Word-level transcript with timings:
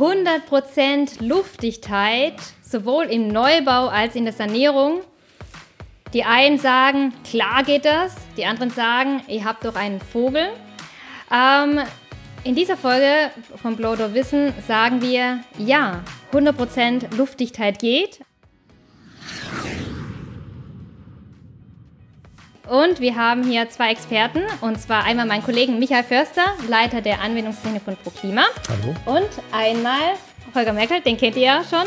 100% 0.00 1.22
Luftdichtheit, 1.22 2.36
sowohl 2.62 3.04
im 3.04 3.28
Neubau 3.28 3.88
als 3.88 4.16
in 4.16 4.24
der 4.24 4.32
Sanierung. 4.32 5.02
Die 6.14 6.24
einen 6.24 6.56
sagen, 6.56 7.12
klar 7.22 7.62
geht 7.64 7.84
das, 7.84 8.16
die 8.38 8.46
anderen 8.46 8.70
sagen, 8.70 9.22
ihr 9.28 9.44
habt 9.44 9.62
doch 9.62 9.74
einen 9.74 10.00
Vogel. 10.00 10.48
Ähm, 11.30 11.80
in 12.44 12.54
dieser 12.54 12.78
Folge 12.78 13.30
von 13.60 13.76
Blowdoor 13.76 14.14
Wissen 14.14 14.54
sagen 14.66 15.02
wir, 15.02 15.40
ja, 15.58 16.02
100% 16.32 17.14
Luftdichtheit 17.16 17.78
geht. 17.78 18.20
Und 22.70 23.00
wir 23.00 23.16
haben 23.16 23.42
hier 23.42 23.68
zwei 23.68 23.90
Experten, 23.90 24.42
und 24.60 24.80
zwar 24.80 25.02
einmal 25.02 25.26
meinen 25.26 25.42
Kollegen 25.42 25.80
Michael 25.80 26.04
Förster, 26.04 26.44
Leiter 26.68 27.00
der 27.00 27.20
Anwendungstechnik 27.20 27.82
von 27.82 27.96
ProKlima. 27.96 28.42
Hallo. 28.68 29.18
Und 29.18 29.28
einmal 29.50 30.14
Holger 30.54 30.72
Merkel, 30.72 31.00
den 31.00 31.16
kennt 31.16 31.34
ihr 31.34 31.42
ja 31.42 31.64
schon, 31.68 31.84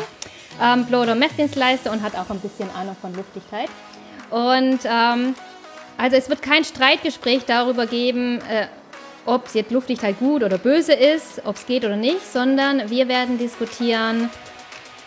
ähm, 0.62 0.86
Blowdoor 0.86 1.16
Messdienstleister 1.16 1.90
und 1.90 2.04
hat 2.04 2.18
auch 2.18 2.30
ein 2.30 2.40
bisschen 2.41 2.70
Ahnung 2.72 2.98
von 3.00 3.16
Luftdichtheit. 3.16 3.70
Und 4.30 4.80
ähm, 4.84 5.36
also 5.98 6.18
es 6.18 6.27
wird 6.27 6.41
kein 6.41 6.66
Streitgespräch 6.66 7.46
darüber 7.46 7.86
geben, 7.86 8.41
äh, 8.50 8.68
ob 9.26 9.55
jetzt 9.55 9.72
Luftdichtheit 9.72 10.20
gut 10.20 10.44
oder 10.44 10.58
böse 10.58 10.91
ist, 10.91 11.44
ob 11.46 11.55
es 11.55 11.66
geht 11.66 11.86
oder 11.86 11.96
nicht, 11.96 12.30
sondern 12.30 12.90
wir 12.90 13.08
werden 13.08 13.38
diskutieren, 13.38 14.30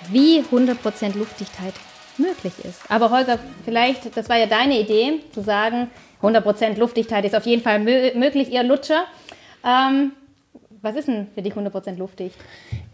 wie 0.09 0.41
100% 0.41 1.19
Luftdichtheit 1.19 1.75
möglich 2.19 2.55
ist. 2.65 2.80
Aber 2.88 3.11
Holger, 3.11 3.38
vielleicht, 3.65 4.16
das 4.16 4.29
war 4.29 4.37
ja 4.37 4.47
deine 4.47 4.80
Idee, 4.80 5.20
zu 5.33 5.43
sagen, 5.43 5.88
100% 6.23 6.79
Luftdichtheit 6.79 7.25
ist 7.25 7.34
auf 7.34 7.47
jeden 7.47 7.62
Fall 7.62 7.80
möglich, 7.80 8.51
ihr 8.51 8.62
Lutscher. 8.62 9.05
Ähm, 9.65 10.12
was 10.83 10.95
ist 10.97 11.09
denn 11.09 11.27
für 11.34 11.42
dich 11.42 11.55
100% 11.55 11.97
luftdicht? 11.97 12.37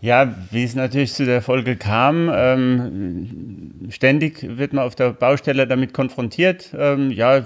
Ja, 0.00 0.34
wie 0.50 0.64
es 0.64 0.74
natürlich 0.74 1.12
zu 1.12 1.26
der 1.26 1.42
Folge 1.42 1.76
kam, 1.76 2.30
ähm, 2.32 3.88
ständig 3.90 4.56
wird 4.56 4.72
man 4.72 4.84
auf 4.86 4.94
der 4.94 5.12
Baustelle 5.12 5.66
damit 5.66 5.92
konfrontiert. 5.92 6.70
Ähm, 6.76 7.10
ja, 7.10 7.44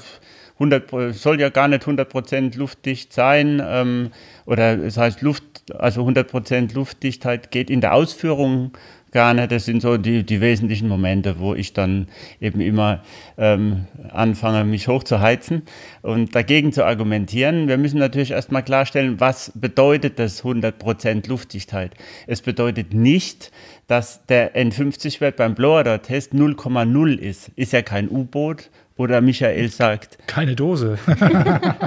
100, 0.58 1.14
soll 1.14 1.41
ja 1.41 1.50
gar 1.50 1.69
nicht 1.69 1.84
100% 1.84 2.56
luftdicht 2.56 3.12
sein. 3.12 3.62
Ähm, 3.64 4.10
oder 4.47 4.78
es 4.78 4.97
heißt 4.97 5.20
Luft, 5.22 5.42
also 5.77 6.06
100% 6.06 6.74
Luftdichtheit 6.74 7.50
geht 7.50 7.69
in 7.69 7.80
der 7.80 7.94
Ausführung 7.94 8.72
gar 9.12 9.34
nicht. 9.34 9.50
Das 9.52 9.64
sind 9.64 9.82
so 9.82 9.96
die, 9.96 10.24
die 10.24 10.40
wesentlichen 10.40 10.88
Momente, 10.88 11.38
wo 11.38 11.54
ich 11.54 11.72
dann 11.72 12.08
eben 12.40 12.60
immer 12.60 13.02
ähm, 13.38 13.86
anfange, 14.10 14.64
mich 14.64 14.88
hochzuheizen 14.88 15.62
und 16.02 16.34
dagegen 16.34 16.72
zu 16.72 16.84
argumentieren. 16.84 17.68
Wir 17.68 17.78
müssen 17.78 17.98
natürlich 17.98 18.32
erstmal 18.32 18.62
klarstellen, 18.62 19.20
was 19.20 19.52
bedeutet 19.54 20.18
das 20.18 20.44
100% 20.44 21.28
Luftdichtheit? 21.28 21.92
Es 22.26 22.42
bedeutet 22.42 22.94
nicht, 22.94 23.52
dass 23.86 24.24
der 24.26 24.54
N50-Wert 24.54 25.36
beim 25.36 25.54
Blower-Test 25.54 26.32
0,0 26.32 27.18
ist. 27.18 27.50
Ist 27.56 27.72
ja 27.72 27.82
kein 27.82 28.08
U-Boot, 28.08 28.70
oder 28.96 29.20
Michael 29.20 29.68
sagt. 29.68 30.18
Keine 30.26 30.56
Dose. 30.56 30.98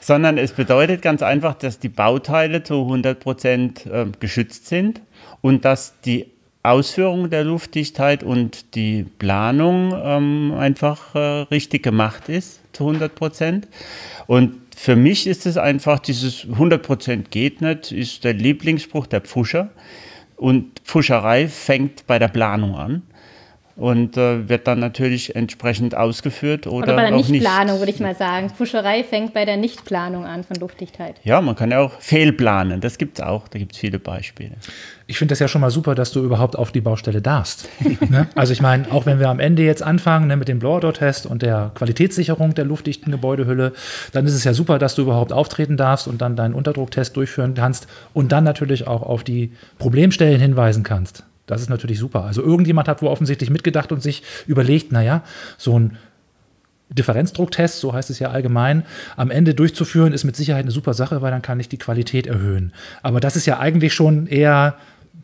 Sondern 0.00 0.38
es 0.38 0.52
bedeutet 0.52 1.02
ganz 1.02 1.22
einfach, 1.22 1.54
dass 1.54 1.78
die 1.78 1.88
Bauteile 1.88 2.62
zu 2.62 2.82
100 2.82 3.20
Prozent 3.20 3.86
äh, 3.86 4.06
geschützt 4.18 4.66
sind 4.66 5.02
und 5.40 5.64
dass 5.64 6.00
die 6.00 6.26
Ausführung 6.62 7.30
der 7.30 7.44
Luftdichtheit 7.44 8.22
und 8.22 8.74
die 8.74 9.04
Planung 9.18 9.94
ähm, 10.04 10.54
einfach 10.58 11.14
äh, 11.14 11.18
richtig 11.18 11.82
gemacht 11.82 12.28
ist 12.28 12.60
zu 12.72 12.86
100 12.86 13.14
Prozent. 13.14 13.68
Und 14.26 14.56
für 14.76 14.94
mich 14.94 15.26
ist 15.26 15.46
es 15.46 15.56
einfach, 15.56 15.98
dieses 15.98 16.44
100 16.44 16.82
Prozent 16.82 17.30
geht 17.30 17.62
nicht, 17.62 17.92
ist 17.92 18.24
der 18.24 18.34
Lieblingsspruch 18.34 19.06
der 19.06 19.22
Pfuscher. 19.22 19.70
Und 20.36 20.80
Pfuscherei 20.80 21.48
fängt 21.48 22.06
bei 22.06 22.18
der 22.18 22.28
Planung 22.28 22.74
an 22.74 23.02
und 23.80 24.18
äh, 24.18 24.46
wird 24.46 24.66
dann 24.66 24.78
natürlich 24.78 25.34
entsprechend 25.34 25.96
ausgeführt 25.96 26.66
oder, 26.66 26.88
oder 26.88 26.96
bei 26.96 27.02
der 27.08 27.12
Nichtplanung, 27.12 27.78
würde 27.78 27.90
ich 27.90 27.98
mal 27.98 28.14
sagen. 28.14 28.50
Fuscherei 28.50 29.02
fängt 29.02 29.32
bei 29.32 29.46
der 29.46 29.56
Nichtplanung 29.56 30.26
an 30.26 30.44
von 30.44 30.56
Luftdichtheit. 30.56 31.16
Ja, 31.24 31.40
man 31.40 31.56
kann 31.56 31.70
ja 31.70 31.80
auch 31.80 31.92
fehlplanen, 31.98 32.82
das 32.82 32.98
gibt 32.98 33.18
es 33.18 33.24
auch, 33.24 33.48
da 33.48 33.58
gibt 33.58 33.72
es 33.72 33.78
viele 33.78 33.98
Beispiele. 33.98 34.52
Ich 35.06 35.16
finde 35.18 35.32
das 35.32 35.38
ja 35.38 35.48
schon 35.48 35.62
mal 35.62 35.70
super, 35.70 35.94
dass 35.94 36.12
du 36.12 36.22
überhaupt 36.22 36.56
auf 36.56 36.72
die 36.72 36.82
Baustelle 36.82 37.22
darfst. 37.22 37.68
ne? 38.10 38.28
Also 38.34 38.52
ich 38.52 38.60
meine, 38.60 38.92
auch 38.92 39.06
wenn 39.06 39.18
wir 39.18 39.30
am 39.30 39.40
Ende 39.40 39.62
jetzt 39.62 39.82
anfangen 39.82 40.28
ne, 40.28 40.36
mit 40.36 40.48
dem 40.48 40.58
Blower-Door-Test 40.58 41.24
und 41.24 41.40
der 41.40 41.72
Qualitätssicherung 41.74 42.54
der 42.54 42.66
luftdichten 42.66 43.10
Gebäudehülle, 43.10 43.72
dann 44.12 44.26
ist 44.26 44.34
es 44.34 44.44
ja 44.44 44.52
super, 44.52 44.78
dass 44.78 44.94
du 44.94 45.02
überhaupt 45.02 45.32
auftreten 45.32 45.78
darfst 45.78 46.06
und 46.06 46.20
dann 46.20 46.36
deinen 46.36 46.54
Unterdrucktest 46.54 47.16
durchführen 47.16 47.54
kannst 47.54 47.88
und 48.12 48.30
dann 48.30 48.44
natürlich 48.44 48.86
auch 48.86 49.02
auf 49.02 49.24
die 49.24 49.52
Problemstellen 49.78 50.40
hinweisen 50.40 50.82
kannst. 50.82 51.24
Das 51.46 51.60
ist 51.60 51.68
natürlich 51.68 51.98
super. 51.98 52.24
Also 52.24 52.42
irgendjemand 52.42 52.88
hat 52.88 53.02
wohl 53.02 53.08
offensichtlich 53.08 53.50
mitgedacht 53.50 53.92
und 53.92 54.02
sich 54.02 54.22
überlegt, 54.46 54.92
naja, 54.92 55.22
so 55.58 55.78
ein 55.78 55.98
Differenzdrucktest, 56.90 57.80
so 57.80 57.92
heißt 57.92 58.10
es 58.10 58.18
ja 58.18 58.30
allgemein, 58.30 58.84
am 59.16 59.30
Ende 59.30 59.54
durchzuführen, 59.54 60.12
ist 60.12 60.24
mit 60.24 60.36
Sicherheit 60.36 60.62
eine 60.62 60.72
super 60.72 60.94
Sache, 60.94 61.22
weil 61.22 61.30
dann 61.30 61.42
kann 61.42 61.60
ich 61.60 61.68
die 61.68 61.78
Qualität 61.78 62.26
erhöhen. 62.26 62.72
Aber 63.02 63.20
das 63.20 63.36
ist 63.36 63.46
ja 63.46 63.58
eigentlich 63.58 63.94
schon 63.94 64.26
eher 64.26 64.76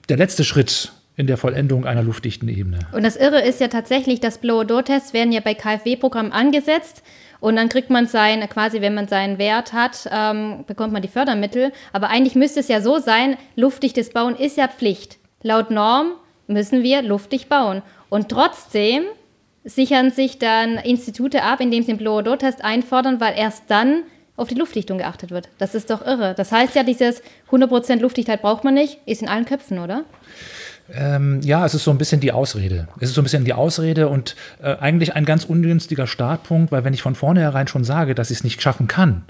der 0.09 0.17
letzte 0.17 0.45
Schritt 0.45 0.93
in 1.17 1.27
der 1.27 1.39
Vollendung 1.39 1.87
einer 1.87 2.03
luftdichten 2.03 2.49
Ebene. 2.49 2.81
Und 2.93 3.03
das 3.03 3.17
Irre 3.17 3.41
ist 3.41 3.61
ja 3.61 3.69
tatsächlich, 3.69 4.21
dass 4.21 4.39
Blow-Door-Tests 4.39 5.13
werden 5.13 5.33
ja 5.33 5.41
bei 5.41 5.55
KfW-Programmen 5.55 6.31
angesetzt 6.31 7.03
und 7.41 7.57
dann 7.57 7.69
kriegt 7.69 7.91
man 7.91 8.07
sein, 8.07 8.47
quasi 8.49 8.81
wenn 8.81 8.95
man 8.95 9.09
seinen 9.09 9.39
Wert 9.39 9.73
hat, 9.73 10.09
ähm, 10.11 10.65
bekommt 10.67 10.93
man 10.93 11.03
die 11.03 11.09
Fördermittel. 11.09 11.73
Aber 11.93 12.09
eigentlich 12.09 12.35
müsste 12.35 12.61
es 12.61 12.69
ja 12.69 12.81
so 12.81 12.99
sein, 12.99 13.37
luftdichtes 13.57 14.11
Bauen 14.11 14.37
ist 14.37 14.57
ja 14.57 14.69
Pflicht. 14.69 15.19
Laut 15.47 15.71
Norm 15.71 16.13
müssen 16.49 16.83
wir 16.83 17.03
luftdicht 17.03 17.49
bauen. 17.49 17.83
Und 18.09 18.29
trotzdem 18.29 19.05
sichern 19.65 20.11
sich 20.11 20.39
dann 20.39 20.77
Institute 20.79 21.43
ab, 21.43 21.61
indem 21.61 21.83
sie 21.83 21.93
den 21.93 21.99
Blower-Door-Test 21.99 22.65
einfordern, 22.65 23.21
weil 23.21 23.35
erst 23.37 23.65
dann 23.69 24.03
auf 24.37 24.49
die 24.49 24.55
Luftdichtung 24.55 24.99
geachtet 24.99 25.31
wird. 25.31 25.49
Das 25.59 25.75
ist 25.75 25.91
doch 25.91 26.05
irre. 26.05 26.35
Das 26.37 26.53
heißt 26.53 26.75
ja, 26.75 26.83
dieses 26.83 27.23
100% 27.51 28.01
Luftdichtheit 28.01 28.43
braucht 28.43 28.65
man 28.65 28.75
nicht, 28.75 28.99
ist 29.07 29.23
in 29.23 29.29
allen 29.29 29.45
Köpfen, 29.45 29.79
oder? 29.79 30.05
Ähm, 30.93 31.41
ja, 31.43 31.65
es 31.65 31.75
ist 31.75 31.85
so 31.85 31.91
ein 31.91 31.99
bisschen 31.99 32.21
die 32.21 32.33
Ausrede. 32.33 32.89
Es 33.01 33.09
ist 33.09 33.15
so 33.15 33.21
ein 33.21 33.25
bisschen 33.25 33.45
die 33.45 33.55
Ausrede 33.55 34.09
und 34.09 34.37
äh, 34.63 34.77
eigentlich 34.77 35.15
ein 35.15 35.25
ganz 35.25 35.45
ungünstiger 35.45 36.07
Startpunkt, 36.07 36.71
weil 36.71 36.85
wenn 36.85 36.95
ich 36.95 37.03
von 37.03 37.15
vornherein 37.15 37.67
schon 37.67 37.83
sage, 37.83 38.15
dass 38.15 38.31
ich 38.31 38.39
es 38.39 38.45
nicht 38.45 38.63
schaffen 38.63 38.87
kann, 38.87 39.25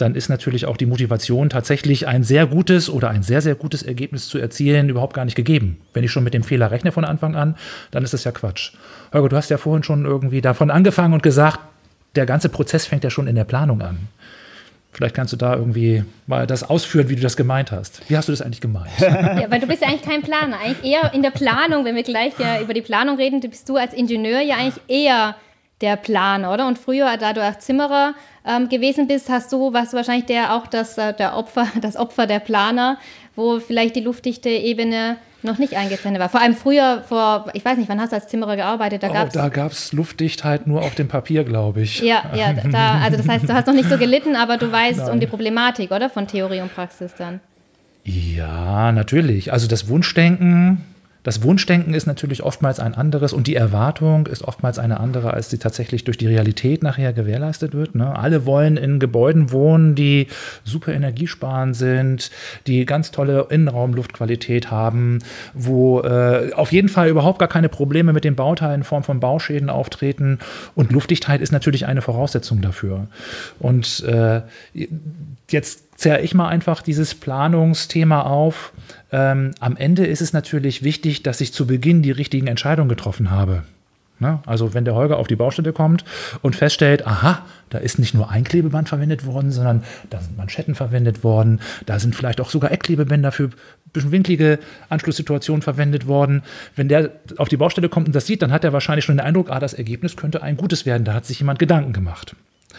dann 0.00 0.14
ist 0.14 0.28
natürlich 0.28 0.66
auch 0.66 0.76
die 0.76 0.86
Motivation, 0.86 1.50
tatsächlich 1.50 2.06
ein 2.06 2.22
sehr 2.22 2.46
gutes 2.46 2.88
oder 2.88 3.10
ein 3.10 3.22
sehr, 3.22 3.42
sehr 3.42 3.54
gutes 3.54 3.82
Ergebnis 3.82 4.28
zu 4.28 4.38
erzielen, 4.38 4.88
überhaupt 4.88 5.14
gar 5.14 5.24
nicht 5.24 5.34
gegeben. 5.34 5.80
Wenn 5.92 6.04
ich 6.04 6.10
schon 6.10 6.24
mit 6.24 6.34
dem 6.34 6.42
Fehler 6.42 6.70
rechne 6.70 6.92
von 6.92 7.04
Anfang 7.04 7.36
an, 7.36 7.56
dann 7.90 8.04
ist 8.04 8.14
das 8.14 8.24
ja 8.24 8.32
Quatsch. 8.32 8.72
Holger, 9.12 9.28
du 9.28 9.36
hast 9.36 9.50
ja 9.50 9.58
vorhin 9.58 9.82
schon 9.82 10.04
irgendwie 10.04 10.40
davon 10.40 10.70
angefangen 10.70 11.14
und 11.14 11.22
gesagt, 11.22 11.60
der 12.16 12.26
ganze 12.26 12.48
Prozess 12.48 12.86
fängt 12.86 13.04
ja 13.04 13.10
schon 13.10 13.26
in 13.26 13.34
der 13.34 13.44
Planung 13.44 13.82
an. 13.82 14.08
Vielleicht 14.92 15.14
kannst 15.14 15.32
du 15.32 15.36
da 15.36 15.54
irgendwie 15.54 16.02
mal 16.26 16.48
das 16.48 16.68
ausführen, 16.68 17.08
wie 17.08 17.14
du 17.14 17.22
das 17.22 17.36
gemeint 17.36 17.70
hast. 17.70 18.02
Wie 18.08 18.16
hast 18.16 18.26
du 18.26 18.32
das 18.32 18.42
eigentlich 18.42 18.60
gemeint? 18.60 18.90
Ja, 19.00 19.48
weil 19.48 19.60
du 19.60 19.68
bist 19.68 19.82
ja 19.82 19.88
eigentlich 19.88 20.02
kein 20.02 20.22
Planer. 20.22 20.58
Eigentlich 20.58 20.92
eher 20.92 21.14
in 21.14 21.22
der 21.22 21.30
Planung, 21.30 21.84
wenn 21.84 21.94
wir 21.94 22.02
gleich 22.02 22.32
ja 22.38 22.60
über 22.60 22.74
die 22.74 22.82
Planung 22.82 23.16
reden, 23.16 23.40
bist 23.40 23.68
du 23.68 23.76
als 23.76 23.94
Ingenieur 23.94 24.40
ja 24.40 24.56
eigentlich 24.56 24.80
eher 24.88 25.36
der 25.80 25.96
Planer, 25.96 26.52
oder? 26.52 26.66
Und 26.66 26.78
früher, 26.78 27.16
da 27.16 27.32
du 27.32 27.42
auch 27.42 27.58
Zimmerer 27.58 28.14
ähm, 28.46 28.68
gewesen 28.68 29.06
bist, 29.06 29.28
hast 29.28 29.52
du, 29.52 29.72
warst 29.72 29.92
du 29.92 29.96
wahrscheinlich 29.96 30.26
der 30.26 30.54
auch 30.54 30.66
das, 30.66 30.98
äh, 30.98 31.14
der 31.14 31.36
Opfer, 31.36 31.66
das 31.80 31.96
Opfer 31.96 32.26
der 32.26 32.40
Planer, 32.40 32.98
wo 33.36 33.60
vielleicht 33.60 33.96
die 33.96 34.00
luftdichte 34.00 34.48
Ebene 34.48 35.16
noch 35.42 35.58
nicht 35.58 35.74
eingezeichnet 35.74 36.20
war. 36.20 36.28
Vor 36.28 36.40
allem 36.40 36.54
früher, 36.54 37.02
vor, 37.08 37.46
ich 37.54 37.64
weiß 37.64 37.78
nicht, 37.78 37.88
wann 37.88 37.98
hast 37.98 38.10
du 38.10 38.16
als 38.16 38.28
Zimmerer 38.28 38.56
gearbeitet? 38.56 39.02
Da 39.02 39.08
oh, 39.08 39.12
gab's, 39.12 39.32
da 39.32 39.48
gab 39.48 39.72
es 39.72 39.92
Luftdichtheit 39.92 40.66
nur 40.66 40.82
auf 40.82 40.94
dem 40.94 41.08
Papier, 41.08 41.44
glaube 41.44 41.80
ich. 41.80 42.00
Ja, 42.00 42.24
ja, 42.34 42.52
da, 42.52 43.00
also 43.02 43.16
das 43.16 43.26
heißt, 43.26 43.48
du 43.48 43.54
hast 43.54 43.66
noch 43.66 43.74
nicht 43.74 43.88
so 43.88 43.96
gelitten, 43.96 44.36
aber 44.36 44.58
du 44.58 44.70
weißt 44.72 44.98
Nein. 44.98 45.10
um 45.12 45.20
die 45.20 45.26
Problematik, 45.26 45.92
oder? 45.92 46.10
Von 46.10 46.26
Theorie 46.26 46.60
und 46.60 46.74
Praxis 46.74 47.14
dann. 47.16 47.40
Ja, 48.04 48.92
natürlich. 48.92 49.52
Also 49.52 49.66
das 49.66 49.88
Wunschdenken 49.88 50.84
das 51.22 51.42
Wunschdenken 51.42 51.94
ist 51.94 52.06
natürlich 52.06 52.42
oftmals 52.42 52.80
ein 52.80 52.94
anderes 52.94 53.32
und 53.32 53.46
die 53.46 53.54
Erwartung 53.54 54.26
ist 54.26 54.42
oftmals 54.42 54.78
eine 54.78 55.00
andere, 55.00 55.34
als 55.34 55.50
sie 55.50 55.58
tatsächlich 55.58 56.04
durch 56.04 56.16
die 56.16 56.26
Realität 56.26 56.82
nachher 56.82 57.12
gewährleistet 57.12 57.74
wird. 57.74 57.94
Ne? 57.94 58.16
Alle 58.16 58.46
wollen 58.46 58.76
in 58.76 58.98
Gebäuden 58.98 59.52
wohnen, 59.52 59.94
die 59.94 60.28
super 60.64 60.92
energiesparend 60.92 61.76
sind, 61.76 62.30
die 62.66 62.86
ganz 62.86 63.10
tolle 63.10 63.46
Innenraumluftqualität 63.50 64.70
haben, 64.70 65.18
wo 65.52 66.00
äh, 66.00 66.52
auf 66.54 66.72
jeden 66.72 66.88
Fall 66.88 67.08
überhaupt 67.08 67.38
gar 67.38 67.48
keine 67.48 67.68
Probleme 67.68 68.12
mit 68.12 68.24
den 68.24 68.36
Bauteilen 68.36 68.80
in 68.80 68.84
Form 68.84 69.02
von 69.02 69.20
Bauschäden 69.20 69.68
auftreten. 69.68 70.38
Und 70.74 70.90
Luftdichtheit 70.92 71.40
ist 71.40 71.52
natürlich 71.52 71.86
eine 71.86 72.02
Voraussetzung 72.02 72.62
dafür. 72.62 73.08
Und 73.58 74.02
äh, 74.04 74.40
jetzt 75.50 75.89
zerre 76.00 76.22
ich 76.22 76.34
mal 76.34 76.48
einfach 76.48 76.80
dieses 76.80 77.14
Planungsthema 77.14 78.22
auf. 78.22 78.72
Ähm, 79.12 79.50
am 79.60 79.76
Ende 79.76 80.06
ist 80.06 80.22
es 80.22 80.32
natürlich 80.32 80.82
wichtig, 80.82 81.22
dass 81.22 81.42
ich 81.42 81.52
zu 81.52 81.66
Beginn 81.66 82.00
die 82.00 82.10
richtigen 82.10 82.46
Entscheidungen 82.46 82.88
getroffen 82.88 83.30
habe. 83.30 83.64
Ne? 84.18 84.40
Also 84.46 84.72
wenn 84.72 84.86
der 84.86 84.94
Holger 84.94 85.18
auf 85.18 85.26
die 85.26 85.36
Baustelle 85.36 85.74
kommt 85.74 86.04
und 86.40 86.56
feststellt, 86.56 87.06
aha, 87.06 87.44
da 87.68 87.78
ist 87.78 87.98
nicht 87.98 88.14
nur 88.14 88.30
ein 88.30 88.44
Klebeband 88.44 88.88
verwendet 88.88 89.26
worden, 89.26 89.50
sondern 89.52 89.84
da 90.08 90.20
sind 90.20 90.38
Manschetten 90.38 90.74
verwendet 90.74 91.22
worden, 91.22 91.60
da 91.84 91.98
sind 91.98 92.16
vielleicht 92.16 92.40
auch 92.40 92.48
sogar 92.48 92.72
Eckklebebänder 92.72 93.30
für 93.30 93.50
bisschen 93.92 94.12
winklige 94.12 94.58
Anschlusssituationen 94.88 95.62
verwendet 95.62 96.06
worden. 96.06 96.42
Wenn 96.76 96.88
der 96.88 97.10
auf 97.36 97.48
die 97.48 97.56
Baustelle 97.56 97.90
kommt 97.90 98.06
und 98.06 98.14
das 98.14 98.26
sieht, 98.26 98.40
dann 98.40 98.52
hat 98.52 98.64
er 98.64 98.72
wahrscheinlich 98.72 99.04
schon 99.04 99.16
den 99.16 99.26
Eindruck, 99.26 99.50
ah, 99.50 99.58
das 99.58 99.74
Ergebnis 99.74 100.16
könnte 100.16 100.42
ein 100.42 100.56
gutes 100.56 100.86
werden, 100.86 101.04
da 101.04 101.12
hat 101.12 101.26
sich 101.26 101.40
jemand 101.40 101.58
Gedanken 101.58 101.92
gemacht. 101.92 102.36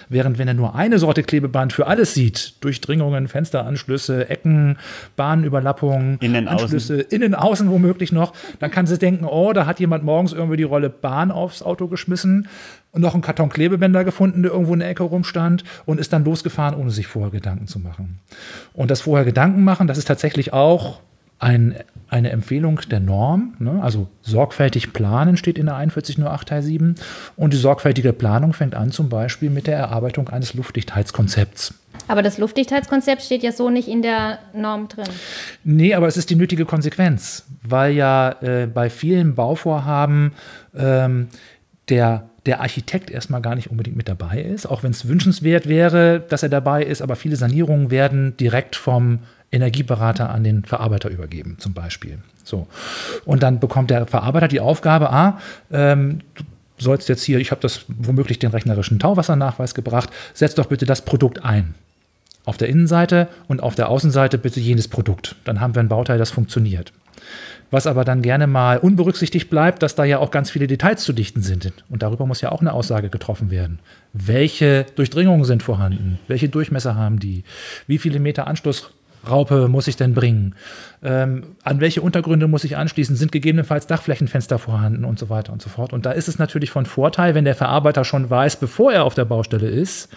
Während 0.10 0.38
wenn 0.38 0.48
er 0.48 0.54
nur 0.54 0.76
eine 0.76 1.00
Sorte 1.00 1.24
Klebeband 1.24 1.74
für 1.74 1.88
alles 1.88 2.14
sieht, 2.14 2.64
Durchdringungen, 2.64 3.28
Fensteranschlüsse, 3.28 4.30
Ecken, 4.30 4.78
Bahnüberlappungen, 5.16 6.18
Innen, 6.20 6.48
Anschlüsse, 6.48 6.96
außen. 6.96 7.10
innen, 7.10 7.36
außen 7.36 7.70
womöglich 7.70 8.12
noch, 8.12 8.34
dann 8.60 8.72
kann 8.72 8.88
sie 8.88 8.98
denken, 8.98 9.26
oh, 9.26 9.54
da 9.54 9.66
hat 9.66 9.80
jemand 9.80 10.04
morgens 10.04 10.34
irgendwie 10.34 10.58
die 10.58 10.64
Rolle 10.64 10.90
Bahn 10.90 11.32
aufs 11.32 11.62
Auto 11.62 11.88
geschmissen 11.88 12.48
und 12.92 13.02
noch 13.02 13.14
einen 13.14 13.24
Karton 13.24 13.50
Klebebänder 13.50 14.04
gefunden, 14.04 14.44
der 14.44 14.52
irgendwo 14.52 14.74
in 14.74 14.80
der 14.80 14.90
Ecke 14.90 15.04
rumstand 15.04 15.64
und 15.86 16.00
ist 16.00 16.14
dann 16.14 16.24
losgefahren, 16.24 16.78
ohne 16.78 16.92
sich 16.92 17.08
vorher 17.08 17.32
Gedanken 17.32 17.68
zu 17.68 17.80
machen. 17.80 18.20
Und 18.74 18.92
das 18.92 19.02
vorher 19.02 19.26
Gedanken 19.26 19.64
machen, 19.64 19.88
das 19.88 19.98
ist 19.98 20.08
tatsächlich 20.08 20.54
auch 20.54 21.00
ein, 21.40 21.76
eine 22.12 22.30
Empfehlung 22.30 22.82
der 22.92 23.00
Norm, 23.00 23.54
ne? 23.60 23.80
also 23.82 24.08
sorgfältig 24.22 24.92
planen 24.92 25.38
steht 25.38 25.58
in 25.58 25.68
der 25.68 25.76
4108 25.76 26.48
Teil 26.48 26.62
7 26.62 26.96
und 27.38 27.54
die 27.54 27.58
sorgfältige 27.58 28.12
Planung 28.12 28.52
fängt 28.52 28.76
an 28.76 28.92
zum 28.92 29.08
Beispiel 29.08 29.50
mit 29.50 29.66
der 29.66 29.78
Erarbeitung 29.78 30.28
eines 30.28 30.54
Luftdichtheitskonzepts. 30.54 31.74
Aber 32.10 32.22
das 32.22 32.38
Luftdichtheitskonzept 32.38 33.22
steht 33.22 33.44
ja 33.44 33.54
so 33.54 33.70
nicht 33.70 33.88
in 33.88 34.02
der 34.02 34.40
Norm 34.54 34.90
drin. 34.90 35.08
Nee, 35.64 35.94
aber 35.94 36.08
es 36.08 36.18
ist 36.18 36.30
die 36.30 36.36
nötige 36.36 36.66
Konsequenz, 36.66 37.46
weil 37.64 37.94
ja 37.94 38.36
äh, 38.42 38.68
bei 38.68 38.90
vielen 38.90 39.34
Bauvorhaben 39.36 40.34
ähm, 40.76 41.30
der 41.88 42.28
der 42.48 42.62
Architekt 42.62 43.12
erstmal 43.12 43.40
gar 43.40 43.54
nicht 43.54 43.70
unbedingt 43.70 43.96
mit 43.96 44.10
dabei 44.10 44.42
ist, 44.42 44.66
auch 44.66 44.82
wenn 44.82 44.90
es 44.90 45.08
wünschenswert 45.08 45.70
wäre, 45.70 46.20
dass 46.20 46.42
er 46.42 46.50
dabei 46.50 46.84
ist, 46.84 47.04
aber 47.04 47.16
viele 47.16 47.36
Sanierungen 47.36 47.92
werden 47.92 48.36
direkt 48.36 48.76
vom 48.76 49.20
Energieberater 49.52 50.30
an 50.30 50.44
den 50.44 50.64
Verarbeiter 50.64 51.10
übergeben, 51.10 51.58
zum 51.60 51.74
Beispiel. 51.74 52.20
So. 52.44 52.68
Und 53.26 53.44
dann 53.44 53.60
bekommt 53.60 53.90
der 53.90 54.06
Verarbeiter 54.06 54.48
die 54.48 54.60
Aufgabe, 54.60 55.12
ah, 55.12 55.40
ähm, 55.72 56.20
du 56.36 56.44
sollst 56.78 57.10
jetzt 57.10 57.24
hier, 57.24 57.40
ich 57.40 57.52
habe 57.52 57.62
das 57.62 57.86
womöglich 57.88 58.40
den 58.40 58.52
rechnerischen 58.52 59.00
Tauwassernachweis 59.00 59.76
gebracht, 59.76 60.10
setz 60.34 60.56
doch 60.56 60.68
bitte 60.68 60.86
das 60.86 61.04
Produkt 61.04 61.44
ein. 61.44 61.76
Auf 62.44 62.58
der 62.58 62.70
Innenseite 62.70 63.28
und 63.48 63.62
auf 63.62 63.76
der 63.76 63.90
Außenseite 63.90 64.38
bitte 64.38 64.60
jenes 64.60 64.88
Produkt. 64.88 65.36
Dann 65.44 65.60
haben 65.60 65.76
wir 65.76 65.82
ein 65.82 65.90
Bauteil, 65.90 66.18
das 66.18 66.32
funktioniert. 66.32 66.92
Was 67.70 67.88
aber 67.88 68.04
dann 68.04 68.22
gerne 68.22 68.48
mal 68.48 68.80
unberücksichtigt 68.80 69.50
bleibt, 69.50 69.84
dass 69.84 69.96
da 69.96 70.04
ja 70.04 70.18
auch 70.18 70.32
ganz 70.32 70.50
viele 70.50 70.68
Details 70.68 71.04
zu 71.04 71.14
dichten 71.14 71.42
sind. 71.42 71.72
Und 71.90 72.04
darüber 72.04 72.26
muss 72.26 72.42
ja 72.42 72.52
auch 72.52 72.60
eine 72.60 72.74
Aussage 72.74 73.10
getroffen 73.10 73.50
werden. 73.50 73.80
Welche 74.12 74.86
Durchdringungen 74.96 75.46
sind 75.46 75.64
vorhanden? 75.64 76.20
Welche 76.28 76.50
Durchmesser 76.50 76.96
haben 76.96 77.20
die? 77.20 77.44
Wie 77.88 77.98
viele 77.98 78.20
Meter 78.20 78.48
Anschluss 78.48 78.92
Raupe 79.30 79.68
muss 79.68 79.88
ich 79.88 79.96
denn 79.96 80.14
bringen? 80.14 80.56
Ähm, 81.04 81.44
an 81.64 81.80
welche 81.80 82.02
Untergründe 82.02 82.48
muss 82.48 82.64
ich 82.64 82.78
anschließen? 82.78 83.16
Sind 83.16 83.32
gegebenenfalls 83.32 83.88
Dachflächenfenster 83.88 84.58
vorhanden 84.58 85.06
und 85.06 85.20
so 85.20 85.30
weiter 85.30 85.54
und 85.54 85.62
so 85.62 85.70
fort? 85.70 85.94
Und 85.94 86.06
da 86.06 86.12
ist 86.12 86.28
es 86.28 86.40
natürlich 86.40 86.72
von 86.72 86.86
Vorteil, 86.86 87.36
wenn 87.36 87.46
der 87.46 87.56
Verarbeiter 87.56 88.04
schon 88.04 88.30
weiß, 88.30 88.58
bevor 88.58 88.92
er 88.92 89.04
auf 89.04 89.14
der 89.14 89.26
Baustelle 89.26 89.68
ist, 89.68 90.10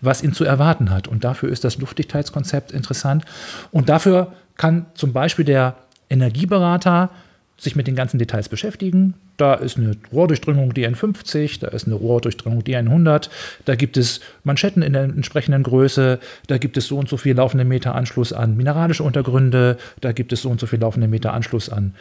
was 0.00 0.22
ihn 0.22 0.32
zu 0.32 0.44
erwarten 0.44 0.90
hat. 0.90 1.08
Und 1.08 1.24
dafür 1.24 1.50
ist 1.50 1.64
das 1.64 1.78
Luftdichtheitskonzept 1.78 2.72
interessant. 2.72 3.24
Und 3.72 3.88
dafür 3.88 4.32
kann 4.56 4.86
zum 4.94 5.12
Beispiel 5.12 5.44
der 5.44 5.76
Energieberater 6.08 7.10
sich 7.58 7.74
mit 7.74 7.86
den 7.86 7.96
ganzen 7.96 8.18
Details 8.18 8.48
beschäftigen. 8.48 9.14
Da 9.36 9.54
ist 9.54 9.78
eine 9.78 9.96
Rohrdurchdringung 10.12 10.72
DN50, 10.72 11.60
da 11.60 11.68
ist 11.68 11.86
eine 11.86 11.94
Rohrdurchdringung 11.94 12.60
DN100, 12.62 13.30
da 13.64 13.74
gibt 13.74 13.96
es 13.96 14.20
Manschetten 14.44 14.82
in 14.82 14.92
der 14.92 15.04
entsprechenden 15.04 15.62
Größe, 15.62 16.18
da 16.48 16.58
gibt 16.58 16.76
es 16.76 16.86
so 16.86 16.98
und 16.98 17.08
so 17.08 17.16
viel 17.16 17.34
laufende 17.34 17.64
Meter 17.64 17.94
Anschluss 17.94 18.32
an 18.32 18.56
mineralische 18.56 19.02
Untergründe, 19.02 19.78
da 20.00 20.12
gibt 20.12 20.32
es 20.32 20.42
so 20.42 20.50
und 20.50 20.60
so 20.60 20.66
viel 20.66 20.80
laufende 20.80 21.08
Meter 21.08 21.32
Anschluss 21.32 21.70
an 21.70 21.94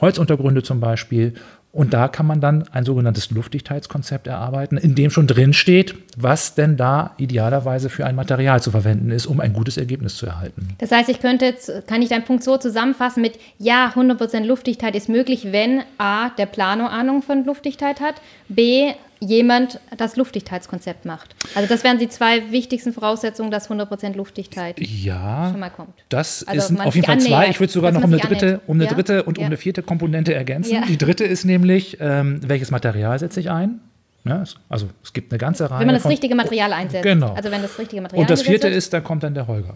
Holzuntergründe 0.00 0.62
zum 0.62 0.80
Beispiel. 0.80 1.34
Und 1.72 1.94
da 1.94 2.08
kann 2.08 2.26
man 2.26 2.42
dann 2.42 2.64
ein 2.72 2.84
sogenanntes 2.84 3.30
Luftdichtheitskonzept 3.30 4.26
erarbeiten, 4.26 4.76
in 4.76 4.94
dem 4.94 5.10
schon 5.10 5.26
drin 5.26 5.54
steht, 5.54 5.94
was 6.18 6.54
denn 6.54 6.76
da 6.76 7.14
idealerweise 7.16 7.88
für 7.88 8.04
ein 8.04 8.14
Material 8.14 8.60
zu 8.60 8.70
verwenden 8.70 9.10
ist, 9.10 9.24
um 9.24 9.40
ein 9.40 9.54
gutes 9.54 9.78
Ergebnis 9.78 10.16
zu 10.16 10.26
erhalten. 10.26 10.68
Das 10.78 10.92
heißt, 10.92 11.08
ich 11.08 11.20
könnte 11.20 11.46
jetzt, 11.46 11.86
kann 11.86 12.02
ich 12.02 12.10
deinen 12.10 12.24
Punkt 12.24 12.44
so 12.44 12.58
zusammenfassen 12.58 13.22
mit, 13.22 13.38
ja, 13.58 13.90
100% 13.96 14.44
Luftdichtheit 14.44 14.94
ist 14.94 15.08
möglich, 15.08 15.48
wenn 15.50 15.82
A, 15.96 16.28
der 16.28 16.46
Plano 16.46 16.86
Ahnung 16.86 17.22
von 17.22 17.46
Luftdichtheit 17.46 18.00
hat, 18.00 18.16
B, 18.50 18.92
jemand 19.22 19.78
das 19.96 20.16
Luftdichtheitskonzept 20.16 21.04
macht. 21.04 21.34
Also 21.54 21.68
das 21.68 21.84
wären 21.84 21.98
die 21.98 22.08
zwei 22.08 22.50
wichtigsten 22.50 22.92
Voraussetzungen, 22.92 23.50
dass 23.50 23.70
100% 23.70 24.16
Luftdichtheit 24.16 24.80
ja, 24.80 25.48
schon 25.50 25.60
mal 25.60 25.70
kommt. 25.70 25.94
Das 26.08 26.44
also 26.46 26.74
ist 26.74 26.80
auf 26.80 26.94
jeden 26.94 27.06
Fall 27.06 27.20
zwei. 27.20 27.48
Ich 27.48 27.60
würde 27.60 27.72
sogar 27.72 27.92
noch 27.92 28.02
um 28.02 28.12
eine 28.12 28.20
dritte, 28.20 28.60
um 28.66 28.76
eine 28.76 28.86
ja? 28.86 28.92
dritte 28.92 29.22
und 29.22 29.38
ja. 29.38 29.42
um 29.42 29.46
eine 29.46 29.56
vierte 29.56 29.82
Komponente 29.82 30.34
ergänzen. 30.34 30.74
Ja. 30.74 30.84
Die 30.86 30.98
dritte 30.98 31.24
ist 31.24 31.44
nämlich, 31.44 31.98
ähm, 32.00 32.40
welches 32.44 32.70
Material 32.70 33.18
setze 33.18 33.38
ich 33.38 33.50
ein? 33.50 33.80
Ne? 34.24 34.44
Also 34.68 34.88
es 35.02 35.12
gibt 35.12 35.32
eine 35.32 35.38
ganze 35.38 35.70
Reihe. 35.70 35.80
Wenn 35.80 35.86
man 35.86 35.96
das 35.96 36.08
richtige 36.08 36.34
Material 36.34 36.72
einsetzt. 36.72 37.04
Genau. 37.04 37.34
Also 37.34 37.50
wenn 37.50 37.62
das 37.62 37.78
richtige 37.78 38.02
Material 38.02 38.22
Und 38.22 38.30
das 38.30 38.42
vierte 38.42 38.68
ist, 38.68 38.92
da 38.92 39.00
kommt 39.00 39.22
dann 39.22 39.34
der 39.34 39.46
Holger. 39.46 39.74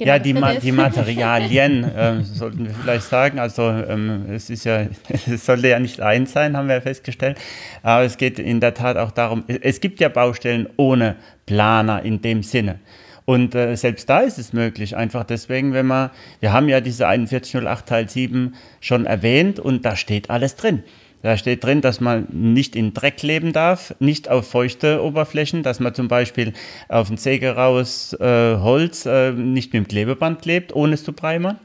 Genau, 0.00 0.12
ja, 0.12 0.18
die, 0.18 0.32
Ma 0.32 0.54
die 0.54 0.72
Materialien 0.72 1.84
äh, 1.94 2.22
sollten 2.22 2.64
wir 2.64 2.74
vielleicht 2.74 3.04
sagen. 3.04 3.38
Also 3.38 3.68
ähm, 3.68 4.24
es 4.30 4.48
ist 4.48 4.64
ja, 4.64 4.86
es 5.08 5.44
sollte 5.44 5.68
ja 5.68 5.78
nicht 5.78 6.00
eins 6.00 6.32
sein, 6.32 6.56
haben 6.56 6.68
wir 6.68 6.76
ja 6.76 6.80
festgestellt. 6.80 7.38
Aber 7.82 8.04
es 8.04 8.16
geht 8.16 8.38
in 8.38 8.60
der 8.60 8.72
Tat 8.72 8.96
auch 8.96 9.10
darum, 9.10 9.44
es 9.46 9.80
gibt 9.82 10.00
ja 10.00 10.08
Baustellen 10.08 10.70
ohne 10.78 11.16
Planer 11.44 12.02
in 12.02 12.22
dem 12.22 12.42
Sinne. 12.42 12.80
Und 13.26 13.54
äh, 13.54 13.76
selbst 13.76 14.08
da 14.08 14.20
ist 14.20 14.38
es 14.38 14.54
möglich, 14.54 14.96
einfach 14.96 15.24
deswegen, 15.24 15.74
wenn 15.74 15.86
man, 15.86 16.08
wir 16.40 16.54
haben 16.54 16.70
ja 16.70 16.80
diese 16.80 17.04
4108 17.04 17.86
Teil 17.86 18.08
7 18.08 18.54
schon 18.80 19.04
erwähnt 19.04 19.60
und 19.60 19.84
da 19.84 19.96
steht 19.96 20.30
alles 20.30 20.56
drin. 20.56 20.82
Da 21.22 21.36
steht 21.36 21.64
drin, 21.64 21.80
dass 21.82 22.00
man 22.00 22.26
nicht 22.30 22.74
in 22.74 22.94
Dreck 22.94 23.22
leben 23.22 23.52
darf, 23.52 23.94
nicht 23.98 24.28
auf 24.30 24.48
feuchte 24.48 25.02
Oberflächen, 25.02 25.62
dass 25.62 25.80
man 25.80 25.94
zum 25.94 26.08
Beispiel 26.08 26.54
auf 26.88 27.10
ein 27.10 27.18
sägeraues 27.18 28.14
äh, 28.14 28.56
Holz 28.56 29.04
äh, 29.06 29.32
nicht 29.32 29.72
mit 29.72 29.84
dem 29.84 29.88
Klebeband 29.88 30.40
klebt, 30.40 30.74
ohne 30.74 30.94
es 30.94 31.04
zu 31.04 31.12
primern. 31.12 31.58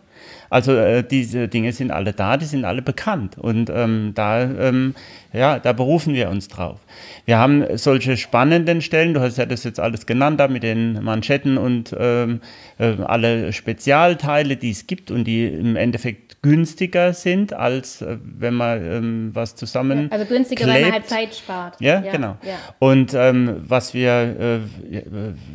Also 0.50 0.74
äh, 0.76 1.04
diese 1.04 1.48
Dinge 1.48 1.72
sind 1.74 1.92
alle 1.92 2.14
da, 2.14 2.38
die 2.38 2.46
sind 2.46 2.66
alle 2.66 2.82
bekannt 2.82 3.38
und 3.38 3.70
ähm, 3.74 4.12
da, 4.16 4.44
ähm, 4.44 4.96
ja, 5.34 5.60
da 5.60 5.74
berufen 5.74 6.14
wir 6.14 6.30
uns 6.30 6.48
drauf. 6.48 6.80
Wir 7.26 7.38
haben 7.38 7.66
solche 7.78 8.16
spannenden 8.16 8.82
Stellen, 8.82 9.14
du 9.14 9.22
hast 9.22 9.38
ja 9.38 9.46
das 9.46 9.64
jetzt 9.64 9.80
alles 9.80 10.06
genannt, 10.06 10.40
da 10.40 10.48
mit 10.48 10.64
den 10.64 11.04
Manschetten 11.04 11.58
und 11.58 11.96
ähm, 11.98 12.42
äh, 12.78 12.94
alle 13.06 13.54
Spezialteile, 13.54 14.56
die 14.58 14.72
es 14.72 14.88
gibt 14.88 15.12
und 15.12 15.26
die 15.26 15.46
im 15.46 15.76
Endeffekt 15.76 16.25
günstiger 16.46 17.14
sind, 17.14 17.54
als 17.54 18.02
äh, 18.02 18.18
wenn 18.24 18.54
man 18.54 18.86
ähm, 18.86 19.30
was 19.34 19.56
zusammen. 19.56 20.12
Also 20.12 20.26
günstiger, 20.26 20.66
klebt. 20.66 20.76
weil 20.76 20.84
man 20.84 20.92
halt 20.94 21.08
Zeit 21.08 21.36
spart. 21.36 21.82
Ja, 21.82 22.04
ja 22.04 22.12
genau. 22.12 22.38
Ja. 22.44 22.58
Und 22.78 23.14
ähm, 23.16 23.64
was 23.68 23.94
wir 23.96 24.62
äh, 24.92 25.02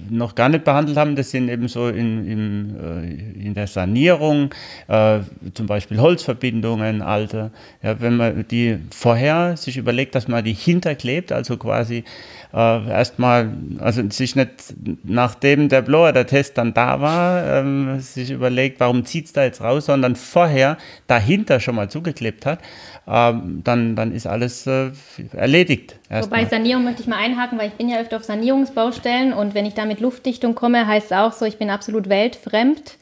noch 0.09 0.35
gar 0.35 0.49
nicht 0.49 0.65
behandelt 0.65 0.97
haben, 0.99 1.15
das 1.15 1.31
sind 1.31 1.49
eben 1.49 1.69
so 1.69 1.89
in, 1.89 2.27
in, 2.27 2.77
äh, 2.77 3.47
in 3.47 3.55
der 3.55 3.69
Sanierung, 3.69 4.53
äh, 4.89 5.21
zum 5.55 5.67
Beispiel 5.67 6.01
Holzverbindungen, 6.01 7.03
alte. 7.03 7.53
Ja, 7.83 8.01
wenn 8.01 8.17
man 8.17 8.47
die 8.49 8.79
vorher 8.91 9.57
sich 9.57 9.77
überlegt, 9.77 10.17
dass 10.17 10.27
man 10.27 10.43
die 10.43 10.55
hinterklebt, 10.55 11.31
also 11.31 11.57
quasi 11.57 12.05
äh, 12.53 12.89
erstmal, 12.89 13.51
also 13.79 14.03
sich 14.11 14.35
nicht, 14.37 14.75
nachdem 15.05 15.69
der 15.69 15.83
Blower, 15.83 16.13
der 16.13 16.27
Test 16.27 16.59
dann 16.59 16.75
da 16.75 17.01
war, 17.01 17.45
ähm, 17.47 18.01
sich 18.01 18.31
überlegt, 18.31 18.81
warum 18.81 19.05
zieht 19.05 19.27
es 19.27 19.33
da 19.33 19.45
jetzt 19.45 19.61
raus, 19.61 19.87
sondern 19.87 20.17
vorher 20.17 20.77
dahinter 21.07 21.61
schon 21.61 21.77
mal 21.77 21.89
zugeklebt 21.89 22.47
hat, 22.47 22.59
ähm, 23.07 23.63
dann, 23.65 23.97
dann 23.97 24.13
ist 24.13 24.27
alles 24.27 24.67
äh, 24.67 24.91
erledigt. 25.33 25.97
Wobei 26.09 26.45
Sanierung 26.45 26.85
möchte 26.85 27.03
ich 27.03 27.09
mal 27.09 27.19
einhaken, 27.19 27.59
weil 27.59 27.69
ich 27.69 27.75
bin 27.75 27.89
ja 27.89 28.01
öfter 28.01 28.17
auf 28.17 28.25
Sanierungsbaustellen 28.25 29.33
und 29.33 29.55
wenn 29.55 29.67
ich 29.67 29.75
da 29.75 29.85
mit 29.85 30.01
Luftdichtung 30.01 30.55
komme, 30.55 30.87
heißt 30.87 31.07
es 31.07 31.13
auch 31.13 31.33
so, 31.33 31.45
ich 31.45 31.59
bin 31.59 31.71
absolut 31.71 32.09
weltfremd. 32.09 32.99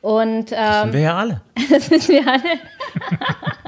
Und, 0.00 0.52
ähm, 0.52 0.56
das 0.56 0.82
sind 0.82 0.92
wir 0.92 1.00
ja 1.00 1.16
alle. 1.16 1.40
das 1.70 1.90
wissen 1.90 2.14
wir 2.14 2.26
alle. 2.28 2.42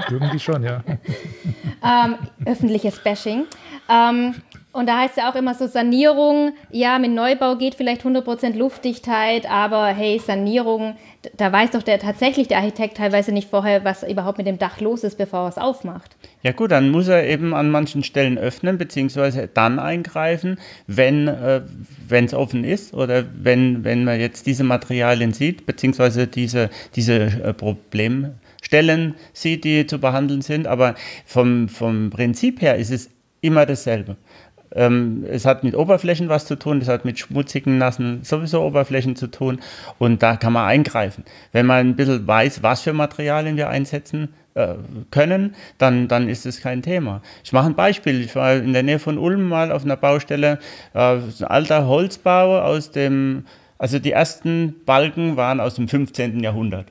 Irgendwie 0.09 0.39
schon, 0.39 0.63
ja. 0.63 0.81
ähm, 1.83 2.15
öffentliches 2.45 2.99
Bashing. 2.99 3.45
Ähm, 3.89 4.35
und 4.73 4.87
da 4.87 4.99
heißt 4.99 5.17
ja 5.17 5.29
auch 5.29 5.35
immer 5.35 5.53
so 5.53 5.67
Sanierung, 5.67 6.53
ja, 6.69 6.97
mit 6.97 7.11
Neubau 7.11 7.57
geht 7.57 7.75
vielleicht 7.75 8.03
100% 8.03 8.55
Luftdichtheit, 8.55 9.49
aber 9.49 9.87
hey, 9.87 10.19
Sanierung, 10.19 10.95
da 11.35 11.51
weiß 11.51 11.71
doch 11.71 11.83
der 11.83 11.99
tatsächlich 11.99 12.47
der 12.47 12.59
Architekt 12.59 12.97
teilweise 12.97 13.33
nicht 13.33 13.49
vorher, 13.49 13.83
was 13.83 14.03
überhaupt 14.03 14.37
mit 14.37 14.47
dem 14.47 14.59
Dach 14.59 14.79
los 14.79 15.03
ist, 15.03 15.17
bevor 15.17 15.41
er 15.41 15.49
es 15.49 15.57
aufmacht. 15.57 16.15
Ja 16.41 16.53
gut, 16.53 16.71
dann 16.71 16.89
muss 16.89 17.09
er 17.09 17.27
eben 17.27 17.53
an 17.53 17.69
manchen 17.69 18.03
Stellen 18.03 18.37
öffnen, 18.37 18.77
beziehungsweise 18.77 19.49
dann 19.53 19.77
eingreifen, 19.77 20.57
wenn 20.87 21.27
äh, 21.27 21.61
es 22.09 22.33
offen 22.33 22.63
ist 22.63 22.93
oder 22.93 23.25
wenn, 23.33 23.83
wenn 23.83 24.05
man 24.05 24.19
jetzt 24.19 24.45
diese 24.47 24.63
Materialien 24.63 25.33
sieht, 25.33 25.65
beziehungsweise 25.65 26.27
diese, 26.27 26.69
diese 26.95 27.15
äh, 27.15 27.53
Problemstellen 27.53 29.15
sieht, 29.33 29.65
die 29.65 29.85
zu 29.85 29.99
behandeln 29.99 30.41
sind. 30.41 30.65
Aber 30.65 30.95
vom, 31.25 31.67
vom 31.67 32.09
Prinzip 32.09 32.61
her 32.61 32.77
ist 32.77 32.91
es 32.91 33.09
immer 33.41 33.65
dasselbe. 33.65 34.15
Ähm, 34.73 35.25
es 35.29 35.45
hat 35.45 35.63
mit 35.63 35.75
Oberflächen 35.75 36.29
was 36.29 36.45
zu 36.45 36.55
tun, 36.55 36.79
es 36.81 36.87
hat 36.87 37.05
mit 37.05 37.19
schmutzigen, 37.19 37.77
nassen 37.77 38.23
sowieso 38.23 38.61
Oberflächen 38.63 39.15
zu 39.15 39.27
tun 39.27 39.59
und 39.99 40.23
da 40.23 40.37
kann 40.37 40.53
man 40.53 40.67
eingreifen. 40.67 41.25
Wenn 41.51 41.65
man 41.65 41.87
ein 41.87 41.95
bisschen 41.95 42.25
weiß, 42.25 42.63
was 42.63 42.81
für 42.81 42.93
Materialien 42.93 43.57
wir 43.57 43.69
einsetzen 43.69 44.29
äh, 44.53 44.75
können, 45.11 45.55
dann, 45.77 46.07
dann 46.07 46.29
ist 46.29 46.45
es 46.45 46.61
kein 46.61 46.81
Thema. 46.81 47.21
Ich 47.43 47.53
mache 47.53 47.67
ein 47.67 47.75
Beispiel. 47.75 48.21
Ich 48.21 48.35
war 48.35 48.55
in 48.55 48.73
der 48.73 48.83
Nähe 48.83 48.99
von 48.99 49.17
Ulm 49.17 49.47
mal 49.47 49.71
auf 49.71 49.83
einer 49.83 49.97
Baustelle, 49.97 50.59
äh, 50.93 50.99
ein 50.99 51.43
alter 51.43 51.87
Holzbau 51.87 52.59
aus 52.61 52.91
dem, 52.91 53.45
also 53.77 53.99
die 53.99 54.11
ersten 54.11 54.75
Balken 54.85 55.37
waren 55.37 55.59
aus 55.59 55.75
dem 55.75 55.87
15. 55.87 56.41
Jahrhundert. 56.41 56.87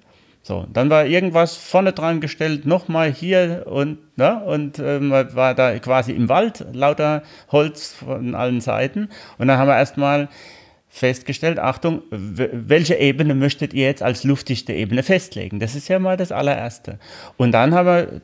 So, 0.50 0.66
dann 0.72 0.90
war 0.90 1.06
irgendwas 1.06 1.54
vorne 1.54 1.92
dran 1.92 2.20
gestellt, 2.20 2.66
nochmal 2.66 3.12
hier 3.12 3.66
und, 3.68 3.98
ne, 4.18 4.42
und 4.44 4.80
äh, 4.80 4.98
man 4.98 5.32
war 5.36 5.54
da 5.54 5.78
quasi 5.78 6.10
im 6.10 6.28
Wald, 6.28 6.66
lauter 6.72 7.22
Holz 7.52 7.92
von 7.92 8.34
allen 8.34 8.60
Seiten. 8.60 9.10
Und 9.38 9.46
dann 9.46 9.58
haben 9.58 9.68
wir 9.68 9.76
erstmal 9.76 10.28
festgestellt, 10.88 11.60
Achtung, 11.60 12.02
welche 12.10 12.96
Ebene 12.96 13.36
möchtet 13.36 13.74
ihr 13.74 13.84
jetzt 13.84 14.02
als 14.02 14.24
luftdichte 14.24 14.72
Ebene 14.72 15.04
festlegen? 15.04 15.60
Das 15.60 15.76
ist 15.76 15.86
ja 15.86 16.00
mal 16.00 16.16
das 16.16 16.32
allererste. 16.32 16.98
Und 17.36 17.52
dann 17.52 17.72
haben 17.72 17.86
wir 17.86 18.20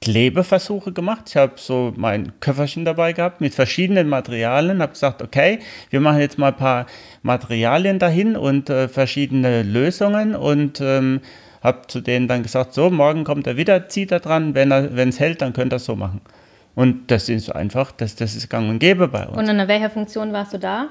Klebeversuche 0.00 0.92
gemacht. 0.92 1.24
Ich 1.28 1.36
habe 1.36 1.52
so 1.56 1.92
mein 1.96 2.32
Köfferchen 2.40 2.84
dabei 2.84 3.12
gehabt 3.12 3.40
mit 3.40 3.54
verschiedenen 3.54 4.08
Materialien, 4.08 4.82
habe 4.82 4.92
gesagt, 4.92 5.22
okay, 5.22 5.60
wir 5.90 6.00
machen 6.00 6.20
jetzt 6.20 6.38
mal 6.38 6.48
ein 6.48 6.56
paar 6.56 6.86
Materialien 7.22 7.98
dahin 7.98 8.36
und 8.36 8.68
äh, 8.70 8.88
verschiedene 8.88 9.62
Lösungen 9.62 10.34
und 10.36 10.80
ähm, 10.80 11.20
habe 11.62 11.86
zu 11.86 12.00
denen 12.00 12.28
dann 12.28 12.42
gesagt, 12.42 12.74
so, 12.74 12.90
morgen 12.90 13.24
kommt 13.24 13.46
er 13.46 13.56
wieder, 13.56 13.88
zieht 13.88 14.12
er 14.12 14.20
dran, 14.20 14.54
wenn 14.54 14.70
es 14.70 15.18
hält, 15.18 15.40
dann 15.40 15.54
könnt 15.54 15.72
ihr 15.72 15.76
es 15.76 15.86
so 15.86 15.96
machen. 15.96 16.20
Und 16.74 17.10
das 17.10 17.28
ist 17.28 17.54
einfach, 17.54 17.92
das, 17.92 18.16
das 18.16 18.34
ist 18.34 18.50
gang 18.50 18.68
und 18.68 18.80
gäbe 18.80 19.08
bei 19.08 19.26
uns. 19.26 19.38
Und 19.38 19.48
in 19.48 19.68
welcher 19.68 19.90
Funktion 19.90 20.32
warst 20.32 20.52
du 20.52 20.58
da? 20.58 20.90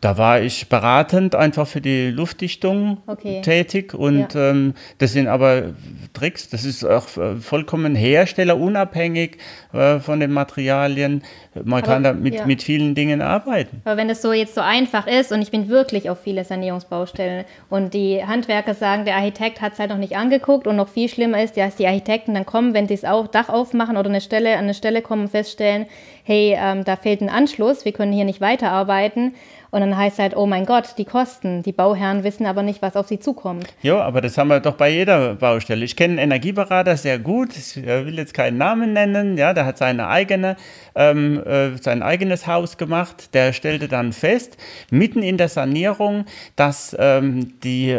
Da 0.00 0.18
war 0.18 0.42
ich 0.42 0.68
beratend 0.68 1.34
einfach 1.34 1.66
für 1.66 1.80
die 1.80 2.10
Luftdichtung 2.10 2.98
okay. 3.06 3.40
tätig 3.40 3.94
und 3.94 4.34
ja. 4.34 4.50
ähm, 4.50 4.74
das 4.98 5.12
sind 5.12 5.28
aber 5.28 5.74
Tricks, 6.12 6.50
das 6.50 6.66
ist 6.66 6.84
auch 6.84 7.16
äh, 7.16 7.36
vollkommen 7.36 7.94
herstellerunabhängig 7.94 9.38
äh, 9.72 10.00
von 10.00 10.20
den 10.20 10.30
Materialien. 10.30 11.22
Man 11.54 11.82
aber, 11.82 11.92
kann 11.92 12.02
da 12.02 12.12
mit, 12.12 12.34
ja. 12.34 12.46
mit 12.46 12.62
vielen 12.62 12.94
Dingen 12.94 13.22
arbeiten. 13.22 13.80
Aber 13.84 13.96
wenn 13.96 14.08
das 14.08 14.20
so 14.20 14.32
jetzt 14.32 14.54
so 14.54 14.60
einfach 14.60 15.06
ist 15.06 15.32
und 15.32 15.40
ich 15.40 15.50
bin 15.50 15.70
wirklich 15.70 16.10
auf 16.10 16.20
viele 16.20 16.44
Sanierungsbaustellen 16.44 17.46
und 17.70 17.94
die 17.94 18.22
Handwerker 18.24 18.74
sagen, 18.74 19.06
der 19.06 19.16
Architekt 19.16 19.62
hat 19.62 19.72
es 19.72 19.78
halt 19.78 19.88
noch 19.88 19.96
nicht 19.96 20.16
angeguckt 20.16 20.66
und 20.66 20.76
noch 20.76 20.88
viel 20.88 21.08
schlimmer 21.08 21.42
ist, 21.42 21.56
dass 21.56 21.76
die 21.76 21.86
Architekten 21.86 22.34
dann 22.34 22.44
kommen, 22.44 22.74
wenn 22.74 22.88
sie 22.88 22.94
es 22.94 23.04
auch 23.04 23.26
Dach 23.26 23.48
aufmachen 23.48 23.96
oder 23.96 24.10
eine 24.10 24.20
Stelle 24.20 24.52
an 24.54 24.64
eine 24.64 24.74
Stelle 24.74 25.00
kommen 25.00 25.22
und 25.22 25.30
feststellen, 25.30 25.86
hey, 26.24 26.56
ähm, 26.58 26.84
da 26.84 26.96
fehlt 26.96 27.20
ein 27.20 27.28
Anschluss, 27.28 27.84
wir 27.84 27.92
können 27.92 28.12
hier 28.12 28.24
nicht 28.24 28.40
weiterarbeiten 28.40 29.34
und 29.74 29.80
dann 29.80 29.96
heißt 29.96 30.20
halt, 30.20 30.36
oh 30.36 30.46
mein 30.46 30.66
Gott, 30.66 30.94
die 30.98 31.04
Kosten. 31.04 31.64
Die 31.64 31.72
Bauherren 31.72 32.22
wissen 32.22 32.46
aber 32.46 32.62
nicht, 32.62 32.80
was 32.80 32.94
auf 32.94 33.08
sie 33.08 33.18
zukommt. 33.18 33.74
Ja, 33.82 34.00
aber 34.02 34.20
das 34.20 34.38
haben 34.38 34.46
wir 34.46 34.60
doch 34.60 34.76
bei 34.76 34.88
jeder 34.88 35.34
Baustelle. 35.34 35.84
Ich 35.84 35.96
kenne 35.96 36.12
einen 36.12 36.30
Energieberater 36.30 36.96
sehr 36.96 37.18
gut. 37.18 37.56
Ich 37.56 37.84
will 37.84 38.14
jetzt 38.14 38.34
keinen 38.34 38.56
Namen 38.56 38.92
nennen. 38.92 39.36
Ja, 39.36 39.52
der 39.52 39.66
hat 39.66 39.76
seine 39.76 40.06
eigene, 40.06 40.54
ähm, 40.94 41.42
äh, 41.44 41.76
sein 41.76 42.04
eigenes 42.04 42.46
Haus 42.46 42.76
gemacht. 42.76 43.34
Der 43.34 43.52
stellte 43.52 43.88
dann 43.88 44.12
fest, 44.12 44.56
mitten 44.92 45.24
in 45.24 45.38
der 45.38 45.48
Sanierung, 45.48 46.26
dass 46.54 46.94
ähm, 46.96 47.54
die, 47.64 47.98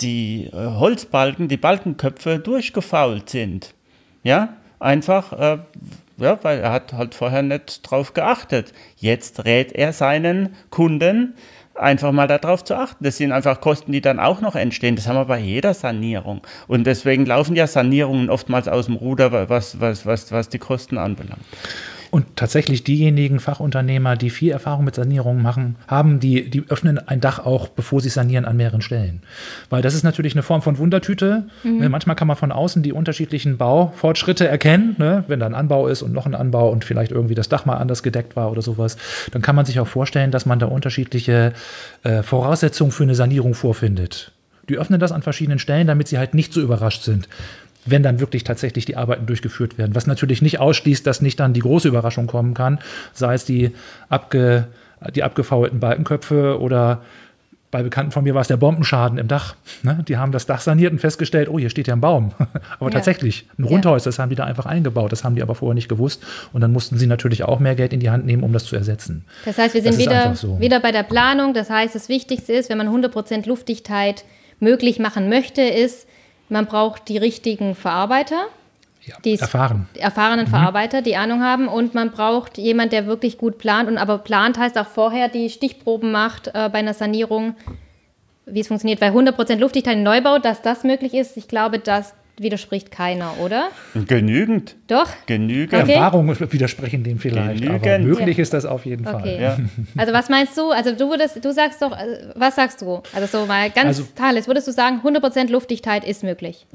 die 0.00 0.46
äh, 0.46 0.56
Holzbalken, 0.56 1.48
die 1.48 1.58
Balkenköpfe 1.58 2.38
durchgefault 2.38 3.28
sind. 3.28 3.74
Ja, 4.22 4.54
einfach. 4.80 5.32
Äh, 5.34 5.58
ja, 6.18 6.38
weil 6.42 6.60
er 6.60 6.72
hat 6.72 6.92
halt 6.92 7.14
vorher 7.14 7.42
nicht 7.42 7.82
drauf 7.82 8.14
geachtet. 8.14 8.72
Jetzt 8.96 9.44
rät 9.44 9.72
er 9.72 9.92
seinen 9.92 10.54
Kunden, 10.70 11.34
einfach 11.74 12.12
mal 12.12 12.26
darauf 12.26 12.64
zu 12.64 12.76
achten. 12.76 13.04
Das 13.04 13.18
sind 13.18 13.32
einfach 13.32 13.60
Kosten, 13.60 13.92
die 13.92 14.00
dann 14.00 14.18
auch 14.18 14.40
noch 14.40 14.54
entstehen. 14.54 14.96
Das 14.96 15.06
haben 15.06 15.16
wir 15.16 15.26
bei 15.26 15.38
jeder 15.38 15.74
Sanierung. 15.74 16.40
Und 16.68 16.86
deswegen 16.86 17.26
laufen 17.26 17.56
ja 17.56 17.66
Sanierungen 17.66 18.30
oftmals 18.30 18.68
aus 18.68 18.86
dem 18.86 18.96
Ruder, 18.96 19.48
was, 19.48 19.80
was, 19.80 20.06
was, 20.06 20.32
was 20.32 20.48
die 20.48 20.58
Kosten 20.58 20.98
anbelangt. 20.98 21.44
Und 22.16 22.34
tatsächlich 22.34 22.82
diejenigen 22.82 23.40
Fachunternehmer, 23.40 24.16
die 24.16 24.30
viel 24.30 24.50
Erfahrung 24.50 24.86
mit 24.86 24.94
Sanierungen 24.94 25.42
machen, 25.42 25.76
haben, 25.86 26.18
die, 26.18 26.48
die 26.48 26.64
öffnen 26.70 26.98
ein 26.98 27.20
Dach 27.20 27.40
auch, 27.40 27.68
bevor 27.68 28.00
sie 28.00 28.08
sanieren, 28.08 28.46
an 28.46 28.56
mehreren 28.56 28.80
Stellen. 28.80 29.20
Weil 29.68 29.82
das 29.82 29.92
ist 29.92 30.02
natürlich 30.02 30.32
eine 30.32 30.42
Form 30.42 30.62
von 30.62 30.78
Wundertüte. 30.78 31.44
Mhm. 31.62 31.76
Ne, 31.76 31.88
manchmal 31.90 32.16
kann 32.16 32.26
man 32.26 32.38
von 32.38 32.52
außen 32.52 32.82
die 32.82 32.94
unterschiedlichen 32.94 33.58
Baufortschritte 33.58 34.48
erkennen. 34.48 34.96
Ne? 34.96 35.24
Wenn 35.28 35.40
da 35.40 35.44
ein 35.44 35.54
Anbau 35.54 35.88
ist 35.88 36.00
und 36.00 36.14
noch 36.14 36.24
ein 36.24 36.34
Anbau 36.34 36.70
und 36.70 36.86
vielleicht 36.86 37.12
irgendwie 37.12 37.34
das 37.34 37.50
Dach 37.50 37.66
mal 37.66 37.76
anders 37.76 38.02
gedeckt 38.02 38.34
war 38.34 38.50
oder 38.50 38.62
sowas, 38.62 38.96
dann 39.32 39.42
kann 39.42 39.54
man 39.54 39.66
sich 39.66 39.78
auch 39.78 39.86
vorstellen, 39.86 40.30
dass 40.30 40.46
man 40.46 40.58
da 40.58 40.64
unterschiedliche 40.64 41.52
äh, 42.02 42.22
Voraussetzungen 42.22 42.92
für 42.92 43.02
eine 43.02 43.14
Sanierung 43.14 43.52
vorfindet. 43.52 44.32
Die 44.70 44.78
öffnen 44.78 44.98
das 45.00 45.12
an 45.12 45.20
verschiedenen 45.20 45.58
Stellen, 45.58 45.86
damit 45.86 46.08
sie 46.08 46.16
halt 46.16 46.32
nicht 46.32 46.54
so 46.54 46.62
überrascht 46.62 47.02
sind 47.02 47.28
wenn 47.86 48.02
dann 48.02 48.20
wirklich 48.20 48.44
tatsächlich 48.44 48.84
die 48.84 48.96
Arbeiten 48.96 49.26
durchgeführt 49.26 49.78
werden. 49.78 49.94
Was 49.94 50.06
natürlich 50.06 50.42
nicht 50.42 50.60
ausschließt, 50.60 51.06
dass 51.06 51.22
nicht 51.22 51.40
dann 51.40 51.52
die 51.52 51.60
große 51.60 51.88
Überraschung 51.88 52.26
kommen 52.26 52.54
kann, 52.54 52.78
sei 53.12 53.34
es 53.34 53.44
die, 53.44 53.72
abge, 54.08 54.66
die 55.14 55.22
abgefaulten 55.22 55.80
Balkenköpfe 55.80 56.60
oder 56.60 57.02
bei 57.70 57.82
Bekannten 57.82 58.12
von 58.12 58.24
mir 58.24 58.34
war 58.34 58.40
es 58.40 58.48
der 58.48 58.56
Bombenschaden 58.56 59.18
im 59.18 59.28
Dach. 59.28 59.56
Ne? 59.82 60.02
Die 60.08 60.16
haben 60.16 60.32
das 60.32 60.46
Dach 60.46 60.60
saniert 60.60 60.92
und 60.92 60.98
festgestellt, 60.98 61.48
oh, 61.50 61.58
hier 61.58 61.68
steht 61.68 61.88
ja 61.88 61.94
ein 61.94 62.00
Baum. 62.00 62.32
aber 62.78 62.86
ja. 62.86 62.90
tatsächlich, 62.90 63.46
ein 63.58 63.64
Rundholz, 63.64 64.04
das 64.04 64.18
haben 64.18 64.30
die 64.30 64.36
da 64.36 64.44
einfach 64.44 64.66
eingebaut. 64.66 65.12
Das 65.12 65.24
haben 65.24 65.34
die 65.34 65.42
aber 65.42 65.54
vorher 65.54 65.74
nicht 65.74 65.88
gewusst. 65.88 66.22
Und 66.52 66.60
dann 66.60 66.72
mussten 66.72 66.96
sie 66.96 67.06
natürlich 67.06 67.42
auch 67.42 67.58
mehr 67.58 67.74
Geld 67.74 67.92
in 67.92 68.00
die 68.00 68.08
Hand 68.08 68.24
nehmen, 68.24 68.44
um 68.44 68.52
das 68.52 68.64
zu 68.64 68.76
ersetzen. 68.76 69.24
Das 69.44 69.58
heißt, 69.58 69.74
wir 69.74 69.82
sind 69.82 69.98
wieder, 69.98 70.34
so. 70.34 70.60
wieder 70.60 70.80
bei 70.80 70.92
der 70.92 71.02
Planung. 71.02 71.54
Das 71.54 71.68
heißt, 71.68 71.94
das 71.94 72.08
Wichtigste 72.08 72.52
ist, 72.52 72.70
wenn 72.70 72.78
man 72.78 72.88
100% 72.88 73.46
Luftdichtheit 73.46 74.24
möglich 74.60 74.98
machen 74.98 75.28
möchte, 75.28 75.62
ist, 75.62 76.06
man 76.48 76.66
braucht 76.66 77.08
die 77.08 77.18
richtigen 77.18 77.74
Verarbeiter, 77.74 78.46
ja, 79.04 79.16
die 79.24 79.38
erfahren. 79.38 79.88
erfahrenen 79.94 80.46
mhm. 80.46 80.50
Verarbeiter, 80.50 81.02
die 81.02 81.16
Ahnung 81.16 81.42
haben 81.42 81.68
und 81.68 81.94
man 81.94 82.10
braucht 82.10 82.58
jemand, 82.58 82.92
der 82.92 83.06
wirklich 83.06 83.38
gut 83.38 83.58
plant 83.58 83.88
und 83.88 83.98
aber 83.98 84.18
plant 84.18 84.58
heißt 84.58 84.76
auch 84.78 84.86
vorher 84.86 85.28
die 85.28 85.50
Stichproben 85.50 86.10
macht 86.10 86.48
äh, 86.48 86.68
bei 86.70 86.78
einer 86.78 86.94
Sanierung, 86.94 87.54
wie 88.46 88.60
es 88.60 88.68
funktioniert, 88.68 89.00
weil 89.00 89.12
100% 89.12 89.56
Luftdichtheit 89.56 89.96
im 89.96 90.02
Neubau, 90.02 90.38
dass 90.38 90.62
das 90.62 90.84
möglich 90.84 91.14
ist, 91.14 91.36
ich 91.36 91.48
glaube, 91.48 91.78
dass 91.78 92.14
widerspricht 92.38 92.90
keiner, 92.90 93.38
oder? 93.40 93.70
Genügend. 94.06 94.76
Doch? 94.88 95.08
Genügend. 95.26 95.82
Okay. 95.82 95.92
Erfahrungen 95.92 96.36
widersprechen 96.52 97.02
dem 97.02 97.18
vielleicht, 97.18 97.62
Genügend. 97.62 97.86
aber 97.86 97.98
möglich 97.98 98.36
ja. 98.36 98.42
ist 98.42 98.52
das 98.52 98.66
auf 98.66 98.84
jeden 98.84 99.06
okay. 99.06 99.20
Fall. 99.20 99.40
Ja. 99.40 99.58
Also 99.96 100.12
was 100.12 100.28
meinst 100.28 100.56
du? 100.58 100.70
Also 100.70 100.92
du 100.92 101.08
würdest, 101.08 101.42
du 101.42 101.52
sagst 101.52 101.80
doch, 101.80 101.92
äh, 101.92 102.32
was 102.34 102.56
sagst 102.56 102.82
du? 102.82 103.02
Also 103.14 103.40
so 103.40 103.46
mal 103.46 103.70
ganz 103.70 103.86
also, 103.86 104.04
Thales, 104.14 104.46
würdest 104.46 104.68
du 104.68 104.72
sagen, 104.72 105.00
100% 105.02 105.50
Luftdichtheit 105.50 106.04
ist 106.04 106.22
möglich? 106.22 106.66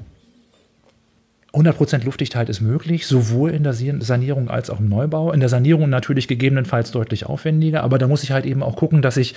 100% 1.54 2.06
Luftdichtheit 2.06 2.50
ist 2.50 2.62
möglich, 2.62 3.06
sowohl 3.06 3.52
in 3.52 3.64
der 3.64 3.74
Sanierung 3.74 4.50
als 4.50 4.70
auch 4.70 4.80
im 4.80 4.88
Neubau. 4.88 5.32
In 5.32 5.42
der 5.42 5.50
Sanierung 5.50 5.90
natürlich 5.90 6.28
gegebenenfalls 6.28 6.92
deutlich 6.92 7.26
aufwendiger, 7.26 7.84
aber 7.84 7.98
da 7.98 8.08
muss 8.08 8.24
ich 8.24 8.32
halt 8.32 8.46
eben 8.46 8.64
auch 8.64 8.78
gucken, 8.78 9.02
dass 9.02 9.18
ich 9.18 9.36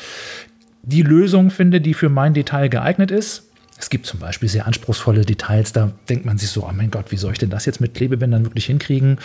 die 0.83 1.02
Lösung 1.02 1.50
finde, 1.50 1.81
die 1.81 1.95
für 1.95 2.09
mein 2.09 2.35
Detail 2.35 2.69
geeignet 2.69 3.11
ist. 3.11 3.50
Es 3.78 3.90
gibt 3.90 4.07
zum 4.07 4.21
Beispiel 4.21 4.49
sehr 4.49 4.66
anspruchsvolle 4.66 5.25
Details, 5.25 5.73
da 5.73 5.90
denkt 6.09 6.25
man 6.25 6.38
sich 6.38 6.50
so, 6.50 6.64
oh 6.64 6.73
mein 6.73 6.90
Gott, 6.90 7.11
wie 7.11 7.16
soll 7.16 7.33
ich 7.33 7.38
denn 7.38 7.50
das 7.50 7.66
jetzt 7.66 7.81
mit 7.81 7.95
Klebebändern 7.95 8.45
wirklich 8.45 8.66
hinkriegen? 8.66 9.19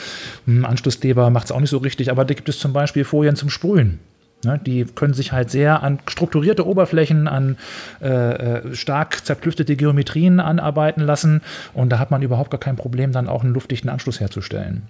Ein 0.48 0.66
Anschlusskleber 0.66 1.30
macht 1.30 1.46
es 1.46 1.52
auch 1.52 1.60
nicht 1.60 1.70
so 1.70 1.78
richtig, 1.78 2.10
aber 2.10 2.26
da 2.26 2.34
gibt 2.34 2.50
es 2.50 2.60
zum 2.60 2.74
Beispiel 2.74 3.04
Folien 3.04 3.36
zum 3.36 3.50
Sprühen. 3.50 4.00
Ne, 4.46 4.58
die 4.66 4.86
können 4.86 5.14
sich 5.14 5.34
halt 5.34 5.52
sehr 5.52 5.84
an 5.84 6.00
strukturierte 6.08 6.66
Oberflächen, 6.66 7.28
an 7.28 7.58
äh, 8.02 8.08
äh, 8.08 8.74
stark 8.74 9.26
zerklüftete 9.26 9.76
Geometrien 9.76 10.40
anarbeiten 10.40 11.02
lassen 11.04 11.42
und 11.74 11.90
da 11.90 12.00
hat 12.00 12.10
man 12.10 12.22
überhaupt 12.22 12.50
gar 12.50 12.60
kein 12.60 12.78
Problem, 12.78 13.12
dann 13.12 13.28
auch 13.28 13.44
einen 13.44 13.54
luftdichten 13.54 13.90
Anschluss 13.90 14.22
herzustellen. 14.22 14.84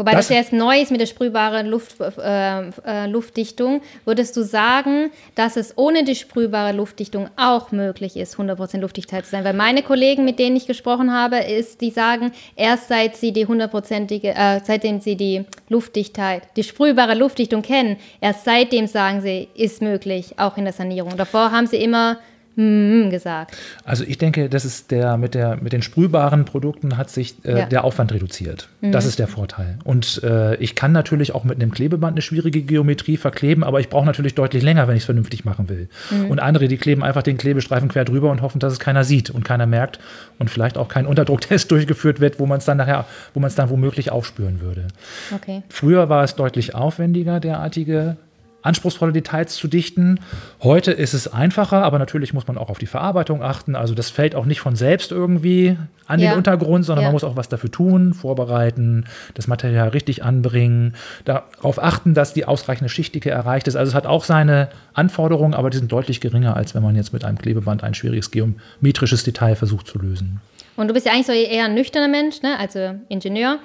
Wobei 0.00 0.12
das, 0.12 0.28
das 0.28 0.34
ja 0.34 0.40
jetzt 0.40 0.54
neu 0.54 0.80
ist 0.80 0.90
mit 0.90 1.02
der 1.02 1.06
sprühbaren 1.06 1.66
Luft, 1.66 1.96
äh, 2.00 2.68
äh, 2.86 3.06
Luftdichtung. 3.06 3.82
Würdest 4.06 4.34
du 4.34 4.42
sagen, 4.42 5.10
dass 5.34 5.58
es 5.58 5.76
ohne 5.76 6.04
die 6.04 6.14
sprühbare 6.14 6.72
Luftdichtung 6.72 7.28
auch 7.36 7.70
möglich 7.70 8.16
ist, 8.16 8.38
100% 8.38 8.78
Luftdichtheit 8.78 9.26
zu 9.26 9.32
sein? 9.32 9.44
Weil 9.44 9.52
meine 9.52 9.82
Kollegen, 9.82 10.24
mit 10.24 10.38
denen 10.38 10.56
ich 10.56 10.66
gesprochen 10.66 11.12
habe, 11.12 11.40
ist, 11.40 11.82
die 11.82 11.90
sagen, 11.90 12.32
erst 12.56 12.88
seit 12.88 13.14
sie 13.14 13.32
die 13.32 13.44
hundertprozentige, 13.44 14.34
äh, 14.34 14.60
seitdem 14.64 15.02
sie 15.02 15.16
die 15.16 15.44
Luftdichtheit, 15.68 16.44
die 16.56 16.64
sprühbare 16.64 17.14
Luftdichtung 17.14 17.60
kennen, 17.60 17.98
erst 18.22 18.46
seitdem 18.46 18.86
sagen 18.86 19.20
sie, 19.20 19.48
ist 19.54 19.82
möglich, 19.82 20.32
auch 20.38 20.56
in 20.56 20.64
der 20.64 20.72
Sanierung. 20.72 21.18
Davor 21.18 21.52
haben 21.52 21.66
sie 21.66 21.76
immer 21.76 22.16
mm, 22.56 23.10
gesagt. 23.10 23.56
Also 23.84 24.04
ich 24.04 24.18
denke, 24.18 24.48
das 24.48 24.64
ist 24.64 24.90
der 24.90 25.16
mit 25.16 25.34
der 25.34 25.56
mit 25.56 25.72
den 25.72 25.82
sprühbaren 25.82 26.44
Produkten 26.44 26.96
hat 26.96 27.10
sich 27.10 27.36
äh, 27.44 27.60
Ja. 27.60 27.66
der 27.66 27.84
Aufwand 27.84 28.12
reduziert. 28.12 28.68
Mhm. 28.80 28.92
Das 28.92 29.06
ist 29.06 29.18
der 29.18 29.28
Vorteil. 29.28 29.78
Und 29.84 30.22
äh, 30.22 30.56
ich 30.56 30.74
kann 30.74 30.92
natürlich 30.92 31.34
auch 31.34 31.44
mit 31.44 31.60
einem 31.60 31.70
Klebeband 31.70 32.14
eine 32.14 32.22
schwierige 32.22 32.62
Geometrie 32.62 33.16
verkleben, 33.16 33.64
aber 33.64 33.80
ich 33.80 33.88
brauche 33.88 34.06
natürlich 34.06 34.34
deutlich 34.34 34.62
länger, 34.62 34.88
wenn 34.88 34.96
ich 34.96 35.02
es 35.02 35.06
vernünftig 35.06 35.44
machen 35.44 35.68
will. 35.68 35.88
Mhm. 36.10 36.30
Und 36.30 36.38
andere, 36.40 36.68
die 36.68 36.76
kleben 36.76 37.02
einfach 37.02 37.22
den 37.22 37.36
Klebestreifen 37.36 37.88
quer 37.88 38.04
drüber 38.04 38.30
und 38.30 38.42
hoffen, 38.42 38.58
dass 38.60 38.72
es 38.72 38.78
keiner 38.80 39.04
sieht 39.04 39.30
und 39.30 39.44
keiner 39.44 39.66
merkt 39.66 39.98
und 40.38 40.50
vielleicht 40.50 40.78
auch 40.78 40.88
kein 40.88 41.06
Unterdrucktest 41.06 41.70
durchgeführt 41.70 42.20
wird, 42.20 42.38
wo 42.40 42.46
man 42.46 42.58
es 42.58 42.64
dann 42.64 42.76
nachher, 42.76 43.06
wo 43.34 43.40
man 43.40 43.48
es 43.48 43.54
dann 43.54 43.70
womöglich 43.70 44.10
aufspüren 44.10 44.60
würde. 44.60 44.88
Okay. 45.34 45.62
Früher 45.68 46.08
war 46.08 46.24
es 46.24 46.34
deutlich 46.36 46.74
aufwendiger, 46.74 47.40
derartige 47.40 48.16
anspruchsvolle 48.62 49.12
Details 49.12 49.54
zu 49.54 49.68
dichten. 49.68 50.20
Heute 50.62 50.92
ist 50.92 51.14
es 51.14 51.28
einfacher, 51.32 51.82
aber 51.82 51.98
natürlich 51.98 52.34
muss 52.34 52.46
man 52.46 52.58
auch 52.58 52.68
auf 52.70 52.78
die 52.78 52.86
Verarbeitung 52.86 53.42
achten. 53.42 53.74
Also 53.76 53.94
das 53.94 54.10
fällt 54.10 54.34
auch 54.34 54.44
nicht 54.44 54.60
von 54.60 54.76
selbst 54.76 55.12
irgendwie 55.12 55.76
an 56.06 56.20
Ja. 56.20 56.30
den 56.32 56.38
Untergrund, 56.38 56.84
sondern 56.84 57.02
Ja. 57.04 57.08
man 57.08 57.12
muss 57.14 57.24
auch 57.24 57.36
was 57.36 57.48
dafür 57.48 57.70
tun, 57.70 58.12
vorbereiten, 58.14 59.04
das 59.34 59.46
Material 59.46 59.88
richtig 59.88 60.22
anbringen, 60.24 60.94
darauf 61.24 61.82
achten, 61.82 62.14
dass 62.14 62.34
die 62.34 62.44
ausreichende 62.44 62.88
Schichtdicke 62.88 63.30
erreicht 63.30 63.68
ist. 63.68 63.76
Also 63.76 63.90
es 63.90 63.94
hat 63.94 64.06
auch 64.06 64.24
seine 64.24 64.68
Anforderungen, 64.94 65.54
aber 65.54 65.70
die 65.70 65.78
sind 65.78 65.90
deutlich 65.90 66.20
geringer, 66.20 66.56
als 66.56 66.74
wenn 66.74 66.82
man 66.82 66.96
jetzt 66.96 67.12
mit 67.12 67.24
einem 67.24 67.38
Klebeband 67.38 67.82
ein 67.84 67.94
schwieriges 67.94 68.30
geometrisches 68.30 69.24
Detail 69.24 69.54
versucht 69.56 69.86
zu 69.86 69.98
lösen. 69.98 70.40
Und 70.76 70.88
du 70.88 70.94
bist 70.94 71.06
ja 71.06 71.12
eigentlich 71.12 71.26
so 71.26 71.32
eher 71.32 71.64
ein 71.66 71.74
nüchterner 71.74 72.08
Mensch, 72.08 72.42
ne? 72.42 72.58
also 72.58 72.94
Ingenieur. 73.08 73.58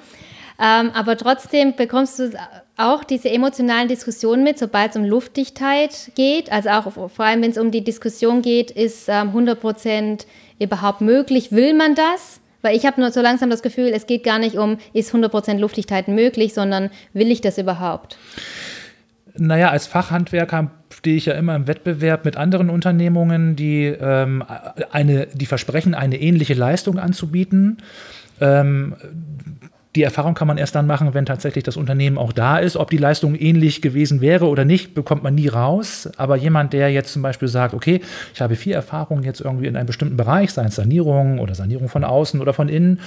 Ähm, 0.58 0.90
aber 0.94 1.16
trotzdem 1.16 1.74
bekommst 1.76 2.18
du 2.18 2.30
auch 2.76 3.04
diese 3.04 3.30
emotionalen 3.30 3.88
Diskussionen 3.88 4.42
mit, 4.42 4.58
sobald 4.58 4.90
es 4.90 4.96
um 4.96 5.04
Luftdichtheit 5.04 6.12
geht. 6.14 6.50
Also 6.50 6.70
auch 6.70 6.90
vor 6.92 7.24
allem, 7.24 7.42
wenn 7.42 7.50
es 7.50 7.58
um 7.58 7.70
die 7.70 7.84
Diskussion 7.84 8.42
geht, 8.42 8.70
ist 8.70 9.08
ähm, 9.08 9.30
100% 9.34 10.24
überhaupt 10.58 11.00
möglich? 11.00 11.52
Will 11.52 11.74
man 11.74 11.94
das? 11.94 12.40
Weil 12.62 12.76
ich 12.76 12.86
habe 12.86 13.00
nur 13.00 13.12
so 13.12 13.20
langsam 13.20 13.50
das 13.50 13.62
Gefühl, 13.62 13.92
es 13.94 14.06
geht 14.06 14.24
gar 14.24 14.38
nicht 14.38 14.56
um, 14.56 14.78
ist 14.92 15.14
100% 15.14 15.58
Luftdichtheit 15.58 16.08
möglich, 16.08 16.54
sondern 16.54 16.90
will 17.12 17.30
ich 17.30 17.40
das 17.40 17.58
überhaupt? 17.58 18.18
Naja, 19.38 19.70
als 19.70 19.86
Fachhandwerker 19.86 20.70
stehe 20.92 21.16
ich 21.16 21.26
ja 21.26 21.34
immer 21.34 21.54
im 21.54 21.66
Wettbewerb 21.66 22.24
mit 22.24 22.36
anderen 22.36 22.70
Unternehmungen, 22.70 23.54
die, 23.54 23.84
ähm, 23.84 24.42
eine, 24.90 25.26
die 25.26 25.46
versprechen, 25.46 25.94
eine 25.94 26.20
ähnliche 26.20 26.54
Leistung 26.54 26.98
anzubieten. 26.98 27.78
Ähm, 28.40 28.96
die 29.96 30.02
Erfahrung 30.02 30.34
kann 30.34 30.46
man 30.46 30.58
erst 30.58 30.74
dann 30.74 30.86
machen, 30.86 31.14
wenn 31.14 31.24
tatsächlich 31.26 31.64
das 31.64 31.76
Unternehmen 31.76 32.18
auch 32.18 32.32
da 32.32 32.58
ist. 32.58 32.76
Ob 32.76 32.90
die 32.90 32.98
Leistung 32.98 33.34
ähnlich 33.34 33.80
gewesen 33.82 34.20
wäre 34.20 34.46
oder 34.46 34.64
nicht, 34.64 34.94
bekommt 34.94 35.22
man 35.22 35.34
nie 35.34 35.48
raus. 35.48 36.08
Aber 36.16 36.36
jemand, 36.36 36.72
der 36.74 36.90
jetzt 36.92 37.12
zum 37.12 37.22
Beispiel 37.22 37.48
sagt, 37.48 37.72
okay, 37.74 38.00
ich 38.34 38.40
habe 38.40 38.54
viel 38.56 38.74
Erfahrung 38.74 39.22
jetzt 39.22 39.40
irgendwie 39.40 39.66
in 39.66 39.76
einem 39.76 39.86
bestimmten 39.86 40.16
Bereich, 40.16 40.52
sei 40.52 40.64
es 40.66 40.76
Sanierung 40.76 41.38
oder 41.38 41.54
Sanierung 41.54 41.88
von 41.88 42.04
außen 42.04 42.40
oder 42.40 42.52
von 42.52 42.68
innen, 42.68 43.00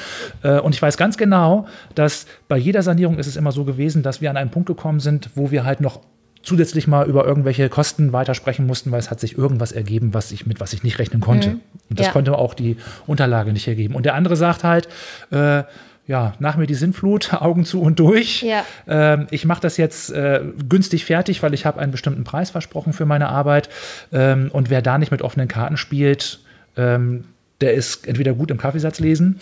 äh, 0.43 0.59
und 0.59 0.73
ich 0.75 0.81
weiß 0.81 0.97
ganz 0.97 1.17
genau, 1.17 1.67
dass 1.95 2.25
bei 2.47 2.57
jeder 2.57 2.81
Sanierung 2.81 3.19
ist 3.19 3.27
es 3.27 3.37
immer 3.37 3.51
so 3.51 3.63
gewesen, 3.63 4.03
dass 4.03 4.19
wir 4.21 4.29
an 4.29 4.37
einen 4.37 4.49
Punkt 4.49 4.67
gekommen 4.67 4.99
sind, 4.99 5.29
wo 5.35 5.51
wir 5.51 5.63
halt 5.63 5.79
noch 5.79 6.01
zusätzlich 6.41 6.87
mal 6.87 7.05
über 7.07 7.25
irgendwelche 7.25 7.67
Kosten 7.69 8.13
weitersprechen 8.13 8.65
mussten, 8.65 8.91
weil 8.91 8.99
es 8.99 9.11
hat 9.11 9.19
sich 9.19 9.37
irgendwas 9.37 9.71
ergeben, 9.73 10.13
was 10.13 10.31
ich, 10.31 10.45
mit 10.45 10.59
was 10.59 10.73
ich 10.73 10.83
nicht 10.83 10.97
rechnen 10.97 11.21
konnte. 11.21 11.57
Und 11.89 11.99
das 11.99 12.07
Ja. 12.07 12.13
konnte 12.13 12.37
auch 12.37 12.53
die 12.53 12.77
Unterlage 13.07 13.51
nicht 13.53 13.67
ergeben. 13.67 13.93
Und 13.93 14.05
der 14.05 14.15
andere 14.15 14.35
sagt 14.37 14.63
halt, 14.63 14.87
äh, 15.31 15.63
ja, 16.09 16.33
nach 16.39 16.57
mir 16.57 16.65
die 16.65 16.73
Sinnflut, 16.73 17.33
Augen 17.39 17.65
zu 17.65 17.81
und 17.81 17.99
durch. 17.99 18.41
Ja. 18.41 18.65
Ähm, 18.87 19.27
ich 19.29 19.45
mache 19.45 19.61
das 19.61 19.77
jetzt 19.77 20.11
äh, 20.11 20.41
günstig 20.67 21.05
fertig, 21.05 21.43
weil 21.43 21.53
ich 21.53 21.67
habe 21.67 21.79
einen 21.79 21.91
bestimmten 21.91 22.23
Preis 22.23 22.49
versprochen 22.49 22.93
für 22.93 23.05
meine 23.05 23.29
Arbeit. 23.29 23.69
Ähm, 24.11 24.49
und 24.51 24.71
wer 24.71 24.81
da 24.81 24.97
nicht 24.97 25.11
mit 25.11 25.21
offenen 25.21 25.47
Karten 25.47 25.77
spielt, 25.77 26.39
ähm, 26.75 27.25
der 27.61 27.75
ist 27.75 28.07
entweder 28.07 28.33
gut 28.33 28.49
im 28.49 28.57
Kaffeesatz 28.57 28.99
lesen 28.99 29.39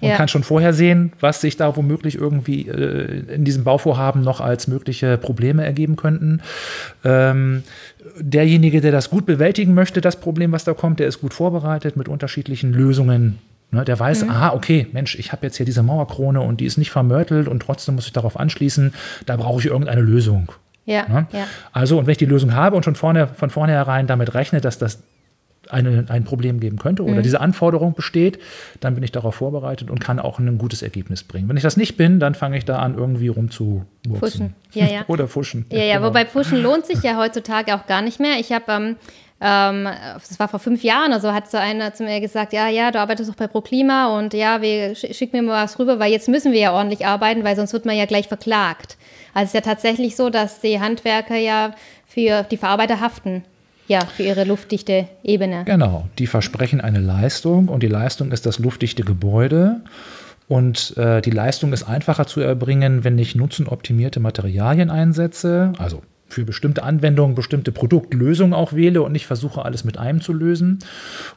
und 0.00 0.08
Ja. 0.08 0.16
kann 0.16 0.28
schon 0.28 0.44
vorher 0.44 0.72
sehen, 0.72 1.12
was 1.20 1.42
sich 1.42 1.56
da 1.58 1.76
womöglich 1.76 2.14
irgendwie 2.14 2.68
äh, 2.68 3.34
in 3.34 3.44
diesem 3.44 3.64
Bauvorhaben 3.64 4.22
noch 4.22 4.40
als 4.40 4.66
mögliche 4.66 5.18
Probleme 5.18 5.62
ergeben 5.62 5.96
könnten. 5.96 6.40
Ähm, 7.04 7.64
derjenige, 8.18 8.80
der 8.80 8.92
das 8.92 9.10
gut 9.10 9.26
bewältigen 9.26 9.74
möchte, 9.74 10.00
das 10.00 10.16
Problem, 10.16 10.52
was 10.52 10.64
da 10.64 10.72
kommt, 10.72 11.00
der 11.00 11.08
ist 11.08 11.20
gut 11.20 11.34
vorbereitet 11.34 11.96
mit 11.96 12.08
unterschiedlichen 12.08 12.72
Lösungen. 12.72 13.38
Ne, 13.70 13.84
der 13.84 13.98
weiß, 13.98 14.24
Mhm. 14.24 14.30
aha, 14.30 14.52
okay, 14.54 14.86
Mensch, 14.92 15.18
ich 15.18 15.30
habe 15.32 15.44
jetzt 15.46 15.56
hier 15.58 15.66
diese 15.66 15.82
Mauerkrone 15.82 16.40
und 16.40 16.60
die 16.60 16.64
ist 16.64 16.78
nicht 16.78 16.90
vermörtelt 16.90 17.48
und 17.48 17.60
trotzdem 17.60 17.96
muss 17.96 18.06
ich 18.06 18.12
darauf 18.14 18.38
anschließen, 18.40 18.94
da 19.26 19.36
brauche 19.36 19.60
ich 19.60 19.66
irgendeine 19.66 20.00
Lösung. 20.00 20.50
Ja, 20.86 21.06
Ne? 21.06 21.26
ja. 21.32 21.44
Also, 21.72 21.98
und 21.98 22.06
wenn 22.06 22.12
ich 22.12 22.18
die 22.18 22.24
Lösung 22.24 22.54
habe 22.54 22.76
und 22.76 22.84
schon 22.86 22.94
vorne, 22.94 23.26
von 23.28 23.50
vornherein 23.50 24.06
damit 24.06 24.32
rechne, 24.32 24.62
dass 24.62 24.78
das 24.78 25.02
eine, 25.70 26.04
ein 26.08 26.24
Problem 26.24 26.60
geben 26.60 26.78
könnte 26.78 27.02
Mhm. 27.02 27.12
oder 27.12 27.22
diese 27.22 27.40
Anforderung 27.40 27.94
besteht, 27.94 28.38
dann 28.80 28.94
bin 28.94 29.04
ich 29.04 29.12
darauf 29.12 29.36
vorbereitet 29.36 29.90
und 29.90 29.98
kann 30.00 30.18
auch 30.18 30.38
ein 30.38 30.58
gutes 30.58 30.82
Ergebnis 30.82 31.24
bringen. 31.24 31.48
Wenn 31.48 31.56
ich 31.56 31.62
das 31.62 31.76
nicht 31.76 31.96
bin, 31.96 32.20
dann 32.20 32.34
fange 32.34 32.56
ich 32.58 32.64
da 32.64 32.78
an, 32.78 32.96
irgendwie. 32.96 33.28
Fuschen. 34.18 34.54
Ja, 34.72 34.86
ja. 34.86 35.04
oder 35.08 35.28
fuschen. 35.28 35.66
Ja, 35.70 35.78
ja, 35.80 35.96
genau. 35.96 36.08
wobei 36.08 36.24
Pushen 36.24 36.62
lohnt 36.62 36.86
sich 36.86 37.02
ja 37.02 37.16
heutzutage 37.16 37.74
auch 37.74 37.86
gar 37.86 38.02
nicht 38.02 38.20
mehr. 38.20 38.38
Ich 38.38 38.52
habe, 38.52 38.64
ähm, 38.72 38.96
ähm, 39.40 39.88
das 40.14 40.38
war 40.40 40.48
vor 40.48 40.58
fünf 40.58 40.82
Jahren 40.82 41.12
oder 41.12 41.20
so, 41.20 41.32
hat 41.32 41.50
so 41.50 41.58
einer 41.58 41.94
zu 41.94 42.04
mir 42.04 42.20
gesagt, 42.20 42.52
ja, 42.52 42.68
ja, 42.68 42.90
du 42.90 42.98
arbeitest 43.00 43.30
doch 43.30 43.36
bei 43.36 43.46
ProKlima 43.46 44.18
und 44.18 44.34
ja, 44.34 44.60
wir 44.62 44.94
sch 44.94 45.06
schick 45.14 45.32
mir 45.32 45.42
mal 45.42 45.64
was 45.64 45.78
rüber, 45.78 45.98
weil 45.98 46.10
jetzt 46.10 46.28
müssen 46.28 46.52
wir 46.52 46.60
ja 46.60 46.72
ordentlich 46.72 47.06
arbeiten, 47.06 47.44
weil 47.44 47.54
sonst 47.56 47.72
wird 47.72 47.84
man 47.86 47.96
ja 47.96 48.06
gleich 48.06 48.28
verklagt. 48.28 48.96
Also 49.34 49.44
es 49.44 49.50
ist 49.50 49.54
ja 49.54 49.60
tatsächlich 49.60 50.16
so, 50.16 50.30
dass 50.30 50.60
die 50.60 50.80
Handwerker 50.80 51.36
ja 51.36 51.72
für 52.06 52.42
die 52.44 52.56
Verarbeiter 52.56 53.00
haften. 53.00 53.44
Ja, 53.88 54.04
für 54.04 54.22
ihre 54.22 54.44
luftdichte 54.44 55.08
Ebene. 55.24 55.64
Genau, 55.64 56.08
die 56.18 56.26
versprechen 56.26 56.80
eine 56.82 57.00
Leistung 57.00 57.68
und 57.68 57.82
die 57.82 57.88
Leistung 57.88 58.32
ist 58.32 58.44
das 58.44 58.58
luftdichte 58.58 59.02
Gebäude. 59.02 59.80
Und 60.46 60.96
äh, 60.96 61.20
die 61.20 61.30
Leistung 61.30 61.72
ist 61.72 61.84
einfacher 61.84 62.26
zu 62.26 62.40
erbringen, 62.40 63.02
wenn 63.02 63.18
ich 63.18 63.34
nutzenoptimierte 63.34 64.20
Materialien 64.20 64.90
einsetze, 64.90 65.72
also 65.78 66.02
für 66.28 66.44
bestimmte 66.44 66.82
Anwendungen, 66.82 67.34
bestimmte 67.34 67.72
Produktlösungen 67.72 68.52
auch 68.52 68.74
wähle 68.74 69.00
und 69.02 69.12
nicht 69.12 69.26
versuche, 69.26 69.64
alles 69.64 69.84
mit 69.84 69.96
einem 69.96 70.20
zu 70.20 70.34
lösen. 70.34 70.80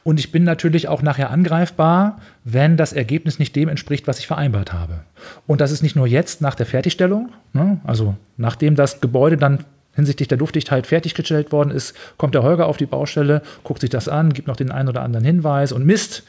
Und 0.04 0.20
ich 0.20 0.32
bin 0.32 0.44
natürlich 0.44 0.88
auch 0.88 1.00
nachher 1.00 1.30
angreifbar, 1.30 2.20
wenn 2.44 2.76
das 2.76 2.92
Ergebnis 2.92 3.38
nicht 3.38 3.56
dem 3.56 3.70
entspricht, 3.70 4.06
was 4.06 4.18
ich 4.18 4.26
vereinbart 4.26 4.74
habe. 4.74 5.00
Und 5.46 5.62
das 5.62 5.72
ist 5.72 5.82
nicht 5.82 5.96
nur 5.96 6.06
jetzt 6.06 6.42
nach 6.42 6.54
der 6.54 6.66
Fertigstellung, 6.66 7.30
ne? 7.54 7.80
also 7.84 8.16
nachdem 8.36 8.76
das 8.76 9.00
Gebäude 9.00 9.38
dann 9.38 9.64
hinsichtlich 9.94 10.28
der 10.28 10.38
Luftdichtheit 10.38 10.86
fertiggestellt 10.86 11.52
worden 11.52 11.70
ist, 11.70 11.94
kommt 12.16 12.34
der 12.34 12.42
Holger 12.42 12.66
auf 12.66 12.76
die 12.76 12.86
Baustelle, 12.86 13.42
guckt 13.62 13.80
sich 13.80 13.90
das 13.90 14.08
an, 14.08 14.32
gibt 14.32 14.48
noch 14.48 14.56
den 14.56 14.70
einen 14.70 14.88
oder 14.88 15.02
anderen 15.02 15.24
Hinweis 15.24 15.72
und 15.72 15.84
misst. 15.84 16.22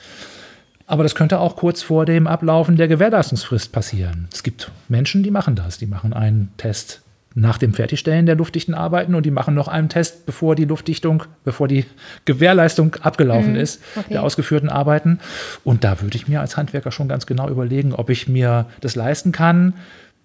Aber 0.85 1.03
das 1.03 1.15
könnte 1.15 1.39
auch 1.39 1.55
kurz 1.55 1.81
vor 1.81 2.05
dem 2.05 2.27
Ablaufen 2.27 2.75
der 2.75 2.87
Gewährleistungsfrist 2.87 3.71
passieren. 3.71 4.27
Es 4.33 4.43
gibt 4.43 4.69
Menschen, 4.89 5.23
die 5.23 5.31
machen 5.31 5.55
das. 5.55 5.77
Die 5.77 5.85
machen 5.85 6.13
einen 6.13 6.51
Test 6.57 7.01
nach 7.35 7.57
dem 7.57 7.73
Fertigstellen 7.73 8.25
der 8.25 8.35
luftdichten 8.35 8.75
Arbeiten 8.75 9.15
und 9.15 9.25
die 9.25 9.31
machen 9.31 9.55
noch 9.55 9.67
einen 9.67 9.89
Test, 9.89 10.25
bevor 10.25 10.55
die 10.55 10.65
Luftdichtung, 10.65 11.23
bevor 11.43 11.67
die 11.67 11.85
Gewährleistung 12.25 12.95
abgelaufen 13.01 13.55
ist, 13.55 13.81
okay. 13.95 14.07
der 14.11 14.23
ausgeführten 14.23 14.69
Arbeiten. 14.69 15.19
Und 15.63 15.83
da 15.83 15.99
würde 16.01 16.15
ich 16.15 16.27
mir 16.27 16.41
als 16.41 16.57
Handwerker 16.57 16.91
schon 16.91 17.07
ganz 17.07 17.25
genau 17.25 17.49
überlegen, 17.49 17.93
ob 17.93 18.09
ich 18.09 18.27
mir 18.27 18.67
das 18.81 18.95
leisten 18.95 19.31
kann, 19.31 19.73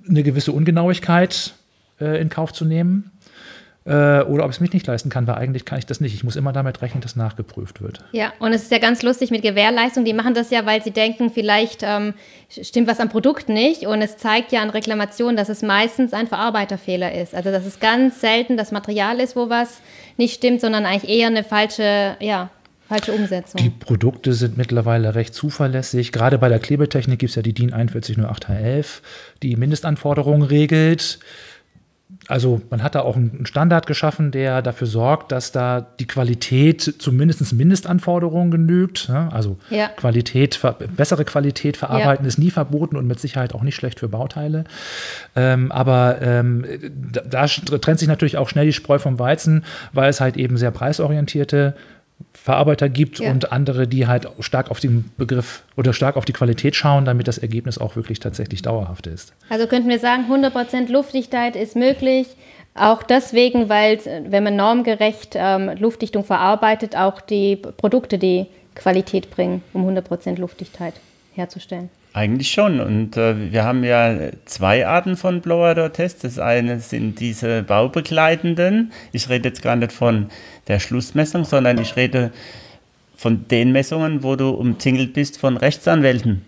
eine 0.07 0.23
gewisse 0.23 0.53
Ungenauigkeit 0.53 1.55
äh, 2.01 2.21
in 2.21 2.29
Kauf 2.29 2.53
zu 2.53 2.65
nehmen 2.65 3.11
äh, 3.89 4.23
oder 4.25 4.45
ob 4.45 4.51
ich 4.51 4.57
es 4.57 4.61
mich 4.61 4.75
nicht 4.75 4.87
leisten 4.87 5.09
kann, 5.09 5.27
weil 5.27 5.37
eigentlich 5.37 5.65
kann 5.65 5.79
ich 5.79 5.87
das 5.87 6.01
nicht. 6.01 6.13
Ich 6.13 6.23
muss 6.23 6.37
immer 6.37 6.53
damit 6.53 6.83
rechnen, 6.83 7.01
dass 7.01 7.17
nachgeprüft 7.17 7.81
wird. 7.81 8.05
Ja, 8.13 8.35
und 8.39 8.53
es 8.53 8.65
ist 8.65 8.71
ja 8.71 8.79
ganz 8.79 9.03
lustig 9.03 9.31
mit 9.31 9.41
Gewährleistung. 9.41 10.05
Die 10.05 10.13
machen 10.13 10.35
das 10.35 10.51
ja, 10.51 10.67
weil 10.67 10.83
sie 10.83 10.91
denken, 10.91 11.31
vielleicht 11.31 11.83
ähm, 11.83 12.13
stimmt 12.51 12.87
was 12.87 13.01
am 13.01 13.09
Produkt 13.09 13.49
nicht. 13.49 13.87
Und 13.87 14.03
es 14.03 14.19
zeigt 14.19 14.53
ja 14.53 14.61
an 14.61 14.69
Reklamationen, 14.69 15.37
dass 15.37 15.49
es 15.49 15.63
meistens 15.63 16.13
ein 16.13 16.27
Verarbeiterfehler 16.27 17.15
ist. 17.15 17.35
Also, 17.35 17.51
dass 17.51 17.65
es 17.65 17.81
ganz 17.81 18.21
selten 18.21 18.59
das 18.59 18.73
Material 18.73 19.21
ist, 19.21 19.37
wo 19.37 19.49
was 19.49 19.81
nicht 20.19 20.35
stimmt, 20.35 20.61
sondern 20.61 20.85
eigentlich 20.85 21.11
eher 21.11 21.29
eine 21.29 21.43
falsche, 21.43 22.17
ja, 22.21 22.51
falsche 22.89 23.13
Umsetzung. 23.13 23.59
Die 23.59 23.71
Produkte 23.71 24.35
sind 24.35 24.59
mittlerweile 24.59 25.15
recht 25.15 25.33
zuverlässig. 25.33 26.13
Gerade 26.13 26.37
bei 26.37 26.51
der 26.51 26.59
Klebetechnik 26.59 27.21
gibt 27.21 27.31
es 27.31 27.37
ja 27.37 27.43
die 27.43 27.55
DIN 27.55 27.73
4108H11, 27.73 29.01
die 29.43 29.57
Mindestanforderungen 29.57 30.43
regelt. 30.43 31.21
Also 32.29 32.61
man 32.69 32.83
hat 32.83 32.95
da 32.95 33.01
auch 33.01 33.17
einen 33.17 33.47
Standard 33.47 33.87
geschaffen, 33.87 34.31
der 34.31 34.61
dafür 34.61 34.87
sorgt, 34.87 35.33
dass 35.33 35.51
da 35.51 35.81
die 35.81 36.07
Qualität 36.07 36.83
zumindest 36.99 37.53
Mindestanforderungen 37.55 38.51
genügt. 38.51 39.09
Ja, 39.09 39.29
Also 39.29 39.57
Ja. 39.71 39.89
Qualität, 39.89 40.61
bessere 40.95 41.25
Qualität 41.25 41.79
verarbeiten 41.79 42.27
ist 42.27 42.39
nie 42.39 42.51
verboten 42.51 42.97
und 42.97 43.07
mit 43.07 43.19
Sicherheit 43.19 43.55
auch 43.55 43.63
nicht 43.63 43.77
schlecht 43.77 44.01
für 44.01 44.09
Bauteile. 44.09 44.65
Ähm, 45.35 45.73
aber 45.73 46.21
ähm, 46.21 46.67
da, 47.13 47.47
da 47.47 47.79
trennt 47.79 47.99
sich 47.99 48.09
natürlich 48.09 48.37
auch 48.37 48.49
schnell 48.49 48.67
die 48.67 48.73
Spreu 48.75 48.99
vom 48.99 49.19
Weizen, 49.19 49.65
weil 49.95 50.11
es 50.11 50.21
halt 50.21 50.37
eben 50.37 50.59
sehr 50.59 50.71
preisorientierte 50.71 51.75
Verarbeiter 52.33 52.89
gibt 52.89 53.21
Ja. 53.21 53.31
und 53.31 53.53
andere, 53.53 53.87
die 53.87 54.07
halt 54.07 54.27
stark 54.41 54.71
auf 54.71 54.81
den 54.81 55.11
Begriff 55.17 55.63
oder 55.77 55.93
stark 55.93 56.17
auf 56.17 56.25
die 56.25 56.33
Qualität 56.33 56.77
schauen, 56.77 57.05
damit 57.05 57.29
das 57.29 57.39
Ergebnis 57.39 57.79
auch 57.79 57.97
wirklich 57.97 58.21
tatsächlich 58.21 58.63
dauerhaft 58.63 59.07
ist. 59.07 59.35
Also 59.49 59.67
könnten 59.67 59.89
wir 59.89 59.99
sagen, 59.99 60.25
100% 60.31 60.91
Luftdichtheit 60.91 61.57
ist 61.57 61.77
möglich, 61.77 62.27
Auch 62.75 63.03
deswegen, 63.03 63.69
weil 63.69 63.99
wenn 64.29 64.45
man 64.45 64.55
normgerecht 64.55 65.35
ähm, 65.35 65.71
Luftdichtung 65.79 66.23
verarbeitet, 66.23 66.95
auch 66.97 67.21
die 67.21 67.57
Produkte 67.57 68.19
die 68.19 68.47
Qualität 68.77 69.31
bringen, 69.31 69.63
um 69.73 69.85
100% 69.89 70.39
Luftdichtheit 70.39 70.95
herzustellen. 71.35 71.91
Eigentlich 72.19 72.51
schon. 72.51 72.81
Und 72.81 73.17
äh, 73.17 73.53
wir 73.53 73.63
haben 73.63 73.85
ja 73.85 74.31
zwei 74.45 74.85
Arten 74.89 75.17
von 75.17 75.41
Blower-Door-Tests. 75.41 76.23
Das 76.23 76.41
eine 76.41 76.81
sind 76.81 77.21
diese 77.21 77.63
baubegleitenden. 77.63 78.91
Ich 79.13 79.29
rede 79.29 79.51
jetzt 79.51 79.63
gar 79.63 79.77
nicht 79.77 79.93
von 79.93 80.27
der 80.67 80.81
Schlussmessung, 80.81 81.45
sondern 81.45 81.79
ich 81.79 81.95
rede 81.95 82.33
von 83.17 83.47
den 83.47 83.71
Messungen, 83.71 84.25
wo 84.25 84.35
du 84.35 84.51
umzingelt 84.51 85.13
bist 85.13 85.39
von 85.39 85.57
Rechtsanwälten. 85.57 86.45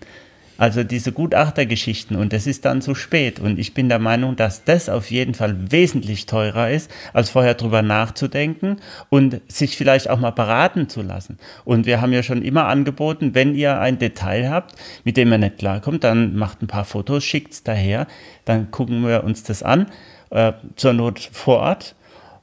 Also 0.61 0.85
diese 0.85 1.13
Gutachtergeschichten 1.13 2.17
und 2.17 2.35
das 2.35 2.47
ist 2.47 2.67
dann 2.67 2.83
zu 2.83 2.95
spät. 2.95 3.41
Und 3.41 3.59
ich 3.59 3.73
bin 3.73 3.89
der 3.89 3.99
Meinung, 3.99 4.37
dass 4.37 4.63
das 4.63 4.91
auf 4.91 5.11
jeden 5.11 5.33
Fall 5.33 5.73
wesentlich 5.73 6.27
teurer 6.27 6.69
ist, 6.69 6.91
als 7.15 7.31
vorher 7.31 7.55
drüber 7.55 7.81
nachzudenken 7.81 8.77
und 9.09 9.41
sich 9.49 9.79
vielleicht 9.79 10.11
auch 10.11 10.21
mal 10.21 10.33
beraten 10.33 10.91
zu 10.91 11.01
lassen. 11.01 11.39
Und 11.65 11.87
wir 11.87 12.03
haben 12.03 12.13
ja 12.13 12.23
schon 12.23 12.43
immer 12.43 12.67
angeboten, 12.67 13.35
wenn 13.35 13.55
ihr 13.55 13.81
ein 13.81 13.99
Detail 13.99 14.51
habt, 14.51 14.75
mit 15.03 15.17
dem 15.17 15.33
ihr 15.33 15.39
nicht 15.39 15.57
klarkommt, 15.57 16.05
dann 16.05 16.37
macht 16.37 16.61
ein 16.61 16.67
paar 16.67 16.85
Fotos, 16.85 17.25
schickt 17.25 17.55
es 17.55 17.63
daher, 17.63 18.07
dann 18.45 18.71
gucken 18.71 19.07
wir 19.07 19.25
uns 19.25 19.43
das 19.43 19.63
an, 19.63 19.87
äh, 20.29 20.53
zur 20.77 20.93
Not 20.93 21.21
vor 21.33 21.61
Ort 21.61 21.95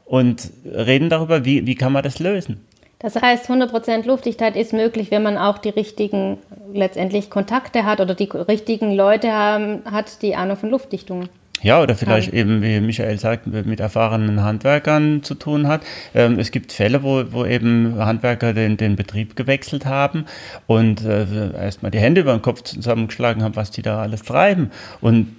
und 0.06 0.50
reden 0.66 1.10
darüber, 1.10 1.46
wie, 1.46 1.68
wie 1.68 1.76
kann 1.76 1.94
man 1.94 2.02
das 2.02 2.18
lösen. 2.18 2.67
Das 3.00 3.16
heißt, 3.16 3.50
100% 3.50 4.08
Luftdichtheit 4.08 4.56
ist 4.56 4.74
möglich, 4.74 5.12
wenn 5.12 5.22
man 5.22 5.38
auch 5.38 5.60
die 5.60 5.70
richtigen 5.70 6.40
letztendlich 6.74 7.30
Kontakte 7.30 7.86
hat 7.86 8.00
oder 8.00 8.16
die 8.16 8.26
richtigen 8.26 8.94
Leute 8.94 9.32
haben, 9.32 9.82
hat, 9.86 10.22
die 10.24 10.36
Ahnung 10.36 10.58
von 10.58 10.72
Luftdichtung. 10.72 11.30
Ja, 11.62 11.82
oder 11.82 11.96
vielleicht 11.96 12.30
haben. 12.30 12.38
eben, 12.38 12.62
wie 12.62 12.80
Michael 12.80 13.20
sagt, 13.20 13.48
mit 13.48 13.80
erfahrenen 13.80 14.44
Handwerkern 14.44 15.24
zu 15.24 15.34
tun 15.36 15.68
hat. 15.68 15.82
Ähm, 16.14 16.38
es 16.38 16.52
gibt 16.52 16.72
Fälle, 16.72 17.02
wo, 17.02 17.24
wo 17.32 17.46
eben 17.46 17.98
Handwerker 17.98 18.54
den, 18.54 18.78
den 18.78 18.96
Betrieb 18.96 19.36
gewechselt 19.36 19.86
haben 19.86 20.26
und 20.68 21.04
äh, 21.04 21.26
erstmal 21.54 21.92
die 21.92 22.00
Hände 22.00 22.22
über 22.22 22.34
den 22.34 22.42
Kopf 22.42 22.62
zusammengeschlagen 22.64 23.44
haben, 23.44 23.56
was 23.56 23.72
die 23.72 23.82
da 23.82 24.02
alles 24.02 24.22
treiben. 24.22 24.72
Und 25.02 25.36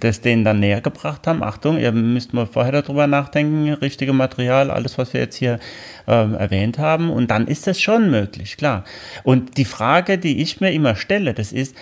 das 0.00 0.20
denen 0.20 0.44
dann 0.44 0.60
näher 0.60 0.80
gebracht 0.80 1.26
haben. 1.26 1.42
Achtung, 1.42 1.78
ihr 1.78 1.92
müsst 1.92 2.32
mal 2.32 2.46
vorher 2.46 2.82
darüber 2.82 3.06
nachdenken, 3.06 3.72
richtige 3.72 4.12
Material, 4.12 4.70
alles, 4.70 4.98
was 4.98 5.12
wir 5.12 5.20
jetzt 5.20 5.36
hier 5.36 5.58
äh, 6.06 6.12
erwähnt 6.12 6.78
haben. 6.78 7.10
Und 7.10 7.30
dann 7.30 7.46
ist 7.46 7.66
das 7.66 7.80
schon 7.80 8.10
möglich, 8.10 8.56
klar. 8.56 8.84
Und 9.24 9.56
die 9.56 9.64
Frage, 9.64 10.18
die 10.18 10.40
ich 10.40 10.60
mir 10.60 10.72
immer 10.72 10.96
stelle, 10.96 11.34
das 11.34 11.52
ist, 11.52 11.76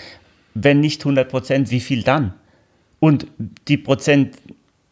wenn 0.54 0.80
nicht 0.80 1.02
100 1.02 1.28
Prozent, 1.28 1.70
wie 1.70 1.80
viel 1.80 2.02
dann? 2.02 2.34
Und 3.00 3.26
die 3.68 3.76
Prozent, 3.76 4.36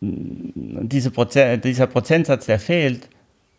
diese 0.00 1.10
Prozent, 1.10 1.64
dieser 1.64 1.86
Prozentsatz, 1.86 2.46
der 2.46 2.60
fehlt, 2.60 3.08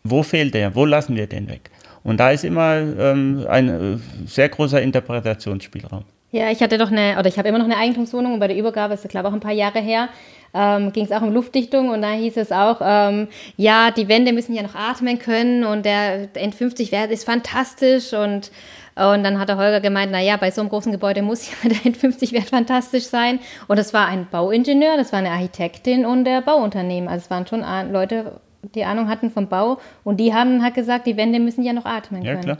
wo 0.04 0.22
fehlt 0.22 0.54
der? 0.54 0.74
Wo 0.74 0.84
lassen 0.84 1.16
wir 1.16 1.26
den 1.26 1.48
weg? 1.48 1.70
Und 2.04 2.18
da 2.20 2.30
ist 2.30 2.44
immer 2.44 2.76
ähm, 2.76 3.44
ein 3.48 3.68
äh, 3.68 3.98
sehr 4.26 4.48
großer 4.48 4.80
Interpretationsspielraum. 4.80 6.04
Ja, 6.30 6.50
ich 6.50 6.60
hatte 6.62 6.76
doch 6.76 6.90
eine, 6.90 7.18
oder 7.18 7.26
ich 7.26 7.38
habe 7.38 7.48
immer 7.48 7.58
noch 7.58 7.64
eine 7.64 7.76
Eigentumswohnung 7.78 8.34
und 8.34 8.40
bei 8.40 8.48
der 8.48 8.56
Übergabe, 8.56 8.94
ist 8.94 9.08
glaube 9.08 9.28
ich 9.28 9.30
auch 9.30 9.34
ein 9.34 9.40
paar 9.40 9.52
Jahre 9.52 9.80
her, 9.80 10.08
ähm, 10.52 10.92
ging 10.92 11.04
es 11.04 11.12
auch 11.12 11.22
um 11.22 11.32
Luftdichtung 11.32 11.88
und 11.88 12.02
da 12.02 12.12
hieß 12.12 12.36
es 12.36 12.52
auch, 12.52 12.80
ähm, 12.82 13.28
ja, 13.56 13.90
die 13.90 14.08
Wände 14.08 14.32
müssen 14.32 14.54
ja 14.54 14.62
noch 14.62 14.74
atmen 14.74 15.18
können 15.18 15.64
und 15.64 15.86
der 15.86 16.28
N50-Wert 16.34 17.10
ist 17.10 17.24
fantastisch 17.24 18.12
und 18.12 18.50
und 18.98 19.22
dann 19.22 19.38
hat 19.38 19.48
der 19.48 19.58
Holger 19.58 19.80
gemeint, 19.80 20.10
naja, 20.10 20.36
bei 20.36 20.50
so 20.50 20.60
einem 20.60 20.70
großen 20.70 20.90
Gebäude 20.90 21.22
muss 21.22 21.48
ja 21.48 21.68
der 21.68 21.92
N50-Wert 21.92 22.48
fantastisch 22.48 23.04
sein. 23.04 23.38
Und 23.68 23.78
das 23.78 23.94
war 23.94 24.08
ein 24.08 24.26
Bauingenieur, 24.28 24.96
das 24.96 25.12
war 25.12 25.20
eine 25.20 25.30
Architektin 25.30 26.04
und 26.04 26.24
der 26.24 26.40
Bauunternehmen. 26.40 27.08
Also 27.08 27.26
es 27.26 27.30
waren 27.30 27.46
schon 27.46 27.64
Leute, 27.92 28.40
die 28.74 28.82
Ahnung 28.82 29.08
hatten 29.08 29.30
vom 29.30 29.46
Bau. 29.46 29.78
Und 30.02 30.18
die 30.18 30.34
haben 30.34 30.64
halt 30.64 30.74
gesagt, 30.74 31.06
die 31.06 31.16
Wände 31.16 31.38
müssen 31.38 31.62
ja 31.62 31.72
noch 31.72 31.84
atmen 31.84 32.24
können. 32.24 32.36
Ja, 32.38 32.42
klar. 32.42 32.58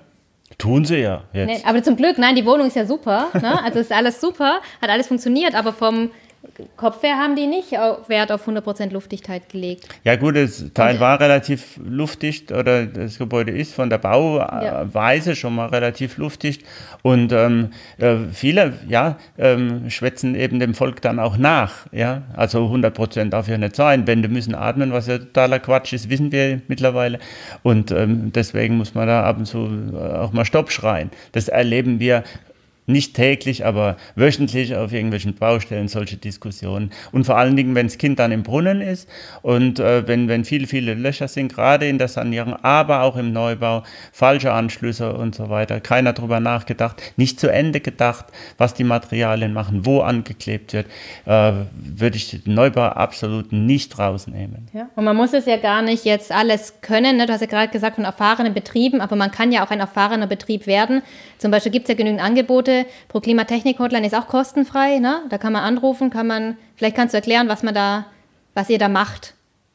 Tun 0.56 0.84
sie 0.84 0.98
ja 0.98 1.24
jetzt. 1.32 1.46
Nee, 1.46 1.62
aber 1.64 1.82
zum 1.82 1.96
Glück, 1.96 2.18
nein, 2.18 2.34
die 2.34 2.46
Wohnung 2.46 2.66
ist 2.68 2.76
ja 2.76 2.86
super. 2.86 3.28
Ne? 3.34 3.62
Also 3.62 3.78
ist 3.80 3.92
alles 3.92 4.20
super, 4.20 4.60
hat 4.80 4.88
alles 4.88 5.06
funktioniert, 5.06 5.54
aber 5.54 5.72
vom 5.72 6.10
Kopfwehr 6.76 7.16
haben 7.16 7.34
die 7.34 7.46
nicht 7.46 7.72
Wert 7.72 8.30
auf 8.30 8.46
100% 8.46 8.92
Luftdichtheit 8.92 9.48
gelegt. 9.48 9.88
Ja 10.04 10.14
gut, 10.16 10.36
das 10.36 10.72
Teil 10.72 11.00
war 11.00 11.18
relativ 11.20 11.78
luftdicht 11.84 12.52
oder 12.52 12.86
das 12.86 13.18
Gebäude 13.18 13.52
ist 13.52 13.74
von 13.74 13.90
der 13.90 13.98
Bauweise 13.98 15.30
ja. 15.30 15.36
schon 15.36 15.56
mal 15.56 15.66
relativ 15.66 16.16
luftdicht. 16.16 16.62
Und 17.02 17.32
ähm, 17.32 17.70
äh, 17.98 18.16
viele 18.32 18.74
ja, 18.88 19.18
ähm, 19.36 19.90
schwätzen 19.90 20.36
eben 20.36 20.60
dem 20.60 20.74
Volk 20.74 21.02
dann 21.02 21.18
auch 21.18 21.36
nach. 21.36 21.86
Ja? 21.92 22.22
Also 22.36 22.66
100% 22.66 23.30
darf 23.30 23.48
ja 23.48 23.58
nicht 23.58 23.74
sein. 23.74 24.06
Wände 24.06 24.28
müssen 24.28 24.54
atmen, 24.54 24.92
was 24.92 25.08
ja 25.08 25.18
totaler 25.18 25.58
Quatsch 25.58 25.92
ist, 25.92 26.08
wissen 26.08 26.30
wir 26.30 26.60
mittlerweile. 26.68 27.18
Und 27.64 27.90
ähm, 27.90 28.32
deswegen 28.32 28.76
muss 28.76 28.94
man 28.94 29.08
da 29.08 29.24
ab 29.24 29.38
und 29.38 29.46
zu 29.46 29.68
auch 29.92 30.32
mal 30.32 30.44
Stopp 30.44 30.70
schreien. 30.70 31.10
Das 31.32 31.48
erleben 31.48 31.98
wir 31.98 32.22
nicht 32.88 33.14
täglich, 33.14 33.64
aber 33.64 33.96
wöchentlich 34.16 34.74
auf 34.74 34.92
irgendwelchen 34.92 35.34
Baustellen 35.34 35.88
solche 35.88 36.16
Diskussionen. 36.16 36.90
Und 37.12 37.24
vor 37.24 37.36
allen 37.36 37.56
Dingen, 37.56 37.74
wenn 37.74 37.86
das 37.86 37.98
Kind 37.98 38.18
dann 38.18 38.32
im 38.32 38.42
Brunnen 38.42 38.80
ist 38.80 39.08
und 39.42 39.78
äh, 39.78 40.06
wenn, 40.08 40.28
wenn 40.28 40.44
viele, 40.44 40.66
viele 40.66 40.94
Löcher 40.94 41.28
sind, 41.28 41.54
gerade 41.54 41.86
in 41.86 41.98
der 41.98 42.08
Sanierung, 42.08 42.54
aber 42.62 43.02
auch 43.02 43.16
im 43.16 43.32
Neubau, 43.32 43.82
falsche 44.12 44.52
Anschlüsse 44.52 45.12
und 45.12 45.34
so 45.34 45.50
weiter, 45.50 45.80
keiner 45.80 46.12
darüber 46.12 46.40
nachgedacht, 46.40 47.02
nicht 47.16 47.38
zu 47.38 47.52
Ende 47.52 47.80
gedacht, 47.80 48.26
was 48.56 48.74
die 48.74 48.84
Materialien 48.84 49.52
machen, 49.52 49.84
wo 49.84 50.00
angeklebt 50.00 50.72
wird, 50.72 50.86
äh, 51.26 51.52
würde 51.74 52.16
ich 52.16 52.42
den 52.42 52.54
Neubau 52.54 52.82
absolut 52.82 53.52
nicht 53.52 53.98
rausnehmen. 53.98 54.68
Ja. 54.72 54.88
Und 54.96 55.04
man 55.04 55.16
muss 55.16 55.32
es 55.32 55.46
ja 55.46 55.56
gar 55.56 55.82
nicht 55.82 56.04
jetzt 56.04 56.32
alles 56.32 56.80
können. 56.80 57.18
Ne? 57.18 57.26
Du 57.26 57.32
hast 57.32 57.40
ja 57.40 57.46
gerade 57.46 57.70
gesagt 57.70 57.96
von 57.96 58.04
erfahrenen 58.04 58.54
Betrieben, 58.54 59.00
aber 59.00 59.16
man 59.16 59.30
kann 59.30 59.52
ja 59.52 59.64
auch 59.64 59.70
ein 59.70 59.80
erfahrener 59.80 60.26
Betrieb 60.26 60.66
werden. 60.66 61.02
Zum 61.38 61.50
Beispiel 61.50 61.72
gibt 61.72 61.84
es 61.84 61.90
ja 61.90 61.94
genügend 61.94 62.22
Angebote, 62.22 62.77
Pro 63.08 63.20
Klimatechnik 63.20 63.78
Hotline 63.78 64.06
ist 64.06 64.14
auch 64.14 64.26
kostenfrei. 64.26 64.98
Ne? 64.98 65.22
Da 65.30 65.38
kann 65.38 65.52
man 65.52 65.62
anrufen, 65.62 66.10
kann 66.10 66.26
man, 66.26 66.56
vielleicht 66.76 66.96
kannst 66.96 67.14
du 67.14 67.18
erklären, 67.18 67.48
was 67.48 67.62
man 67.62 67.74
da, 67.74 68.06
was 68.54 68.70
ihr 68.70 68.78
da 68.78 68.88
macht. 68.88 69.34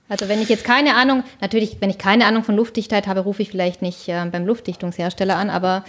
Also 0.09 0.29
wenn 0.29 0.41
ich 0.41 0.49
jetzt 0.49 0.65
keine 0.65 0.95
Ahnung, 0.95 1.23
natürlich, 1.41 1.77
wenn 1.79 1.89
ich 1.89 1.97
keine 1.97 2.25
Ahnung 2.25 2.43
von 2.43 2.55
Luftdichtheit 2.55 3.07
habe, 3.07 3.21
rufe 3.21 3.41
ich 3.41 3.49
vielleicht 3.49 3.81
nicht 3.81 4.07
äh, 4.09 4.25
beim 4.25 4.45
Luftdichtungshersteller 4.45 5.35
an, 5.35 5.49
aber 5.49 5.85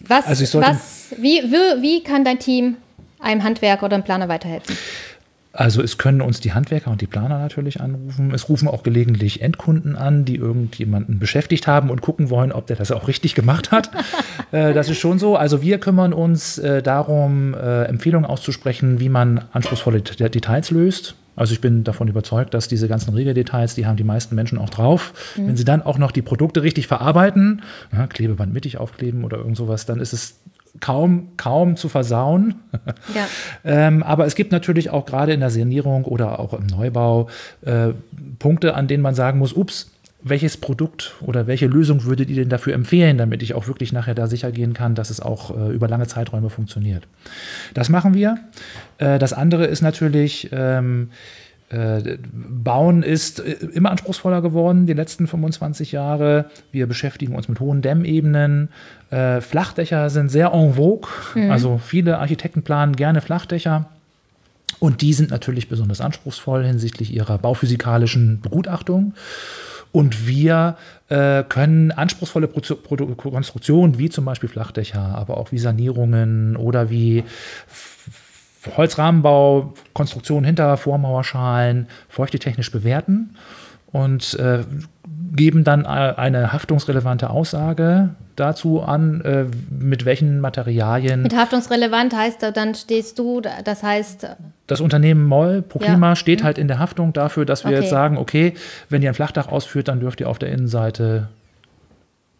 was, 0.00 0.26
also 0.26 0.60
was 0.60 1.14
wie, 1.16 1.42
wie, 1.42 1.82
wie 1.82 2.02
kann 2.02 2.24
dein 2.24 2.38
Team 2.38 2.76
einem 3.18 3.42
Handwerker 3.42 3.86
oder 3.86 3.94
einem 3.94 4.04
Planer 4.04 4.28
weiterhelfen? 4.28 4.76
Also 5.52 5.82
es 5.82 5.98
können 5.98 6.22
uns 6.22 6.38
die 6.38 6.52
Handwerker 6.52 6.90
und 6.92 7.00
die 7.00 7.08
Planer 7.08 7.38
natürlich 7.38 7.80
anrufen. 7.80 8.32
Es 8.32 8.48
rufen 8.48 8.68
auch 8.68 8.84
gelegentlich 8.84 9.42
Endkunden 9.42 9.96
an, 9.96 10.24
die 10.24 10.36
irgendjemanden 10.36 11.18
beschäftigt 11.18 11.66
haben 11.66 11.90
und 11.90 12.02
gucken 12.02 12.30
wollen, 12.30 12.52
ob 12.52 12.68
der 12.68 12.76
das 12.76 12.92
auch 12.92 13.08
richtig 13.08 13.34
gemacht 13.34 13.72
hat. 13.72 13.90
äh, 14.52 14.72
das 14.72 14.88
ist 14.88 14.98
schon 14.98 15.18
so. 15.18 15.36
Also 15.36 15.60
wir 15.60 15.78
kümmern 15.78 16.12
uns 16.12 16.58
äh, 16.58 16.82
darum, 16.82 17.54
äh, 17.54 17.84
Empfehlungen 17.84 18.30
auszusprechen, 18.30 19.00
wie 19.00 19.08
man 19.08 19.44
anspruchsvolle 19.52 20.02
Details 20.02 20.70
löst. 20.70 21.16
Also 21.34 21.52
ich 21.54 21.60
bin 21.60 21.84
davon 21.84 22.06
überzeugt, 22.06 22.54
dass 22.54 22.68
diese 22.68 22.86
ganzen 22.86 23.14
Regeldetails, 23.14 23.74
die 23.74 23.86
haben 23.86 23.96
die 23.96 24.04
meisten 24.04 24.34
Menschen 24.34 24.58
auch 24.58 24.70
drauf. 24.70 25.34
Mhm. 25.36 25.48
Wenn 25.48 25.56
sie 25.56 25.64
dann 25.64 25.82
auch 25.82 25.98
noch 25.98 26.12
die 26.12 26.22
Produkte 26.22 26.62
richtig 26.62 26.86
verarbeiten, 26.86 27.62
ja, 27.92 28.06
Klebeband 28.06 28.52
mittig 28.52 28.78
aufkleben 28.78 29.24
oder 29.24 29.38
irgend 29.38 29.56
sowas, 29.56 29.86
dann 29.86 30.00
ist 30.00 30.12
es 30.12 30.36
kaum, 30.78 31.36
kaum 31.36 31.76
zu 31.76 31.88
versauen. 31.88 32.56
Ja. 33.14 33.26
ähm, 33.64 34.02
aber 34.02 34.26
es 34.26 34.34
gibt 34.34 34.52
natürlich 34.52 34.90
auch 34.90 35.04
gerade 35.04 35.32
in 35.32 35.40
der 35.40 35.50
Sanierung 35.50 36.04
oder 36.04 36.38
auch 36.38 36.54
im 36.54 36.66
Neubau 36.66 37.28
äh, 37.62 37.88
Punkte, 38.38 38.74
an 38.74 38.86
denen 38.86 39.02
man 39.02 39.14
sagen 39.14 39.38
muss, 39.38 39.52
ups, 39.52 39.90
welches 40.22 40.56
Produkt 40.56 41.14
oder 41.20 41.46
welche 41.46 41.66
Lösung 41.66 42.04
würdet 42.04 42.28
ihr 42.30 42.36
denn 42.36 42.48
dafür 42.48 42.74
empfehlen, 42.74 43.18
damit 43.18 43.42
ich 43.42 43.54
auch 43.54 43.66
wirklich 43.66 43.92
nachher 43.92 44.14
da 44.14 44.26
sicher 44.26 44.52
gehen 44.52 44.74
kann, 44.74 44.94
dass 44.94 45.10
es 45.10 45.20
auch 45.20 45.56
äh, 45.56 45.72
über 45.72 45.88
lange 45.88 46.06
Zeiträume 46.06 46.50
funktioniert. 46.50 47.06
Das 47.74 47.88
machen 47.88 48.14
wir. 48.14 48.38
Äh, 48.98 49.18
das 49.18 49.32
andere 49.32 49.66
ist 49.66 49.82
natürlich, 49.82 50.50
ähm, 50.52 51.10
äh, 51.10 51.14
Bauen 51.72 53.04
ist 53.04 53.38
äh, 53.40 53.52
immer 53.72 53.90
anspruchsvoller 53.90 54.42
geworden, 54.42 54.86
die 54.86 54.92
letzten 54.92 55.28
25 55.28 55.92
Jahre. 55.92 56.46
Wir 56.72 56.88
beschäftigen 56.88 57.36
uns 57.36 57.48
mit 57.48 57.60
hohen 57.60 57.80
Dämmebenen. 57.80 58.70
Äh, 59.10 59.40
Flachdächer 59.40 60.10
sind 60.10 60.30
sehr 60.30 60.52
en 60.52 60.74
vogue. 60.74 61.08
Mhm. 61.34 61.50
Also 61.50 61.78
viele 61.78 62.18
Architekten 62.18 62.62
planen 62.62 62.96
gerne 62.96 63.20
Flachdächer. 63.20 63.88
Und 64.80 65.00
die 65.02 65.12
sind 65.12 65.30
natürlich 65.30 65.68
besonders 65.68 66.00
anspruchsvoll 66.00 66.64
hinsichtlich 66.64 67.14
ihrer 67.14 67.38
bauphysikalischen 67.38 68.40
Begutachtung. 68.40 69.14
Und 69.92 70.26
wir 70.26 70.76
äh, 71.08 71.42
können 71.44 71.90
anspruchsvolle 71.90 72.48
Pro 72.48 72.60
Pro 72.60 73.30
Konstruktionen 73.30 73.98
wie 73.98 74.08
zum 74.08 74.24
Beispiel 74.24 74.48
Flachdächer, 74.48 75.00
aber 75.00 75.36
auch 75.36 75.52
wie 75.52 75.58
Sanierungen 75.58 76.56
oder 76.56 76.90
wie 76.90 77.24
Holzrahmenbau, 78.76 79.74
Konstruktion 79.92 80.44
hinter 80.44 80.76
Vormauerschalen 80.76 81.86
feuchtetechnisch 82.08 82.70
bewerten 82.70 83.36
und 83.92 84.34
äh, 84.34 84.60
geben 85.32 85.64
dann 85.64 85.84
äh, 85.84 85.88
eine 85.88 86.52
haftungsrelevante 86.52 87.30
Aussage 87.30 88.10
dazu 88.36 88.80
an, 88.80 89.20
äh, 89.22 89.44
mit 89.70 90.04
welchen 90.04 90.40
Materialien. 90.40 91.22
Mit 91.22 91.36
haftungsrelevant 91.36 92.14
heißt, 92.14 92.50
dann 92.54 92.74
stehst 92.74 93.18
du, 93.18 93.40
das 93.40 93.82
heißt. 93.82 94.36
Das 94.66 94.80
Unternehmen 94.80 95.26
Moll, 95.26 95.62
Proklima, 95.62 96.10
ja. 96.10 96.16
steht 96.16 96.40
mhm. 96.40 96.44
halt 96.44 96.58
in 96.58 96.68
der 96.68 96.78
Haftung 96.78 97.12
dafür, 97.12 97.44
dass 97.44 97.64
wir 97.64 97.70
okay. 97.70 97.80
jetzt 97.80 97.90
sagen, 97.90 98.16
okay, 98.16 98.54
wenn 98.88 99.02
ihr 99.02 99.10
ein 99.10 99.14
Flachdach 99.14 99.48
ausführt, 99.48 99.88
dann 99.88 100.00
dürft 100.00 100.20
ihr 100.20 100.28
auf 100.28 100.38
der 100.38 100.50
Innenseite 100.50 101.28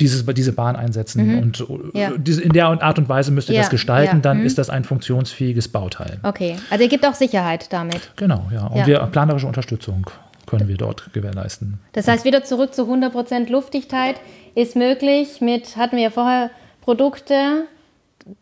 dieses, 0.00 0.24
diese 0.26 0.52
Bahn 0.52 0.76
einsetzen. 0.76 1.26
Mhm. 1.26 1.38
Und 1.38 1.60
äh, 1.94 2.00
ja. 2.00 2.10
diese, 2.16 2.42
in 2.42 2.52
der 2.52 2.66
Art 2.66 2.98
und 2.98 3.08
Weise 3.08 3.30
müsst 3.30 3.48
ihr 3.48 3.54
ja. 3.54 3.60
das 3.60 3.70
gestalten, 3.70 4.16
ja. 4.16 4.22
dann 4.22 4.40
mhm. 4.40 4.46
ist 4.46 4.58
das 4.58 4.70
ein 4.70 4.84
funktionsfähiges 4.84 5.68
Bauteil. 5.68 6.18
Okay, 6.22 6.56
also 6.70 6.82
ihr 6.82 6.90
gebt 6.90 7.06
auch 7.06 7.14
Sicherheit 7.14 7.72
damit. 7.72 8.10
Genau, 8.16 8.48
ja. 8.52 8.66
Und 8.66 8.86
wir 8.86 8.98
planerische 9.12 9.46
Unterstützung 9.46 10.06
können 10.46 10.66
wir 10.66 10.76
dort 10.76 11.12
gewährleisten. 11.12 11.78
Das 11.92 12.08
heißt, 12.08 12.24
wieder 12.24 12.42
zurück 12.42 12.74
zu 12.74 12.82
100% 12.82 13.50
Luftdichtheit 13.50 14.16
ist 14.56 14.74
möglich 14.74 15.40
mit, 15.40 15.76
hatten 15.76 15.96
wir 15.96 16.04
ja 16.04 16.10
vorher, 16.10 16.50
Produkte, 16.80 17.66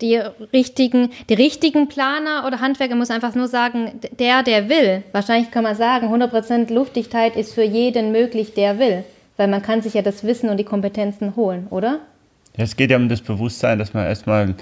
die 0.00 0.16
richtigen, 0.52 1.10
die 1.28 1.34
richtigen 1.34 1.88
Planer 1.88 2.44
oder 2.46 2.60
Handwerker 2.60 2.94
muss 2.94 3.10
einfach 3.10 3.34
nur 3.34 3.48
sagen, 3.48 4.00
der, 4.18 4.42
der 4.42 4.68
will. 4.68 5.02
Wahrscheinlich 5.12 5.50
kann 5.50 5.64
man 5.64 5.76
sagen, 5.76 6.12
100% 6.12 6.72
Luftdichtheit 6.72 7.36
ist 7.36 7.52
für 7.52 7.62
jeden 7.62 8.12
möglich, 8.12 8.54
der 8.54 8.78
will. 8.78 9.04
Weil 9.38 9.48
man 9.48 9.62
kann 9.62 9.80
sich 9.80 9.94
ja 9.94 10.02
das 10.02 10.24
Wissen 10.24 10.50
und 10.50 10.58
die 10.58 10.64
Kompetenzen 10.64 11.36
holen, 11.36 11.68
oder? 11.70 12.00
Es 12.54 12.76
geht 12.76 12.90
ja 12.90 12.96
um 12.96 13.08
das 13.08 13.22
Bewusstsein, 13.22 13.78
dass 13.78 13.94
man 13.94 14.04
erstmal 14.04 14.56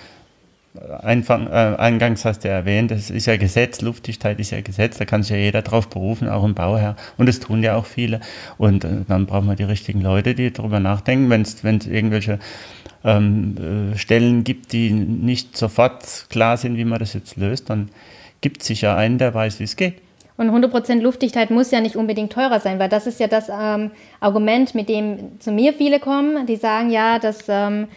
äh, 0.74 1.50
eingangs 1.78 2.26
hast 2.26 2.44
du 2.44 2.48
ja 2.48 2.54
erwähnt, 2.54 2.90
das 2.90 3.08
ist 3.08 3.26
ja 3.26 3.38
Gesetz, 3.38 3.80
Luftdichtheit 3.80 4.38
ist 4.38 4.50
ja 4.50 4.60
Gesetz, 4.60 4.98
da 4.98 5.06
kann 5.06 5.22
sich 5.22 5.30
ja 5.30 5.38
jeder 5.38 5.62
drauf 5.62 5.88
berufen, 5.88 6.28
auch 6.28 6.44
ein 6.44 6.54
Bauherr. 6.54 6.94
Und 7.16 7.26
das 7.26 7.40
tun 7.40 7.62
ja 7.62 7.74
auch 7.74 7.86
viele. 7.86 8.20
Und 8.58 8.84
äh, 8.84 9.04
dann 9.08 9.24
brauchen 9.24 9.48
wir 9.48 9.56
die 9.56 9.64
richtigen 9.64 10.02
Leute, 10.02 10.34
die 10.34 10.52
darüber 10.52 10.78
nachdenken, 10.78 11.30
wenn 11.30 11.40
es 11.42 11.86
irgendwelche 11.86 12.38
ähm, 13.02 13.92
äh, 13.94 13.98
Stellen 13.98 14.44
gibt, 14.44 14.72
die 14.72 14.90
nicht 14.90 15.56
sofort 15.56 16.26
klar 16.28 16.58
sind, 16.58 16.76
wie 16.76 16.84
man 16.84 16.98
das 16.98 17.14
jetzt 17.14 17.36
löst, 17.36 17.70
dann 17.70 17.88
gibt 18.42 18.60
es 18.60 18.66
sicher 18.66 18.94
einen, 18.94 19.16
der 19.16 19.32
weiß, 19.32 19.58
wie 19.58 19.64
es 19.64 19.76
geht. 19.76 20.02
Und 20.36 20.50
100% 20.50 21.00
Luftdichtheit 21.00 21.50
muss 21.50 21.70
ja 21.70 21.80
nicht 21.80 21.96
unbedingt 21.96 22.32
teurer 22.32 22.60
sein, 22.60 22.78
weil 22.78 22.88
das 22.88 23.06
ist 23.06 23.20
ja 23.20 23.26
das 23.26 23.48
ähm, 23.48 23.90
Argument, 24.20 24.74
mit 24.74 24.88
dem 24.88 25.40
zu 25.40 25.50
mir 25.50 25.72
viele 25.72 25.98
kommen, 25.98 26.46
die 26.46 26.56
sagen, 26.56 26.90
ja, 26.90 27.18
dass 27.18 27.44
ähm, 27.48 27.88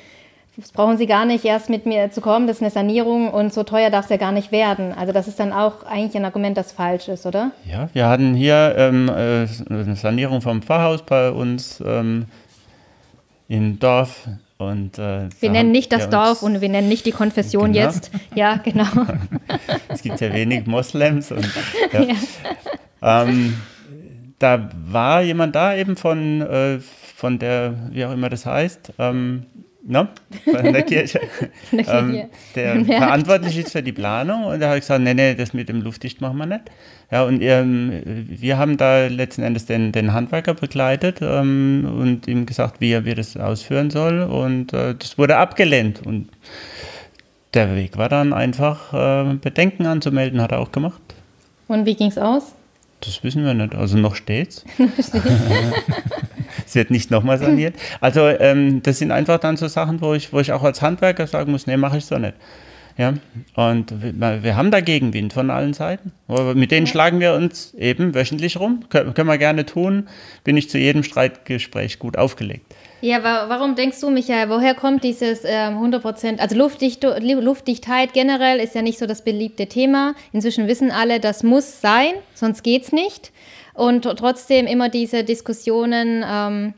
das 0.60 0.72
brauchen 0.72 0.98
Sie 0.98 1.08
gar 1.08 1.26
nicht 1.26 1.46
erst 1.46 1.70
mit 1.70 1.86
mir 1.86 2.12
zu 2.12 2.20
kommen, 2.20 2.46
das 2.48 2.58
ist 2.58 2.62
eine 2.62 2.72
Sanierung 2.72 3.30
und 3.30 3.54
so 3.54 3.64
teuer 3.64 3.90
darf 3.90 4.06
es 4.06 4.12
ja 4.12 4.18
gar 4.18 4.34
nicht 4.34 4.52
werden. 4.52 4.94
Also 4.94 5.14
das 5.14 5.28
ist 5.28 5.40
dann 5.40 5.54
auch 5.54 5.84
eigentlich 5.84 6.16
ein 6.18 6.26
Argument, 6.26 6.58
das 6.58 6.72
falsch 6.72 7.08
ist, 7.08 7.26
oder? 7.26 7.52
Ja, 7.66 7.90
wir 7.94 8.08
hatten 8.08 8.34
hier 8.34 8.76
ähm, 8.78 9.08
äh, 9.08 9.48
eine 9.70 9.96
Sanierung 9.96 10.42
vom 10.42 10.62
Pfarrhaus 10.62 11.02
bei 11.04 11.32
uns 11.32 11.82
ähm, 11.86 12.26
im 13.48 13.80
Dorf. 13.80 14.28
Und, 14.60 15.00
äh, 15.00 15.30
wir 15.40 15.50
nennen 15.52 15.72
nicht 15.72 15.94
das 15.94 16.10
Dorf 16.10 16.44
und 16.44 16.60
wir 16.60 16.68
nennen 16.68 16.90
nicht 16.90 17.06
die 17.06 17.14
Konfession 17.14 17.72
genau. 17.72 17.86
jetzt. 17.86 18.12
Ja, 18.36 18.58
genau. 18.58 18.88
es 19.88 20.02
gibt 20.02 20.20
ja 20.20 20.34
wenig 20.34 20.68
Moslems. 20.68 21.32
Und, 21.32 21.50
ja. 21.94 22.02
Ja. 23.02 23.24
Ähm, 23.24 23.56
da 24.38 24.70
war 24.86 25.22
jemand 25.22 25.56
da 25.56 25.74
eben 25.76 25.96
von, 25.96 26.42
äh, 26.42 26.80
von 27.16 27.40
der, 27.40 27.74
wie 27.92 28.04
auch 28.04 28.12
immer 28.12 28.28
das 28.28 28.46
heißt, 28.46 28.94
ähm, 29.00 29.46
ne, 29.86 30.08
von 30.44 30.74
der 30.74 30.84
Kirche, 30.84 31.22
ähm, 31.72 32.30
der 32.56 32.86
verantwortlich 32.86 33.58
ist 33.58 33.72
für 33.72 33.84
die 33.84 33.92
Planung. 33.92 34.46
Und 34.46 34.60
da 34.60 34.68
habe 34.68 34.78
ich 34.78 34.84
gesagt, 34.84 35.04
nee, 35.04 35.14
nee, 35.14 35.36
das 35.36 35.54
mit 35.54 35.70
dem 35.70 35.82
Luftdicht 35.82 36.22
machen 36.22 36.38
wir 36.38 36.46
nicht. 36.46 36.64
Ja, 37.12 37.24
und 37.24 37.42
ähm, 37.42 38.02
wir 38.06 38.58
haben 38.58 38.78
da 38.78 39.08
letzten 39.08 39.42
Endes 39.42 39.66
den, 39.66 39.92
den 39.92 40.14
Handwerker 40.14 40.54
begleitet 40.54 41.20
ähm, 41.22 41.90
und 42.00 42.28
ihm 42.28 42.46
gesagt, 42.46 42.82
wie 42.82 42.92
er 42.92 43.06
wie 43.06 43.16
das 43.16 43.36
ausführen 43.36 43.90
soll. 43.90 44.22
Und 44.22 44.74
äh, 44.74 44.96
das 44.96 45.18
wurde 45.18 45.38
abgelehnt. 45.38 46.06
Und 46.06 46.30
der 47.54 47.76
Weg 47.76 47.98
war 47.98 48.10
dann 48.10 48.34
einfach, 48.34 48.94
äh, 48.94 49.34
Bedenken 49.36 49.86
anzumelden, 49.86 50.42
hat 50.42 50.52
er 50.52 50.60
auch 50.60 50.72
gemacht. 50.72 51.02
Und 51.68 51.86
wie 51.86 51.96
ging 51.96 52.10
es 52.10 52.18
aus? 52.18 52.54
Das 53.02 53.24
wissen 53.24 53.44
wir 53.44 53.54
nicht. 53.54 53.74
Also 53.74 53.98
noch 53.98 54.16
steht's. 54.16 54.66
es 56.70 56.76
wird 56.76 56.92
nicht 56.92 57.12
nochmal 57.12 57.38
saniert. 57.40 57.76
Also 58.00 58.28
ähm, 58.28 58.82
das 58.84 59.00
sind 59.00 59.12
einfach 59.12 59.40
dann 59.40 59.58
so 59.58 59.68
Sachen, 59.68 60.02
wo 60.02 60.14
ich, 60.14 60.32
wo 60.32 60.40
ich 60.40 60.52
auch 60.54 60.64
als 60.64 60.82
Handwerker 60.82 61.28
sagen 61.28 61.52
muss, 61.52 61.68
nee, 61.68 61.78
mache 61.78 61.98
ich 61.98 62.06
so 62.06 62.18
nicht. 62.18 62.36
Ja, 62.98 63.14
und 63.56 63.94
wir, 64.02 64.44
wir 64.44 64.58
haben 64.58 64.72
da 64.72 64.82
Gegenwind 64.82 65.32
von 65.32 65.50
allen 65.52 65.74
Seiten. 65.74 66.12
Aber 66.28 66.54
mit 66.54 66.70
denen 66.70 66.86
schlagen 66.86 67.22
wir 67.22 67.34
uns 67.34 67.74
eben 67.76 68.14
wöchentlich 68.14 68.60
rum. 68.60 68.84
Kön 68.90 69.14
können 69.14 69.30
wir 69.30 69.38
gerne 69.38 69.66
tun. 69.66 70.10
Bin 70.44 70.58
ich 70.58 70.70
zu 70.70 70.78
jedem 70.78 71.04
Streitgespräch 71.04 71.98
gut 71.98 72.18
aufgelegt. 72.18 72.66
Ja, 73.00 73.24
wa 73.24 73.46
warum 73.48 73.76
denkst 73.76 74.02
du, 74.02 74.10
Michael, 74.10 74.50
woher 74.50 74.76
kommt 74.76 75.06
dieses 75.06 75.46
ähm, 75.46 75.76
100 75.76 76.04
also 76.42 76.58
Luftdicht 76.58 77.02
Luftdichtheit 77.04 78.12
generell 78.12 78.60
ist 78.60 78.76
ja 78.76 78.82
nicht 78.82 79.00
so 79.00 79.06
das 79.06 79.24
beliebte 79.24 79.68
Thema. 79.68 80.14
Inzwischen 80.34 80.68
wissen 80.68 80.92
alle, 80.92 81.22
das 81.22 81.42
muss 81.42 81.80
sein, 81.80 82.12
sonst 82.34 82.64
geht 82.64 82.84
es 82.84 82.92
nicht. 82.92 83.32
Und 83.80 84.02
trotzdem 84.04 84.68
immer 84.68 84.90
diese 84.90 85.24
Diskussionen, 85.24 86.22
ähm, 86.28 86.74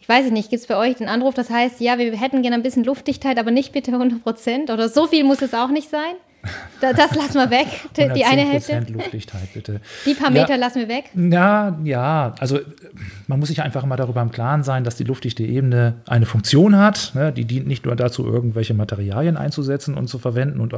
ich 0.00 0.08
weiß 0.08 0.32
nicht, 0.32 0.50
gibt 0.50 0.62
es 0.62 0.66
bei 0.66 0.76
euch 0.76 0.96
den 0.96 1.08
Anruf, 1.08 1.32
das 1.32 1.48
heißt, 1.48 1.80
ja, 1.80 1.96
wir 1.96 2.10
hätten 2.18 2.42
gerne 2.42 2.56
ein 2.56 2.64
bisschen 2.64 2.82
Luftdichtheit, 2.82 3.38
aber 3.38 3.52
nicht 3.52 3.72
bitte 3.72 3.92
100 3.92 4.24
Prozent 4.24 4.68
oder 4.68 4.88
so 4.88 5.06
viel 5.06 5.22
muss 5.22 5.42
es 5.42 5.54
auch 5.54 5.68
nicht 5.68 5.88
sein? 5.88 6.16
Das 6.80 7.14
lassen 7.14 7.34
wir 7.34 7.50
weg, 7.50 7.66
die 7.96 8.24
eine 8.24 8.42
Hälfte. 8.42 8.86
Luftdichtheit, 8.90 9.52
bitte. 9.52 9.80
Die 10.06 10.14
paar 10.14 10.30
Meter 10.30 10.54
ja, 10.54 10.56
lassen 10.56 10.80
wir 10.80 10.88
weg? 10.88 11.04
Ja, 11.14 11.78
ja, 11.84 12.34
also 12.38 12.58
man 13.26 13.38
muss 13.38 13.48
sich 13.48 13.62
einfach 13.62 13.84
mal 13.84 13.96
darüber 13.96 14.22
im 14.22 14.30
Klaren 14.30 14.62
sein, 14.62 14.82
dass 14.82 14.96
die 14.96 15.04
luftdichte 15.04 15.42
Ebene 15.42 15.96
eine 16.06 16.24
Funktion 16.24 16.78
hat. 16.78 17.12
Ne? 17.14 17.32
Die 17.32 17.44
dient 17.44 17.66
nicht 17.66 17.84
nur 17.84 17.96
dazu, 17.96 18.26
irgendwelche 18.26 18.72
Materialien 18.72 19.36
einzusetzen 19.36 19.94
und 19.94 20.08
zu 20.08 20.18
verwenden 20.18 20.60
und 20.60 20.74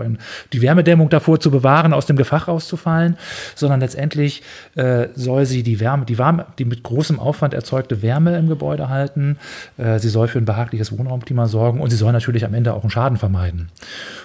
die 0.53 0.62
Wärmedämmung 0.62 1.09
davor 1.09 1.38
zu 1.38 1.53
bewahren, 1.53 1.92
aus 1.92 2.07
dem 2.07 2.16
Gefach 2.16 2.48
rauszufallen, 2.48 3.16
sondern 3.55 3.81
letztendlich 3.81 4.42
äh, 4.75 5.09
soll 5.14 5.46
sie 5.46 5.62
die 5.62 5.79
Wärme, 5.79 6.05
die 6.05 6.18
Wärme, 6.18 6.46
die 6.59 6.64
mit 6.64 6.83
großem 6.83 7.20
Aufwand 7.20 7.55
erzeugte 7.55 8.03
Wärme 8.03 8.37
im 8.37 8.48
Gebäude 8.48 8.88
halten. 8.88 9.38
Äh, 9.79 10.01
sie 10.01 10.09
soll 10.09 10.27
für 10.27 10.38
ein 10.38 10.44
behagliches 10.44 10.96
Wohnraumklima 10.96 11.46
sorgen 11.46 11.81
und 11.81 11.90
sie 11.90 11.96
soll 11.96 12.12
natürlich 12.12 12.44
am 12.44 12.55
Ende 12.55 12.75
auch 12.75 12.83
einen 12.83 12.90
Schaden 12.90 13.18
vermeiden. 13.18 13.68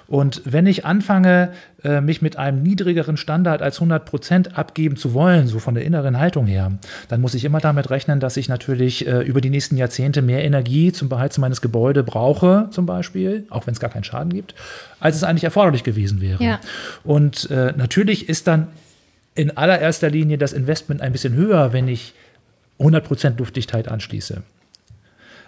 Und 0.08 0.41
wenn 0.45 0.65
ich 0.65 0.86
anfange, 0.86 1.26
äh, 1.83 2.01
mich 2.01 2.21
mit 2.21 2.37
einem 2.37 2.63
niedrigeren 2.63 3.17
Standard 3.17 3.61
als 3.61 3.77
100 3.77 4.05
Prozent 4.05 4.57
abgeben 4.57 4.97
zu 4.97 5.13
wollen, 5.13 5.47
so 5.47 5.59
von 5.59 5.75
der 5.75 5.85
inneren 5.85 6.19
Haltung 6.19 6.47
her, 6.47 6.71
dann 7.07 7.21
muss 7.21 7.33
ich 7.33 7.45
immer 7.45 7.59
damit 7.59 7.89
rechnen, 7.89 8.19
dass 8.19 8.37
ich 8.37 8.49
natürlich 8.49 9.07
äh, 9.07 9.21
über 9.21 9.41
die 9.41 9.49
nächsten 9.49 9.77
Jahrzehnte 9.77 10.21
mehr 10.21 10.43
Energie 10.43 10.91
zum 10.91 11.09
Beheizen 11.09 11.41
meines 11.41 11.61
Gebäudes 11.61 12.05
brauche, 12.05 12.67
zum 12.71 12.85
Beispiel, 12.85 13.45
auch 13.49 13.67
wenn 13.67 13.73
es 13.73 13.79
gar 13.79 13.89
keinen 13.89 14.03
Schaden 14.03 14.33
gibt, 14.33 14.55
als 14.99 15.15
es 15.15 15.23
eigentlich 15.23 15.43
erforderlich 15.43 15.83
gewesen 15.83 16.21
wäre. 16.21 16.43
Ja. 16.43 16.59
Und 17.03 17.49
äh, 17.51 17.73
natürlich 17.75 18.29
ist 18.29 18.47
dann 18.47 18.67
in 19.35 19.55
allererster 19.55 20.09
Linie 20.09 20.37
das 20.37 20.53
Investment 20.53 21.01
ein 21.01 21.11
bisschen 21.11 21.33
höher, 21.33 21.73
wenn 21.73 21.87
ich 21.87 22.13
100% 22.79 23.37
Luftdichtheit 23.37 23.87
anschließe 23.87 24.41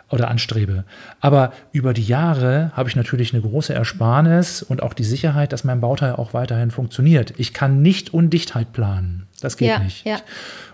oder 0.09 0.29
anstrebe. 0.29 0.83
Aber 1.19 1.53
über 1.71 1.93
die 1.93 2.03
Jahre 2.03 2.71
habe 2.73 2.89
ich 2.89 2.95
natürlich 2.95 3.33
eine 3.33 3.41
große 3.41 3.73
Ersparnis 3.73 4.63
und 4.63 4.83
auch 4.83 4.93
die 4.93 5.03
Sicherheit, 5.03 5.53
dass 5.53 5.63
mein 5.63 5.81
Bauteil 5.81 6.13
auch 6.13 6.33
weiterhin 6.33 6.71
funktioniert. 6.71 7.33
Ich 7.37 7.53
kann 7.53 7.81
nicht 7.81 8.13
Undichtheit 8.13 8.73
planen. 8.73 9.27
Das 9.41 9.57
geht 9.57 9.69
ja, 9.69 9.79
nicht. 9.79 10.05
Ja. 10.05 10.17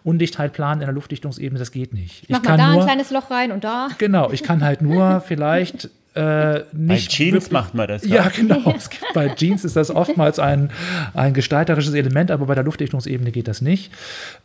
Undichtheit 0.03 0.53
planen 0.53 0.81
in 0.81 0.87
der 0.87 0.93
Luftdichtungsebene, 0.93 1.59
das 1.59 1.71
geht 1.71 1.93
nicht. 1.93 2.23
Ich 2.23 2.29
mach 2.29 2.43
mal 2.43 2.57
da 2.57 2.71
nur, 2.71 2.81
ein 2.81 2.87
kleines 2.87 3.11
Loch 3.11 3.29
rein 3.29 3.51
und 3.51 3.63
da. 3.63 3.89
Genau, 3.97 4.31
ich 4.31 4.43
kann 4.43 4.63
halt 4.63 4.81
nur 4.81 5.21
vielleicht 5.27 5.89
äh, 6.15 6.63
nicht. 6.71 7.09
Bei 7.09 7.13
Jeans 7.13 7.33
wirklich, 7.33 7.51
macht 7.51 7.75
man 7.75 7.87
das. 7.87 8.05
Ja, 8.05 8.23
ja 8.23 8.31
genau. 8.33 8.61
Gibt, 8.63 9.03
bei 9.13 9.29
Jeans 9.29 9.65
ist 9.65 9.75
das 9.75 9.91
oftmals 9.91 10.39
ein, 10.39 10.69
ein 11.13 11.33
gestalterisches 11.33 11.93
Element, 11.93 12.31
aber 12.31 12.45
bei 12.45 12.55
der 12.55 12.63
Luftdichtungsebene 12.63 13.31
geht 13.31 13.47
das 13.49 13.61
nicht. 13.61 13.91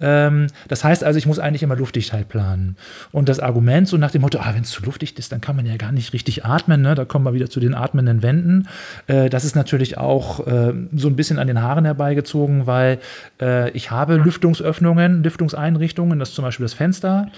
Ähm, 0.01 0.49
das 0.67 0.83
heißt 0.83 1.05
also, 1.05 1.19
ich 1.19 1.27
muss 1.27 1.39
eigentlich 1.39 1.63
immer 1.63 1.77
Luftdichtheit 1.77 2.29
planen. 2.29 2.77
Und 3.13 3.29
das 3.29 3.39
Argument 3.39 3.87
so 3.87 3.97
nach 3.97 4.11
dem 4.11 4.23
Motto, 4.23 4.39
ah, 4.41 4.51
wenn 4.55 4.63
es 4.63 4.71
zu 4.71 4.83
luftdicht 4.83 5.19
ist, 5.21 5.31
dann 5.31 5.41
kann 5.41 5.55
man 5.55 5.65
ja 5.65 5.77
gar 5.77 5.93
nicht 5.93 6.13
richtig 6.13 6.45
atmen. 6.45 6.83
Ne? 6.83 6.97
Da 6.97 7.05
kommen 7.05 7.25
wir 7.25 7.35
wieder 7.35 7.49
zu 7.49 7.61
den 7.61 7.75
atmenden 7.75 8.23
Wänden. 8.23 8.69
Äh, 9.07 9.31
das 9.31 9.45
ist 9.45 9.55
natürlich 9.55 9.97
auch 9.97 10.47
äh, 10.47 10.73
so 10.95 11.09
ein 11.09 11.15
bisschen 11.15 11.39
an 11.39 11.47
den 11.47 11.63
Haaren 11.63 11.85
herbeigezogen, 11.85 12.67
weil 12.67 12.99
äh, 13.41 13.71
ich 13.71 13.93
habe 13.93 14.17
Lüftungsöffnungen, 14.17 15.23
Lüftungseinrichtungen, 15.23 16.19
das 16.19 16.31
ist 16.31 16.35
zum 16.35 16.45
Beispiel 16.45 16.65
das 16.65 16.75
Fenster. 16.75 17.29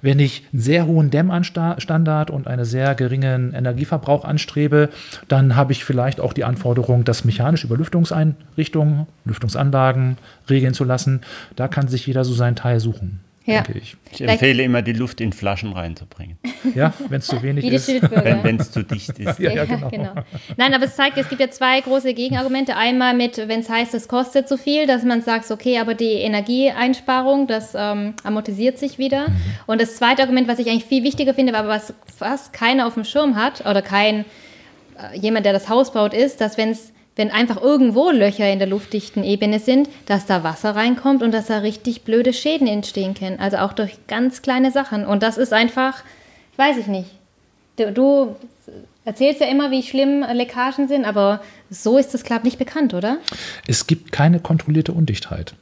Wenn 0.00 0.18
ich 0.18 0.44
einen 0.52 0.62
sehr 0.62 0.86
hohen 0.86 1.10
Dämmstandard 1.10 2.30
und 2.30 2.46
einen 2.46 2.64
sehr 2.64 2.94
geringen 2.94 3.52
Energie 3.52 3.81
Energieverbrauch 3.82 4.24
anstrebe, 4.24 4.88
dann 5.28 5.56
habe 5.56 5.72
ich 5.72 5.84
vielleicht 5.84 6.20
auch 6.20 6.32
die 6.32 6.44
Anforderung, 6.44 7.04
das 7.04 7.24
mechanisch 7.24 7.64
über 7.64 7.76
Lüftungseinrichtungen, 7.76 9.06
Lüftungsanlagen 9.24 10.18
regeln 10.48 10.74
zu 10.74 10.84
lassen. 10.84 11.20
Da 11.56 11.68
kann 11.68 11.88
sich 11.88 12.06
jeder 12.06 12.24
so 12.24 12.32
seinen 12.32 12.56
Teil 12.56 12.80
suchen. 12.80 13.20
Ja. 13.44 13.62
denke 13.62 13.80
ich. 13.80 13.96
Ich 14.12 14.20
empfehle 14.20 14.62
immer, 14.62 14.82
die 14.82 14.92
Luft 14.92 15.20
in 15.20 15.32
Flaschen 15.32 15.72
reinzubringen, 15.72 16.38
Ja, 16.74 16.92
wenn 17.08 17.18
es 17.18 17.26
zu 17.26 17.42
wenig 17.42 17.64
ist. 17.64 17.88
Wenn 17.88 18.60
es 18.60 18.70
zu 18.70 18.82
dicht 18.82 19.18
ist. 19.18 19.38
Ja, 19.38 19.50
ja, 19.52 19.64
genau. 19.64 19.90
Nein, 20.56 20.74
aber 20.74 20.84
es 20.84 20.94
zeigt, 20.94 21.16
es 21.18 21.28
gibt 21.28 21.40
ja 21.40 21.50
zwei 21.50 21.80
große 21.80 22.14
Gegenargumente. 22.14 22.76
Einmal 22.76 23.14
mit, 23.14 23.36
wenn 23.36 23.60
es 23.60 23.68
heißt, 23.68 23.94
es 23.94 24.06
kostet 24.06 24.48
zu 24.48 24.56
viel, 24.56 24.86
dass 24.86 25.02
man 25.02 25.22
sagt, 25.22 25.50
okay, 25.50 25.78
aber 25.78 25.94
die 25.94 26.12
Energieeinsparung, 26.12 27.46
das 27.46 27.74
ähm, 27.74 28.14
amortisiert 28.22 28.78
sich 28.78 28.98
wieder. 28.98 29.28
Mhm. 29.28 29.36
Und 29.66 29.80
das 29.80 29.96
zweite 29.96 30.22
Argument, 30.22 30.46
was 30.46 30.58
ich 30.58 30.68
eigentlich 30.68 30.84
viel 30.84 31.02
wichtiger 31.02 31.34
finde, 31.34 31.56
aber 31.56 31.68
was 31.68 31.94
fast 32.16 32.52
keiner 32.52 32.86
auf 32.86 32.94
dem 32.94 33.04
Schirm 33.04 33.36
hat 33.36 33.66
oder 33.66 33.82
kein 33.82 34.24
äh, 34.98 35.18
jemand, 35.18 35.46
der 35.46 35.52
das 35.52 35.68
Haus 35.68 35.92
baut, 35.92 36.14
ist, 36.14 36.40
dass 36.40 36.58
wenn's, 36.58 36.91
wenn 37.16 37.30
einfach 37.30 37.60
irgendwo 37.60 38.10
Löcher 38.10 38.50
in 38.50 38.58
der 38.58 38.68
luftdichten 38.68 39.22
Ebene 39.24 39.58
sind, 39.58 39.88
dass 40.06 40.24
da 40.26 40.42
Wasser 40.44 40.74
reinkommt 40.74 41.22
und 41.22 41.32
dass 41.32 41.46
da 41.46 41.58
richtig 41.58 42.02
blöde 42.04 42.32
Schäden 42.32 42.66
entstehen 42.66 43.14
können. 43.14 43.38
Also 43.38 43.58
auch 43.58 43.72
durch 43.74 43.98
ganz 44.08 44.40
kleine 44.42 44.70
Sachen. 44.70 45.06
Und 45.06 45.22
das 45.22 45.36
ist 45.36 45.52
einfach, 45.52 46.02
weiß 46.56 46.78
ich 46.78 46.86
nicht. 46.86 47.10
Du, 47.76 47.92
du 47.92 48.36
erzählst 49.04 49.40
ja 49.40 49.46
immer, 49.48 49.70
wie 49.70 49.82
schlimm 49.82 50.24
Leckagen 50.32 50.88
sind, 50.88 51.04
aber 51.04 51.40
so 51.70 51.98
ist 51.98 52.14
das, 52.14 52.22
glaube 52.24 52.40
ich, 52.40 52.44
nicht 52.54 52.58
bekannt, 52.58 52.94
oder? 52.94 53.18
Es 53.66 53.86
gibt 53.86 54.12
keine 54.12 54.40
kontrollierte 54.40 54.92
Undichtheit. 54.92 55.54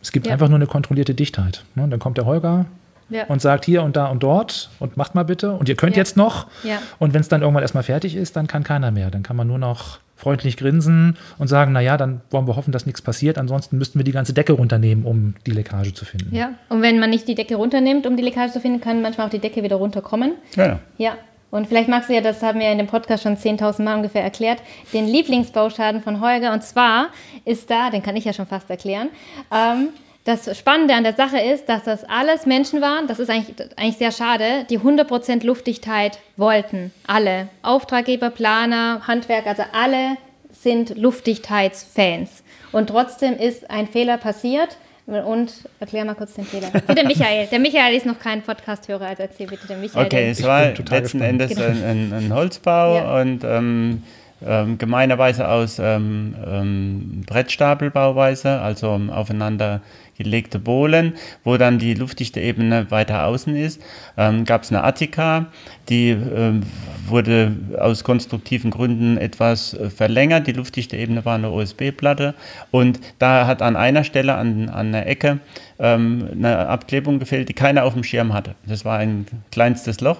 Es 0.00 0.12
gibt 0.12 0.26
Ja. 0.26 0.32
einfach 0.34 0.48
nur 0.48 0.56
eine 0.56 0.66
kontrollierte 0.66 1.14
Dichtheit. 1.14 1.64
Ne? 1.74 1.86
Dann 1.88 1.98
kommt 1.98 2.16
der 2.18 2.24
Holger 2.26 2.66
Ja. 3.10 3.24
und 3.26 3.42
sagt 3.42 3.64
hier 3.66 3.82
und 3.82 3.96
da 3.96 4.06
und 4.06 4.22
dort 4.22 4.70
und 4.78 4.96
macht 4.96 5.14
mal 5.14 5.24
bitte 5.24 5.52
und 5.52 5.68
ihr 5.68 5.76
könnt 5.76 5.96
Ja. 5.96 6.00
jetzt 6.00 6.16
noch. 6.16 6.46
Ja. 6.62 6.78
Und 6.98 7.12
wenn 7.14 7.20
es 7.20 7.28
dann 7.28 7.42
irgendwann 7.42 7.62
erstmal 7.62 7.82
fertig 7.82 8.14
ist, 8.16 8.36
dann 8.36 8.46
kann 8.46 8.64
keiner 8.64 8.90
mehr. 8.90 9.10
Dann 9.10 9.22
kann 9.22 9.36
man 9.36 9.46
nur 9.46 9.58
noch 9.58 9.98
freundlich 10.16 10.56
grinsen 10.56 11.16
und 11.38 11.48
sagen, 11.48 11.72
naja, 11.72 11.96
dann 11.96 12.20
wollen 12.30 12.46
wir 12.46 12.56
hoffen, 12.56 12.72
dass 12.72 12.86
nichts 12.86 13.02
passiert. 13.02 13.38
Ansonsten 13.38 13.78
müssten 13.78 13.98
wir 13.98 14.04
die 14.04 14.12
ganze 14.12 14.32
Decke 14.32 14.52
runternehmen, 14.52 15.04
um 15.04 15.34
die 15.46 15.50
Leckage 15.50 15.92
zu 15.94 16.04
finden. 16.04 16.34
Ja. 16.34 16.54
Und 16.68 16.82
wenn 16.82 16.98
man 16.98 17.10
nicht 17.10 17.26
die 17.26 17.34
Decke 17.34 17.56
runternimmt, 17.56 18.06
um 18.06 18.16
die 18.16 18.22
Leckage 18.22 18.52
zu 18.52 18.60
finden, 18.60 18.80
kann 18.80 19.02
manchmal 19.02 19.26
auch 19.26 19.30
die 19.30 19.38
Decke 19.38 19.62
wieder 19.62 19.76
runterkommen. 19.76 20.32
Ja. 20.56 20.78
Ja. 20.98 21.16
Und 21.50 21.68
vielleicht 21.68 21.88
magst 21.88 22.08
du 22.08 22.14
ja, 22.14 22.20
das 22.20 22.42
haben 22.42 22.58
wir 22.58 22.72
in 22.72 22.78
dem 22.78 22.88
Podcast 22.88 23.22
schon 23.22 23.36
10.000 23.36 23.82
Mal 23.82 23.94
ungefähr 23.94 24.24
erklärt, 24.24 24.60
den 24.92 25.06
Lieblingsbauschaden 25.06 26.02
von 26.02 26.20
Holger. 26.20 26.52
Und 26.52 26.64
zwar 26.64 27.10
ist 27.44 27.70
da, 27.70 27.90
den 27.90 28.02
kann 28.02 28.16
ich 28.16 28.24
ja 28.24 28.32
schon 28.32 28.46
fast 28.46 28.68
erklären, 28.70 29.08
ähm, 29.52 29.90
das 30.24 30.56
Spannende 30.58 30.94
an 30.94 31.04
der 31.04 31.12
Sache 31.14 31.38
ist, 31.38 31.68
dass 31.68 31.84
das 31.84 32.04
alles 32.04 32.46
Menschen 32.46 32.80
waren, 32.80 33.06
das 33.06 33.18
ist 33.18 33.28
eigentlich, 33.30 33.56
eigentlich 33.76 33.98
sehr 33.98 34.10
schade, 34.12 34.64
die 34.70 34.78
100% 34.78 35.44
Luftdichtheit 35.44 36.18
wollten. 36.36 36.92
Alle. 37.06 37.48
Auftraggeber, 37.62 38.30
Planer, 38.30 39.02
Handwerk, 39.06 39.46
also 39.46 39.64
alle 39.72 40.16
sind 40.50 40.96
Luftdichtheitsfans. 40.96 42.42
Und 42.72 42.88
trotzdem 42.88 43.36
ist 43.38 43.70
ein 43.70 43.86
Fehler 43.86 44.16
passiert. 44.16 44.76
Und 45.06 45.52
erklär 45.80 46.06
mal 46.06 46.14
kurz 46.14 46.32
den 46.32 46.46
Fehler. 46.46 46.70
Bitte 46.86 47.06
Michael. 47.06 47.46
Der 47.48 47.58
Michael 47.58 47.94
ist 47.94 48.06
noch 48.06 48.18
kein 48.18 48.40
Podcast-Hörer, 48.40 49.06
also 49.08 49.22
erzähl 49.24 49.46
bitte 49.46 49.66
dem 49.66 49.82
Michael. 49.82 50.06
Okay, 50.06 50.16
den- 50.22 50.30
es 50.30 50.42
war 50.42 50.64
letzten 50.64 50.88
gespannt. 50.88 51.22
Endes 51.22 51.58
ein, 51.58 51.84
ein, 51.84 52.12
ein 52.14 52.34
Holzbau 52.34 52.94
Ja. 52.96 53.20
und 53.20 53.44
ähm, 53.44 54.02
ähm, 54.46 54.78
gemeinerweise 54.78 55.46
aus 55.46 55.78
ähm, 55.78 56.34
ähm, 56.46 57.22
Brettstapelbauweise, 57.26 58.60
also 58.60 58.98
aufeinander 59.12 59.82
gelegte 60.16 60.58
Bohlen, 60.58 61.14
wo 61.42 61.56
dann 61.56 61.78
die 61.78 61.94
luftdichte 61.94 62.40
Ebene 62.40 62.90
weiter 62.90 63.26
außen 63.26 63.56
ist. 63.56 63.80
Ähm, 64.16 64.44
Gab 64.44 64.62
es 64.62 64.70
eine 64.70 64.84
Attika, 64.84 65.46
die 65.88 66.10
ähm, 66.10 66.62
wurde 67.06 67.56
aus 67.78 68.04
konstruktiven 68.04 68.70
Gründen 68.70 69.18
etwas 69.18 69.74
äh, 69.74 69.90
verlängert. 69.90 70.46
Die 70.46 70.52
luftdichte 70.52 70.96
Ebene 70.96 71.24
war 71.24 71.34
eine 71.34 71.50
OSB-Platte 71.50 72.34
und 72.70 73.00
da 73.18 73.46
hat 73.46 73.62
an 73.62 73.76
einer 73.76 74.04
Stelle, 74.04 74.34
an, 74.34 74.68
an 74.68 74.92
der 74.92 75.06
Ecke, 75.06 75.38
ähm, 75.78 76.28
eine 76.32 76.68
Abklebung 76.68 77.18
gefehlt, 77.18 77.48
die 77.48 77.54
keiner 77.54 77.84
auf 77.84 77.94
dem 77.94 78.04
Schirm 78.04 78.32
hatte. 78.32 78.54
Das 78.66 78.84
war 78.84 78.98
ein 78.98 79.26
kleinstes 79.50 80.00
Loch. 80.00 80.18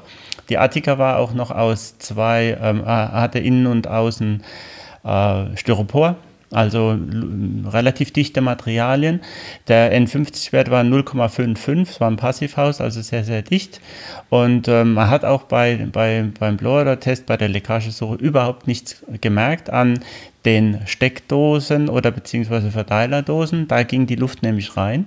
Die 0.49 0.59
Attika 0.59 0.99
war 0.99 1.19
auch 1.19 1.33
noch 1.33 1.51
aus 1.51 1.99
zwei, 1.99 2.59
ähm, 2.61 2.81
äh, 2.81 2.87
hatte 2.87 3.39
innen 3.39 3.67
und 3.67 3.87
außen 3.89 4.43
äh, 5.05 5.57
Styropor, 5.57 6.17
also 6.55 6.97
relativ 7.67 8.13
dichte 8.13 8.41
Materialien. 8.41 9.21
Der 9.69 9.93
N50-Wert 9.93 10.71
war 10.71 10.83
0,55, 10.83 11.83
es 11.83 12.01
war 12.01 12.11
ein 12.11 12.17
Passivhaus, 12.17 12.81
also 12.81 13.01
sehr, 13.03 13.25
sehr 13.25 13.43
dicht. 13.43 13.81
Und 14.31 14.69
ähm, 14.69 14.95
man 14.95 15.11
hat 15.11 15.25
auch 15.25 15.43
bei, 15.45 15.87
bei, 15.93 16.25
beim 16.39 16.57
Blower-Test, 16.57 17.27
bei 17.27 17.37
der 17.37 17.49
Leckagesuche 17.49 18.15
überhaupt 18.17 18.67
nichts 18.67 19.05
gemerkt 19.21 19.71
an 19.71 20.01
den 20.45 20.81
Steckdosen 20.85 21.89
oder 21.89 22.11
beziehungsweise 22.11 22.71
Verteilerdosen. 22.71 23.67
Da 23.67 23.83
ging 23.83 24.07
die 24.07 24.17
Luft 24.17 24.43
nämlich 24.43 24.77
rein. 24.77 25.07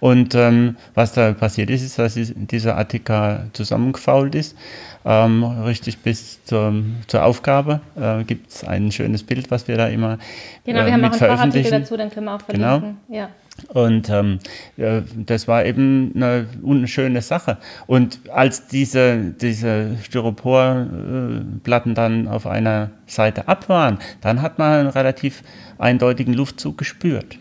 Und 0.00 0.34
ähm, 0.34 0.76
was 0.94 1.12
da 1.12 1.32
passiert 1.32 1.68
ist, 1.68 1.82
ist, 1.82 1.98
dass 1.98 2.14
die- 2.14 2.32
dieser 2.34 2.78
Attika 2.78 3.44
zusammengefault 3.52 4.34
ist. 4.34 4.56
Ähm, 5.04 5.42
richtig 5.42 5.98
bis 5.98 6.44
zur, 6.44 6.74
zur 7.08 7.24
Aufgabe 7.24 7.80
äh, 7.96 8.22
gibt 8.24 8.50
es 8.50 8.64
ein 8.64 8.92
schönes 8.92 9.22
Bild, 9.24 9.50
was 9.50 9.66
wir 9.66 9.76
da 9.76 9.88
immer 9.88 10.18
Genau, 10.64 10.80
äh, 10.82 10.86
wir 10.86 10.92
haben 10.92 11.00
mit 11.00 11.10
auch 11.10 11.20
einen 11.20 11.30
Fachartikel 11.36 11.70
dazu, 11.70 11.96
dann 11.96 12.10
können 12.10 12.26
wir 12.26 12.34
auch 12.36 12.46
Genau. 12.46 12.78
verlinken. 12.78 12.96
Ja. 13.08 13.28
Und 13.68 14.08
ähm, 14.08 14.38
äh, 14.76 15.02
das 15.14 15.46
war 15.46 15.64
eben 15.64 16.12
eine 16.14 16.46
unschöne 16.62 17.20
Sache. 17.20 17.58
Und 17.86 18.20
als 18.32 18.66
diese, 18.68 19.18
diese 19.18 19.98
Styroporplatten 20.02 21.94
dann 21.94 22.28
auf 22.28 22.46
einer 22.46 22.90
Seite 23.06 23.48
ab 23.48 23.68
waren, 23.68 23.98
dann 24.22 24.40
hat 24.40 24.58
man 24.58 24.72
einen 24.80 24.88
relativ 24.88 25.42
eindeutigen 25.78 26.32
Luftzug 26.32 26.78
gespürt. 26.78 27.38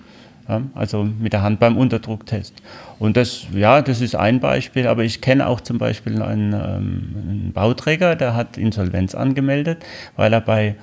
Ja, 0.51 0.61
also 0.75 1.05
mit 1.05 1.31
der 1.31 1.43
Hand 1.43 1.61
beim 1.61 1.77
Unterdrucktest. 1.77 2.53
Und 2.99 3.15
das, 3.15 3.45
ja, 3.53 3.81
das 3.81 4.01
ist 4.01 4.15
ein 4.17 4.41
Beispiel, 4.41 4.85
aber 4.85 5.05
ich 5.05 5.21
kenne 5.21 5.47
auch 5.47 5.61
zum 5.61 5.77
Beispiel 5.77 6.21
einen, 6.21 6.51
ähm, 6.51 7.15
einen 7.29 7.51
Bauträger, 7.53 8.17
der 8.17 8.35
hat 8.35 8.57
Insolvenz 8.57 9.15
angemeldet, 9.15 9.85
weil 10.17 10.33
er 10.33 10.41
bei 10.41 10.75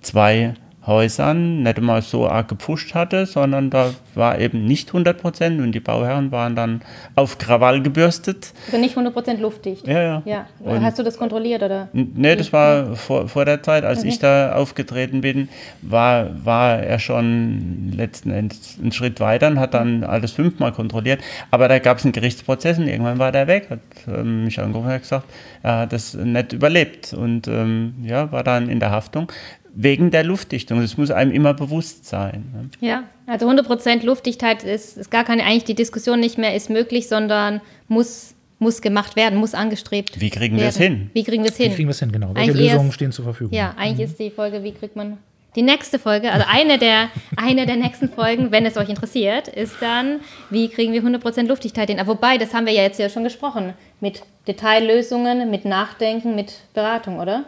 zwei 0.00 0.54
Häusern 0.86 1.62
nicht 1.62 1.80
mal 1.80 2.02
so 2.02 2.28
arg 2.28 2.48
gepusht 2.48 2.94
hatte, 2.94 3.26
sondern 3.26 3.70
da 3.70 3.90
war 4.14 4.38
eben 4.40 4.64
nicht 4.64 4.88
100 4.88 5.16
Prozent 5.20 5.60
und 5.60 5.72
die 5.72 5.80
Bauherren 5.80 6.32
waren 6.32 6.56
dann 6.56 6.82
auf 7.14 7.38
Krawall 7.38 7.82
gebürstet. 7.82 8.52
Also 8.66 8.78
nicht 8.78 8.96
100% 8.96 9.38
luftdicht. 9.40 9.86
Ja, 9.86 10.02
ja. 10.02 10.22
Ja. 10.24 10.46
Und- 10.58 10.82
Hast 10.82 10.98
du 10.98 11.02
das 11.04 11.16
kontrolliert 11.16 11.62
oder? 11.62 11.88
Nee, 11.92 12.34
das 12.36 12.52
war 12.52 12.96
vor, 12.96 13.28
vor 13.28 13.44
der 13.44 13.62
Zeit, 13.62 13.84
als 13.84 14.02
ich 14.04 14.18
da 14.18 14.54
aufgetreten 14.54 15.20
bin, 15.20 15.48
war, 15.82 16.30
war 16.44 16.78
er 16.80 16.98
schon 16.98 17.92
letzten 17.96 18.30
Endes 18.30 18.78
einen 18.80 18.92
Schritt 18.92 19.20
weiter 19.20 19.48
und 19.48 19.60
hat 19.60 19.74
dann 19.74 20.02
alles 20.04 20.32
fünfmal 20.32 20.72
kontrolliert. 20.72 21.20
Aber 21.50 21.68
da 21.68 21.78
gab 21.78 21.98
es 21.98 22.04
einen 22.04 22.12
Gerichtsprozess 22.12 22.78
und 22.78 22.88
irgendwann 22.88 23.18
war 23.18 23.30
der 23.32 23.46
weg, 23.46 23.68
hat 23.70 23.80
ähm, 24.08 24.44
mich 24.44 24.58
angerufen 24.60 24.90
und 24.90 24.98
gesagt, 25.00 25.26
er 25.62 25.78
hat 25.80 25.92
das 25.92 26.14
nicht 26.14 26.52
überlebt 26.52 27.12
und 27.14 27.46
ähm, 27.46 27.94
ja, 28.02 28.32
war 28.32 28.42
dann 28.42 28.68
in 28.68 28.80
der 28.80 28.90
Haftung 28.90 29.30
wegen 29.74 30.10
der 30.10 30.24
Luftdichtung. 30.24 30.80
Das 30.80 30.96
muss 30.96 31.10
einem 31.10 31.32
immer 31.32 31.54
bewusst 31.54 32.06
sein. 32.06 32.44
Ne? 32.80 32.86
Ja, 32.86 33.04
also 33.26 33.48
100% 33.48 34.04
Luftdichtheit 34.04 34.64
ist, 34.64 34.96
ist 34.98 35.10
gar 35.10 35.24
keine, 35.24 35.44
eigentlich 35.44 35.64
die 35.64 35.74
Diskussion 35.74 36.20
nicht 36.20 36.38
mehr 36.38 36.54
ist 36.54 36.70
möglich, 36.70 37.08
sondern 37.08 37.60
muss, 37.88 38.34
muss 38.58 38.82
gemacht 38.82 39.16
werden, 39.16 39.38
muss 39.38 39.54
angestrebt 39.54 40.20
Wie 40.20 40.30
kriegen 40.30 40.56
wir 40.56 40.66
es 40.66 40.76
hin? 40.76 41.10
Wie 41.14 41.24
kriegen 41.24 41.42
wir 41.42 41.50
es 41.50 41.58
Wie 41.58 41.64
hin? 41.64 41.74
kriegen 41.74 41.88
wir 41.88 41.92
es 41.92 42.00
hin, 42.00 42.12
genau? 42.12 42.34
Welche 42.34 42.50
Eigentlich 42.50 42.66
Lösungen 42.68 42.86
erst- 42.86 42.94
stehen 42.96 43.12
zur 43.12 43.24
Verfügung? 43.24 43.54
Ja, 43.56 43.74
eigentlich 43.78 44.10
ist 44.10 44.18
die 44.18 44.30
Folge, 44.30 44.62
wie 44.62 44.72
kriegt 44.72 44.94
man. 44.96 45.18
Die 45.54 45.60
nächste 45.62 45.98
Folge, 45.98 46.32
also 46.32 46.46
eine 46.48 46.78
der, 46.78 47.08
eine 47.36 47.66
der 47.66 47.76
nächsten 47.76 48.08
Folgen, 48.08 48.52
wenn 48.52 48.64
es 48.64 48.76
euch 48.78 48.88
interessiert, 48.88 49.48
ist 49.48 49.74
dann, 49.80 50.20
wie 50.48 50.68
kriegen 50.68 50.92
wir 50.94 51.02
100% 51.02 51.46
Luftdichtheit 51.46 51.90
hin? 51.90 52.00
Aber 52.00 52.14
wobei, 52.14 52.38
das 52.38 52.54
haben 52.54 52.64
wir 52.66 52.72
ja 52.72 52.82
jetzt 52.82 52.98
ja 52.98 53.08
schon 53.10 53.22
gesprochen. 53.24 53.74
Mit 54.00 54.22
Detaillösungen, 54.48 55.50
mit 55.50 55.64
Nachdenken, 55.66 56.34
mit 56.34 56.52
Beratung, 56.74 57.18
oder? 57.18 57.44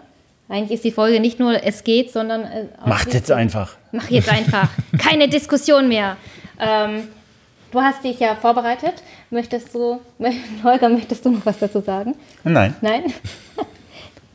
Eigentlich 0.48 0.72
ist 0.72 0.84
die 0.84 0.90
Folge 0.92 1.20
nicht 1.20 1.38
nur 1.40 1.62
es 1.64 1.84
geht, 1.84 2.12
sondern. 2.12 2.42
äh, 2.44 2.66
Macht 2.86 3.12
jetzt 3.14 3.30
einfach. 3.32 3.76
Mach 3.92 4.10
jetzt 4.10 4.28
einfach. 4.28 4.68
Keine 4.98 5.28
Diskussion 5.28 5.88
mehr. 5.88 6.16
Ähm, 6.60 7.08
du 7.72 7.80
hast 7.80 8.04
dich 8.04 8.20
ja 8.20 8.34
vorbereitet. 8.34 8.94
Möchtest 9.30 9.74
du, 9.74 10.00
Holger, 10.64 10.88
möchtest 10.90 11.24
du 11.24 11.30
noch 11.30 11.46
was 11.46 11.58
dazu 11.58 11.80
sagen? 11.80 12.14
Nein. 12.44 12.74
Nein? 12.80 13.04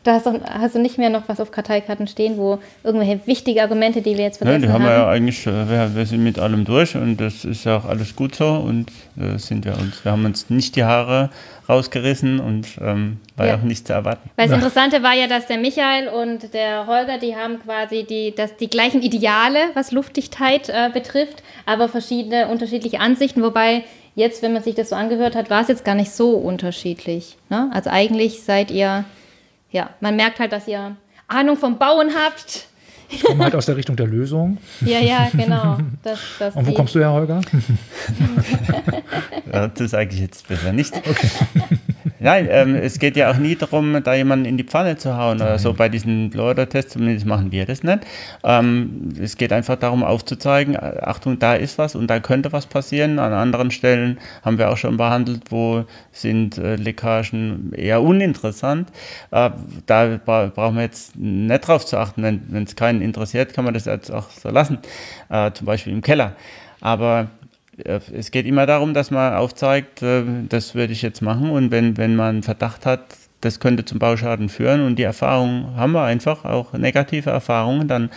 Du 0.10 0.16
hast, 0.16 0.26
doch, 0.26 0.34
hast 0.44 0.74
du 0.74 0.80
nicht 0.80 0.98
mehr 0.98 1.12
noch 1.12 1.24
was 1.28 1.40
auf 1.40 1.52
Karteikarten 1.52 2.08
stehen, 2.08 2.38
wo 2.38 2.58
irgendwelche 2.84 3.20
wichtige 3.28 3.62
Argumente, 3.62 4.02
die 4.02 4.18
wir 4.18 4.24
jetzt 4.24 4.42
Ja, 4.42 4.48
vergessen 4.48 4.64
die 4.64 4.74
haben 4.74 4.84
wir 4.84 4.90
haben? 4.90 5.02
ja 5.02 5.10
eigentlich, 5.10 5.46
äh, 5.46 5.70
wir, 5.70 5.92
wir 5.96 6.06
sind 6.08 6.24
mit 6.24 6.40
allem 6.40 6.66
durch 6.66 6.96
und 6.96 7.18
das 7.18 7.46
ist 7.46 7.66
ja 7.66 7.78
auch 7.78 7.86
alles 7.86 8.16
gut 8.16 8.34
so 8.34 8.48
und 8.48 8.88
äh, 9.20 9.38
sind 9.38 9.66
wir 9.66 9.74
uns, 9.78 10.04
wir 10.04 10.12
haben 10.12 10.26
uns 10.26 10.50
nicht 10.50 10.76
die 10.76 10.84
Haare 10.84 11.30
rausgerissen 11.70 12.40
und 12.40 12.66
ähm, 12.82 13.18
war 13.38 13.46
ja 13.46 13.52
Ja. 13.54 13.60
auch 13.60 13.64
nicht 13.64 13.86
zu 13.86 13.94
erwarten. 13.94 14.28
Weil 14.36 14.48
das 14.48 14.56
Interessante 14.56 15.04
war 15.04 15.14
ja, 15.14 15.28
dass 15.28 15.46
der 15.46 15.60
Michael 15.60 16.08
und 16.08 16.56
der 16.56 16.88
Holger, 16.88 17.20
die 17.20 17.36
haben 17.36 17.60
quasi 17.60 18.04
die, 18.04 18.34
das, 18.36 18.58
die 18.58 18.68
gleichen 18.68 19.04
Ideale, 19.04 19.60
was 19.76 19.92
Luftdichtheit 19.92 20.70
äh, 20.70 20.90
betrifft, 20.92 21.44
aber 21.68 21.88
verschiedene, 21.88 22.48
unterschiedliche 22.48 23.00
Ansichten. 23.00 23.44
Wobei 23.44 23.84
jetzt, 24.16 24.42
wenn 24.42 24.54
man 24.54 24.64
sich 24.64 24.74
das 24.74 24.90
so 24.90 24.96
angehört 24.96 25.36
hat, 25.36 25.52
war 25.52 25.62
es 25.62 25.68
jetzt 25.68 25.86
gar 25.86 25.94
nicht 25.94 26.10
so 26.10 26.32
unterschiedlich. 26.32 27.38
Ne? 27.52 27.70
Also 27.72 27.92
eigentlich 27.92 28.42
seid 28.42 28.72
ihr, 28.72 29.06
ja, 29.72 29.90
man 30.00 30.16
merkt 30.16 30.40
halt, 30.40 30.52
dass 30.52 30.68
ihr 30.68 30.96
Ahnung 31.28 31.58
vom 31.58 31.78
Bauen 31.78 32.12
habt. 32.16 32.68
Ich 33.12 33.24
komme 33.24 33.44
halt 33.44 33.56
aus 33.56 33.66
der 33.66 33.76
Richtung 33.76 33.96
der 33.96 34.08
Lösung. 34.08 34.58
Ja, 34.82 35.00
ja, 35.00 35.30
genau. 35.34 35.78
Das, 36.04 36.20
das 36.38 36.56
Und 36.56 36.68
wo 36.68 36.74
kommst 36.74 36.94
du 36.96 37.00
her, 37.00 37.12
Holger? 37.12 37.42
das 39.52 39.92
sage 39.92 40.14
ich 40.14 40.20
jetzt 40.20 40.48
besser 40.48 40.72
nicht. 40.72 40.96
Okay. 40.96 41.30
Nein, 42.20 42.48
ähm, 42.50 42.76
es 42.76 43.00
geht 43.00 43.16
ja 43.16 43.32
auch 43.32 43.38
nie 43.38 43.56
darum, 43.56 44.02
da 44.04 44.14
jemanden 44.14 44.46
in 44.46 44.58
die 44.58 44.64
Pfanne 44.64 44.98
zu 44.98 45.18
hauen 45.18 45.38
oder 45.38 45.60
so. 45.60 45.74
Bei 45.74 45.90
diesen 45.90 46.30
Blower-Tests, 46.30 46.94
zumindest 46.94 47.26
machen 47.26 47.52
wir 47.52 47.66
das 47.66 47.84
nicht. 47.84 48.00
Ähm, 48.44 49.10
es 49.22 49.38
geht 49.38 49.52
einfach 49.52 49.76
darum, 49.78 50.04
aufzuzeigen, 50.04 50.78
Achtung, 50.80 51.40
da 51.40 51.56
ist 51.56 51.78
was 51.78 51.96
und 51.96 52.08
da 52.08 52.20
könnte 52.20 52.52
was 52.52 52.66
passieren. 52.66 53.20
An 53.20 53.34
anderen 53.34 53.72
Stellen 53.72 54.18
haben 54.44 54.58
wir 54.58 54.70
auch 54.70 54.78
schon 54.78 54.98
behandelt, 54.98 55.44
wo 55.50 55.86
sind 56.12 56.58
äh, 56.58 56.76
Leckagen 56.76 57.74
eher 57.74 58.02
uninteressant. 58.02 58.90
Äh, 59.32 59.50
da 59.86 60.20
bra 60.24 60.48
brauchen 60.48 60.76
wir 60.76 60.84
jetzt 60.84 61.16
nicht 61.16 61.68
drauf 61.68 61.86
zu 61.86 61.98
achten. 61.98 62.24
Wenn 62.24 62.64
es 62.64 62.76
keinen 62.76 63.02
interessiert, 63.02 63.54
kann 63.54 63.66
man 63.66 63.74
das 63.74 63.86
jetzt 63.86 64.12
auch 64.12 64.30
so 64.30 64.50
lassen. 64.50 64.80
Äh, 65.30 65.52
zum 65.52 65.66
Beispiel 65.66 65.94
im 65.94 66.02
Keller. 66.02 66.34
Aber 66.82 67.22
äh, 67.22 67.39
es 67.86 68.32
geht 68.32 68.46
immer 68.46 68.66
darum, 68.66 68.94
dass 68.94 69.12
man 69.12 69.34
aufzeigt, 69.34 70.02
äh, 70.02 70.24
das 70.48 70.76
würde 70.76 70.94
ich 70.94 71.02
jetzt 71.02 71.22
machen 71.22 71.50
und 71.50 71.72
wenn, 71.72 71.98
wenn 71.98 72.16
man 72.16 72.44
Verdacht 72.44 72.86
hat, 72.86 73.06
das 73.42 73.60
könnte 73.60 73.86
zum 73.86 74.00
Bauschaden 74.00 74.50
führen 74.50 74.86
und 74.86 74.98
die 74.98 75.04
Erfahrung 75.04 75.76
haben 75.76 75.94
wir 75.94 76.04
einfach, 76.04 76.44
auch 76.44 76.74
negative 76.74 77.30
Erfahrungen, 77.30 77.88
dann 77.88 78.10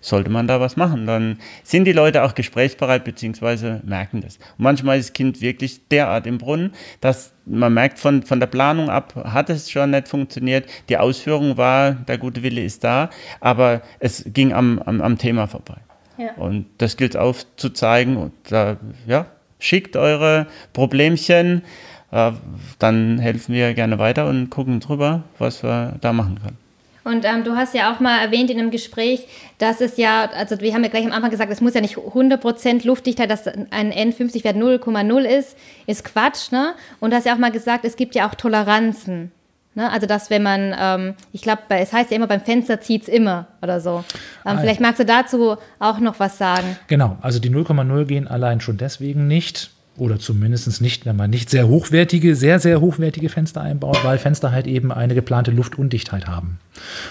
sollte 0.00 0.30
man 0.30 0.48
da 0.48 0.60
was 0.60 0.76
machen. 0.76 1.06
Dann 1.06 1.38
sind 1.62 1.84
die 1.84 1.92
Leute 1.92 2.24
auch 2.24 2.34
gesprächsbereit 2.34 3.04
bzw. 3.04 3.80
merken 3.84 4.20
das. 4.20 4.38
Und 4.58 4.64
manchmal 4.64 4.98
ist 4.98 5.10
das 5.10 5.12
Kind 5.12 5.40
wirklich 5.40 5.86
derart 5.88 6.26
im 6.26 6.38
Brunnen, 6.38 6.72
dass 7.00 7.32
man 7.46 7.74
merkt 7.74 7.98
von, 7.98 8.22
von 8.22 8.40
der 8.40 8.46
Planung 8.46 8.90
ab, 8.90 9.14
hat 9.14 9.50
es 9.50 9.70
schon 9.70 9.90
nicht 9.90 10.08
funktioniert, 10.08 10.68
die 10.88 10.96
Ausführung 10.96 11.56
war, 11.56 11.92
der 11.92 12.18
gute 12.18 12.42
Wille 12.42 12.64
ist 12.64 12.82
da, 12.82 13.10
aber 13.40 13.82
es 14.00 14.24
ging 14.26 14.52
am, 14.52 14.80
am, 14.80 15.00
am 15.00 15.18
Thema 15.18 15.46
vorbei. 15.46 15.76
Ja. 16.16 16.32
Und 16.36 16.66
das 16.78 16.96
gilt 16.96 17.16
aufzuzeigen. 17.16 18.16
Und 18.16 18.32
da, 18.48 18.76
ja, 19.06 19.26
schickt 19.58 19.96
eure 19.96 20.46
Problemchen, 20.72 21.62
äh, 22.10 22.32
dann 22.78 23.18
helfen 23.18 23.54
wir 23.54 23.74
gerne 23.74 23.98
weiter 23.98 24.26
und 24.26 24.50
gucken 24.50 24.80
drüber, 24.80 25.24
was 25.38 25.62
wir 25.62 25.96
da 26.00 26.12
machen 26.12 26.38
können. 26.42 26.58
Und 27.04 27.26
ähm, 27.26 27.44
du 27.44 27.54
hast 27.54 27.74
ja 27.74 27.92
auch 27.92 28.00
mal 28.00 28.18
erwähnt 28.18 28.50
in 28.50 28.58
einem 28.58 28.70
Gespräch, 28.70 29.26
dass 29.58 29.82
es 29.82 29.98
ja, 29.98 30.24
also 30.34 30.58
wir 30.60 30.72
haben 30.72 30.82
ja 30.82 30.88
gleich 30.88 31.04
am 31.04 31.12
Anfang 31.12 31.30
gesagt, 31.30 31.52
es 31.52 31.60
muss 31.60 31.74
ja 31.74 31.82
nicht 31.82 31.96
100% 31.96 32.86
Luftdichtheit, 32.86 33.30
dass 33.30 33.46
ein 33.46 33.92
N50-Wert 33.92 34.56
0,0 34.56 35.20
ist, 35.24 35.56
ist 35.86 36.04
Quatsch. 36.04 36.50
Ne? 36.50 36.74
Und 37.00 37.10
du 37.10 37.16
hast 37.16 37.26
ja 37.26 37.34
auch 37.34 37.38
mal 37.38 37.52
gesagt, 37.52 37.84
es 37.84 37.96
gibt 37.96 38.14
ja 38.14 38.26
auch 38.26 38.34
Toleranzen. 38.34 39.32
Ne? 39.74 39.90
Also, 39.90 40.06
dass 40.06 40.30
wenn 40.30 40.42
man, 40.42 40.74
ähm, 40.78 41.14
ich 41.32 41.42
glaube, 41.42 41.62
es 41.68 41.92
heißt 41.92 42.10
ja 42.10 42.16
immer, 42.16 42.26
beim 42.26 42.40
Fenster 42.40 42.80
zieht 42.80 43.02
es 43.02 43.08
immer 43.08 43.46
oder 43.62 43.80
so. 43.80 44.04
Ähm, 44.46 44.56
ah, 44.56 44.58
vielleicht 44.58 44.80
magst 44.80 45.00
du 45.00 45.04
dazu 45.04 45.56
auch 45.78 45.98
noch 45.98 46.20
was 46.20 46.38
sagen. 46.38 46.76
Genau, 46.86 47.18
also 47.20 47.38
die 47.38 47.50
0,0 47.50 48.04
gehen 48.04 48.28
allein 48.28 48.60
schon 48.60 48.76
deswegen 48.76 49.26
nicht, 49.26 49.70
oder 49.96 50.18
zumindest 50.18 50.80
nicht, 50.80 51.06
wenn 51.06 51.16
man 51.16 51.30
nicht 51.30 51.50
sehr 51.50 51.68
hochwertige, 51.68 52.34
sehr, 52.34 52.58
sehr 52.58 52.80
hochwertige 52.80 53.28
Fenster 53.28 53.60
einbaut, 53.60 54.02
weil 54.02 54.18
Fenster 54.18 54.50
halt 54.50 54.66
eben 54.66 54.90
eine 54.90 55.14
geplante 55.14 55.50
Luftundichtheit 55.50 56.26
haben. 56.26 56.58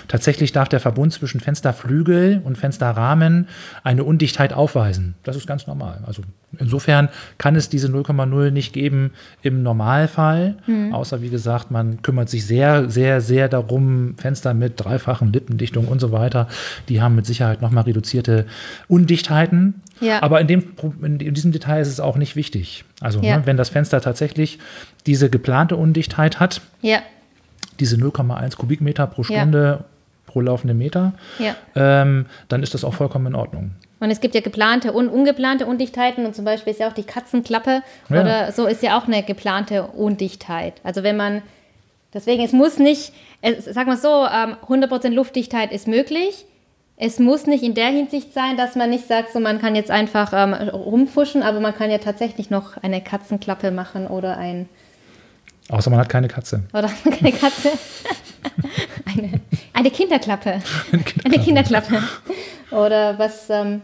Tatsächlich 0.08 0.52
darf 0.52 0.68
der 0.68 0.82
Verbund 0.82 1.14
zwischen 1.14 1.40
Fensterflügel 1.40 2.42
und 2.44 2.58
Fensterrahmen 2.58 3.48
eine 3.84 4.04
Undichtheit 4.04 4.54
aufweisen. 4.54 5.16
Das 5.24 5.36
ist 5.36 5.48
ganz 5.48 5.66
normal. 5.66 6.00
Also 6.06 6.24
insofern 6.60 7.10
kann 7.38 7.56
es 7.56 7.70
diese 7.70 7.88
0,0 7.88 8.52
nicht 8.52 8.74
geben 8.74 9.12
im 9.42 9.64
Normalfall, 9.64 10.58
mhm. 10.68 10.94
außer 10.94 11.22
wie 11.22 11.30
gesagt, 11.30 11.72
man 11.72 12.02
kümmert 12.02 12.30
sich 12.30 12.46
sehr, 12.46 12.90
sehr, 12.90 13.22
sehr 13.22 13.50
darum, 13.50 14.16
Fenster 14.18 14.54
mit 14.54 14.74
dreifachen 14.78 15.34
Lippendichtung 15.34 15.88
und 15.88 16.00
so 16.00 16.12
weiter, 16.12 16.48
die 16.90 17.02
haben 17.02 17.16
mit 17.16 17.26
Sicherheit 17.26 17.62
nochmal 17.62 17.84
reduzierte 17.84 18.46
Undichtheiten. 18.88 19.82
Ja. 20.00 20.22
Aber 20.22 20.42
in, 20.42 20.48
dem, 20.48 20.64
in 21.02 21.34
diesem 21.34 21.52
Detail 21.52 21.82
ist 21.82 21.88
es 21.88 22.00
auch 22.00 22.18
nicht 22.18 22.36
wichtig. 22.36 22.84
Also 23.00 23.22
ja. 23.22 23.38
ne, 23.38 23.46
wenn 23.46 23.58
das 23.58 23.70
Fenster 23.70 24.02
tatsächlich 24.02 24.60
diese 25.06 25.30
geplante 25.30 25.76
Undichtheit 25.76 26.40
hat, 26.40 26.62
ja. 26.82 27.00
diese 27.80 27.96
0,1 27.98 28.58
Kubikmeter 28.58 29.08
pro 29.08 29.24
Stunde 29.24 29.86
pro 30.34 30.42
laufende 30.42 30.74
Meter, 30.74 31.14
ähm, 31.76 32.26
dann 32.50 32.64
ist 32.64 32.74
das 32.74 32.84
auch 32.84 32.96
vollkommen 32.96 33.28
in 33.28 33.36
Ordnung. 33.36 33.72
Und 34.00 34.12
es 34.12 34.20
gibt 34.20 34.36
ja 34.36 34.42
geplante 34.42 34.92
und 34.92 35.08
ungeplante 35.08 35.66
Undichtheiten 35.66 36.26
und 36.26 36.36
zum 36.36 36.44
Beispiel 36.44 36.74
ist 36.74 36.80
ja 36.80 36.90
auch 36.90 36.94
die 36.94 37.04
Katzenklappe 37.04 37.84
oder 38.10 38.52
so 38.52 38.66
ist 38.66 38.84
ja 38.84 38.98
auch 38.98 39.08
eine 39.08 39.24
geplante 39.24 39.84
Undichtheit. 39.84 40.82
Also 40.84 41.04
wenn 41.04 41.16
man, 41.16 41.42
deswegen, 42.14 42.44
es 42.44 42.52
muss 42.52 42.80
nicht, 42.80 43.14
es, 43.42 43.64
sag 43.64 43.88
mal 43.88 43.96
so, 43.96 44.10
100% 44.10 45.06
ähm, 45.06 45.14
Luftdichtheit 45.14 45.72
ist 45.72 45.88
möglich, 45.88 46.46
es 46.98 47.20
muss 47.20 47.48
nicht 47.48 47.64
in 47.64 47.76
der 47.76 47.88
Hinsicht 47.88 48.34
sein, 48.34 48.58
dass 48.58 48.76
man 48.76 48.90
nicht 48.90 49.08
sagt, 49.08 49.32
so 49.32 49.40
man 49.40 49.60
kann 49.60 49.76
jetzt 49.76 49.92
einfach 49.92 50.34
ähm, 50.34 50.54
rumfuschen, 50.54 51.44
aber 51.44 51.60
man 51.60 51.76
kann 51.76 51.92
ja 51.92 52.00
tatsächlich 52.00 52.50
noch 52.50 52.78
eine 52.78 53.02
Katzenklappe 53.02 53.72
machen 53.72 54.08
oder 54.08 54.38
ein. 54.38 54.68
Außer 55.70 55.90
man 55.90 56.00
hat 56.00 56.10
keine 56.10 56.28
Katze. 56.28 56.64
Oder 56.74 56.90
keine 57.04 57.32
Katze. 57.32 57.70
eine, 59.06 59.40
eine 59.74 59.92
Kinderklappe. 59.92 60.62
Eine 61.26 61.40
Kinderklappe. 61.40 62.02
Oder 62.72 63.18
was 63.18 63.50
ähm, 63.50 63.82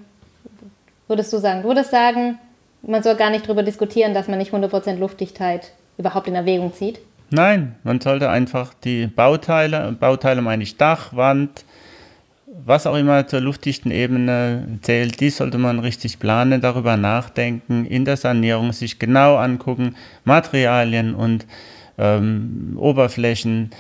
würdest 1.08 1.34
du 1.34 1.38
sagen? 1.40 1.64
Du 1.64 1.70
würdest 1.70 1.92
sagen, 1.92 2.38
man 2.82 3.04
soll 3.04 3.16
gar 3.16 3.30
nicht 3.30 3.46
darüber 3.46 3.64
diskutieren, 3.64 4.14
dass 4.14 4.28
man 4.28 4.38
nicht 4.38 4.54
100% 4.54 4.96
Luftdichtheit 4.96 5.72
überhaupt 5.98 6.28
in 6.28 6.36
Erwägung 6.36 6.74
zieht? 6.74 7.00
Nein, 7.32 7.76
man 7.84 8.02
sollte 8.02 8.30
einfach 8.30 8.74
die 8.74 9.08
Bauteile, 9.08 9.92
Bauteile 10.00 10.42
meine 10.42 10.64
ich 10.64 10.78
Dach, 10.78 11.14
Wand, 11.16 11.66
was 12.66 12.88
auch 12.88 12.96
immer 12.96 13.28
zur 13.28 13.42
luftdichten 13.42 13.92
Ebene 13.92 14.80
zählt, 14.82 15.20
die 15.20 15.30
sollte 15.30 15.58
man 15.58 15.80
richtig 15.80 16.20
planen, 16.20 16.62
darüber 16.62 16.98
nachdenken, 16.98 17.86
in 17.86 18.06
der 18.06 18.18
Sanierung 18.18 18.74
sich 18.74 18.98
genau 18.98 19.36
angucken, 19.38 19.96
Materialien 20.24 21.14
und 21.14 21.46
ähm, 22.00 22.76
Oberflächen, 22.78 23.72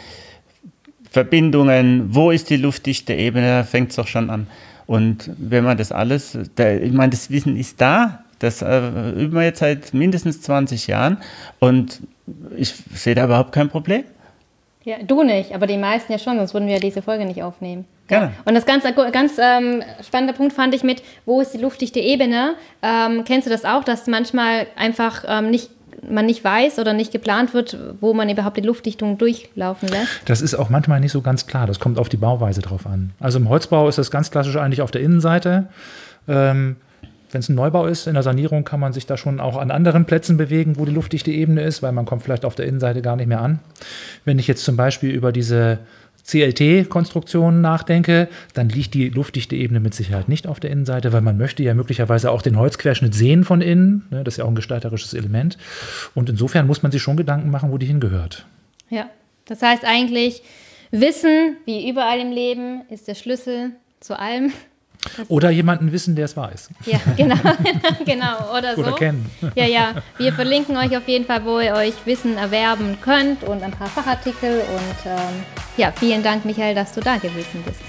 Verbindungen, 1.10 2.14
wo 2.14 2.32
ist 2.32 2.49
die 2.49 2.57
luftdichte 2.57 3.14
Ebene, 3.14 3.47
da 3.47 3.64
fängt 3.64 3.89
es 3.89 3.95
doch 3.95 4.07
schon 4.07 4.30
an. 4.30 4.47
Und 4.86 5.30
wenn 5.38 5.64
man 5.64 5.78
das 5.78 5.91
alles, 5.91 6.38
der, 6.57 6.82
ich 6.82 6.93
meine, 6.93 7.12
das 7.12 7.30
Wissen 7.30 7.55
ist 7.55 7.80
da, 7.80 8.24
das 8.39 8.62
äh, 8.62 9.12
üben 9.12 9.34
wir 9.34 9.43
jetzt 9.43 9.60
seit 9.60 9.93
mindestens 9.93 10.41
20 10.41 10.88
Jahren 10.88 11.18
und 11.60 12.01
ich 12.55 12.74
sehe 12.93 13.16
da 13.16 13.26
überhaupt 13.26 13.51
kein 13.51 13.70
Problem. 13.70 14.03
Ja, 14.86 14.97
du 15.05 15.24
nicht, 15.24 15.53
aber 15.53 15.68
die 15.68 15.78
meisten 15.78 16.12
ja 16.12 16.18
schon, 16.18 16.38
sonst 16.38 16.53
würden 16.53 16.68
wir 16.68 16.76
ja 16.76 16.80
diese 16.80 17.01
Folge 17.01 17.26
nicht 17.26 17.43
aufnehmen. 17.43 17.86
Gerne. 18.07 18.32
Und 18.45 18.55
das 18.55 18.66
ganz, 18.66 18.84
ganz 19.12 19.34
ähm, 19.38 19.84
spannende 20.01 20.34
Punkt 20.34 20.53
fand 20.53 20.74
ich 20.74 20.84
mit, 20.84 21.03
wo 21.26 21.41
ist 21.41 21.53
die 21.53 21.60
luftdichte 21.60 21.99
Ebene? 21.99 22.55
Ähm, 22.82 23.24
kennst 23.26 23.45
du 23.45 23.51
das 23.51 23.66
auch, 23.66 23.84
dass 23.84 24.07
manchmal 24.07 24.66
einfach 24.76 25.26
ähm, 25.28 25.51
nicht 25.51 25.70
man 26.10 26.26
nicht 26.26 26.43
weiß 26.43 26.80
oder 26.80 26.93
nicht 26.93 27.12
geplant 27.12 27.54
wird, 27.54 27.78
wo 28.00 28.14
man 28.14 28.30
überhaupt 28.30 28.58
die 28.58 28.62
Luftdichtung 28.62 29.18
durchlaufen 29.18 29.89
lässt? 29.89 30.22
Das 30.26 30.41
ist 30.41 30.56
auch 30.56 30.70
manchmal 30.70 31.00
nicht 31.00 31.12
so 31.12 31.22
ganz 31.22 31.47
klar. 31.47 31.68
Das 31.68 31.80
kommt 31.80 32.00
auf 32.00 32.10
die 32.10 32.18
Bauweise 32.18 32.62
drauf 32.62 32.86
an. 32.86 33.12
Also 33.20 33.39
im 33.39 33.50
Holzbau 33.50 33.88
ist 33.88 33.97
das 33.97 34.12
ganz 34.12 34.32
klassisch 34.32 34.56
eigentlich 34.56 34.82
auf 34.82 34.91
der 34.91 35.02
Innenseite. 35.02 35.68
Ähm, 36.28 36.78
wenn 37.32 37.39
es 37.39 37.50
ein 37.50 37.56
Neubau 37.56 37.86
ist, 37.86 38.08
in 38.08 38.16
der 38.16 38.24
Sanierung 38.24 38.64
kann 38.64 38.80
man 38.80 38.93
sich 38.93 39.06
da 39.06 39.18
schon 39.18 39.39
auch 39.39 39.58
an 39.58 39.72
anderen 39.72 40.06
Plätzen 40.06 40.38
bewegen, 40.38 40.78
wo 40.80 40.86
die 40.86 40.91
luftdichte 40.91 41.32
Ebene 41.32 41.62
ist, 41.62 41.84
weil 41.84 41.91
man 41.91 42.06
kommt 42.06 42.24
vielleicht 42.24 42.45
auf 42.45 42.56
der 42.56 42.66
Innenseite 42.66 43.02
gar 43.02 43.16
nicht 43.16 43.28
mehr 43.28 43.41
an. 43.41 43.60
Wenn 44.26 44.39
ich 44.39 44.47
jetzt 44.47 44.64
zum 44.64 44.76
Beispiel 44.76 45.12
über 45.12 45.32
diese 45.32 45.80
CLT-Konstruktionen 46.30 47.61
nachdenke, 47.61 48.27
dann 48.53 48.69
liegt 48.69 48.93
die 48.93 49.09
luftdichte 49.09 49.55
Ebene 49.55 49.80
mit 49.80 49.93
Sicherheit 49.93 50.30
nicht 50.30 50.47
auf 50.47 50.59
der 50.59 50.69
Innenseite, 50.69 51.11
weil 51.11 51.21
man 51.21 51.38
möchte 51.38 51.63
ja 51.63 51.73
möglicherweise 51.73 52.32
auch 52.32 52.41
den 52.41 52.57
Holzquerschnitt 52.57 53.13
sehen 53.13 53.43
von 53.43 53.61
innen. 53.61 54.05
Ne, 54.11 54.23
das 54.23 54.36
ist 54.36 54.38
ja 54.38 54.45
auch 54.45 54.49
ein 54.49 54.55
gestalterisches 54.55 55.13
Element. 55.13 55.57
Und 56.13 56.30
insofern 56.30 56.67
muss 56.67 56.84
man 56.84 56.91
sich 56.91 57.01
schon 57.01 57.17
Gedanken 57.17 57.49
machen, 57.49 57.71
wo 57.71 57.77
die 57.77 57.88
hingehört. 57.88 58.45
Ja, 58.89 59.09
das 59.45 59.61
heißt 59.61 59.84
eigentlich, 59.86 60.43
Wissen, 60.91 61.57
wie 61.65 61.89
überall 61.89 62.19
im 62.19 62.32
Leben, 62.32 62.82
ist 62.89 63.07
der 63.07 63.15
Schlüssel 63.15 63.71
zu 63.99 64.17
allem. 64.17 64.51
Oder 65.28 65.50
jemanden 65.50 65.91
wissen, 65.91 66.16
der 66.16 66.26
es 66.26 66.36
weiß. 66.36 66.70
Ja, 66.86 67.00
genau, 67.16 67.36
genau, 68.06 68.58
oder 68.58 68.76
so. 68.76 68.82
Oder 68.82 68.93
kennen. 68.93 69.30
Ja, 69.56 69.66
ja. 69.66 69.95
Wir 70.18 70.34
verlinken 70.34 70.76
euch 70.78 70.95
auf 70.97 71.08
jeden 71.08 71.26
Fall, 71.26 71.45
wo 71.45 71.60
ihr 71.60 71.74
euch 71.74 71.93
Wissen 72.06 72.38
erwerben 72.38 72.97
könnt 73.02 73.43
und 73.43 73.64
ein 73.64 73.72
paar 73.72 73.88
Fachartikel. 73.88 74.60
Und 74.60 75.06
ähm, 75.06 75.43
ja, 75.78 75.91
vielen 75.91 76.22
Dank, 76.22 76.45
Michael, 76.45 76.76
dass 76.76 76.93
du 76.93 77.02
da 77.02 77.18
gewesen 77.18 77.64
bist. 77.66 77.82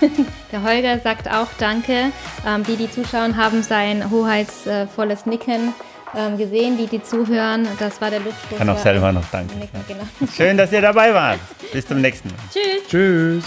Der 0.52 0.62
Holger 0.62 0.98
sagt 1.00 1.30
auch 1.30 1.48
Danke. 1.58 2.12
Ähm, 2.46 2.62
die, 2.64 2.76
die 2.76 2.90
zuschauen, 2.90 3.36
haben 3.36 3.62
sein 3.62 4.10
hoheitsvolles 4.10 5.26
Nicken 5.26 5.72
ähm, 6.16 6.38
gesehen, 6.38 6.76
die, 6.78 6.86
die 6.86 7.02
zuhören. 7.02 7.66
Das 7.78 8.00
war 8.00 8.10
der 8.10 8.20
Luftschluss. 8.20 8.58
Kann 8.58 8.68
auch 8.68 8.78
selber 8.78 9.12
noch 9.12 9.24
danken. 9.30 9.68
Genau. 9.88 10.04
Schön, 10.32 10.56
dass 10.56 10.72
ihr 10.72 10.80
dabei 10.82 11.12
wart. 11.12 11.40
Bis 11.72 11.86
zum 11.86 12.00
nächsten 12.00 12.28
Mal. 12.28 12.36
Tschüss. 12.52 12.88
Tschüss. 12.88 13.44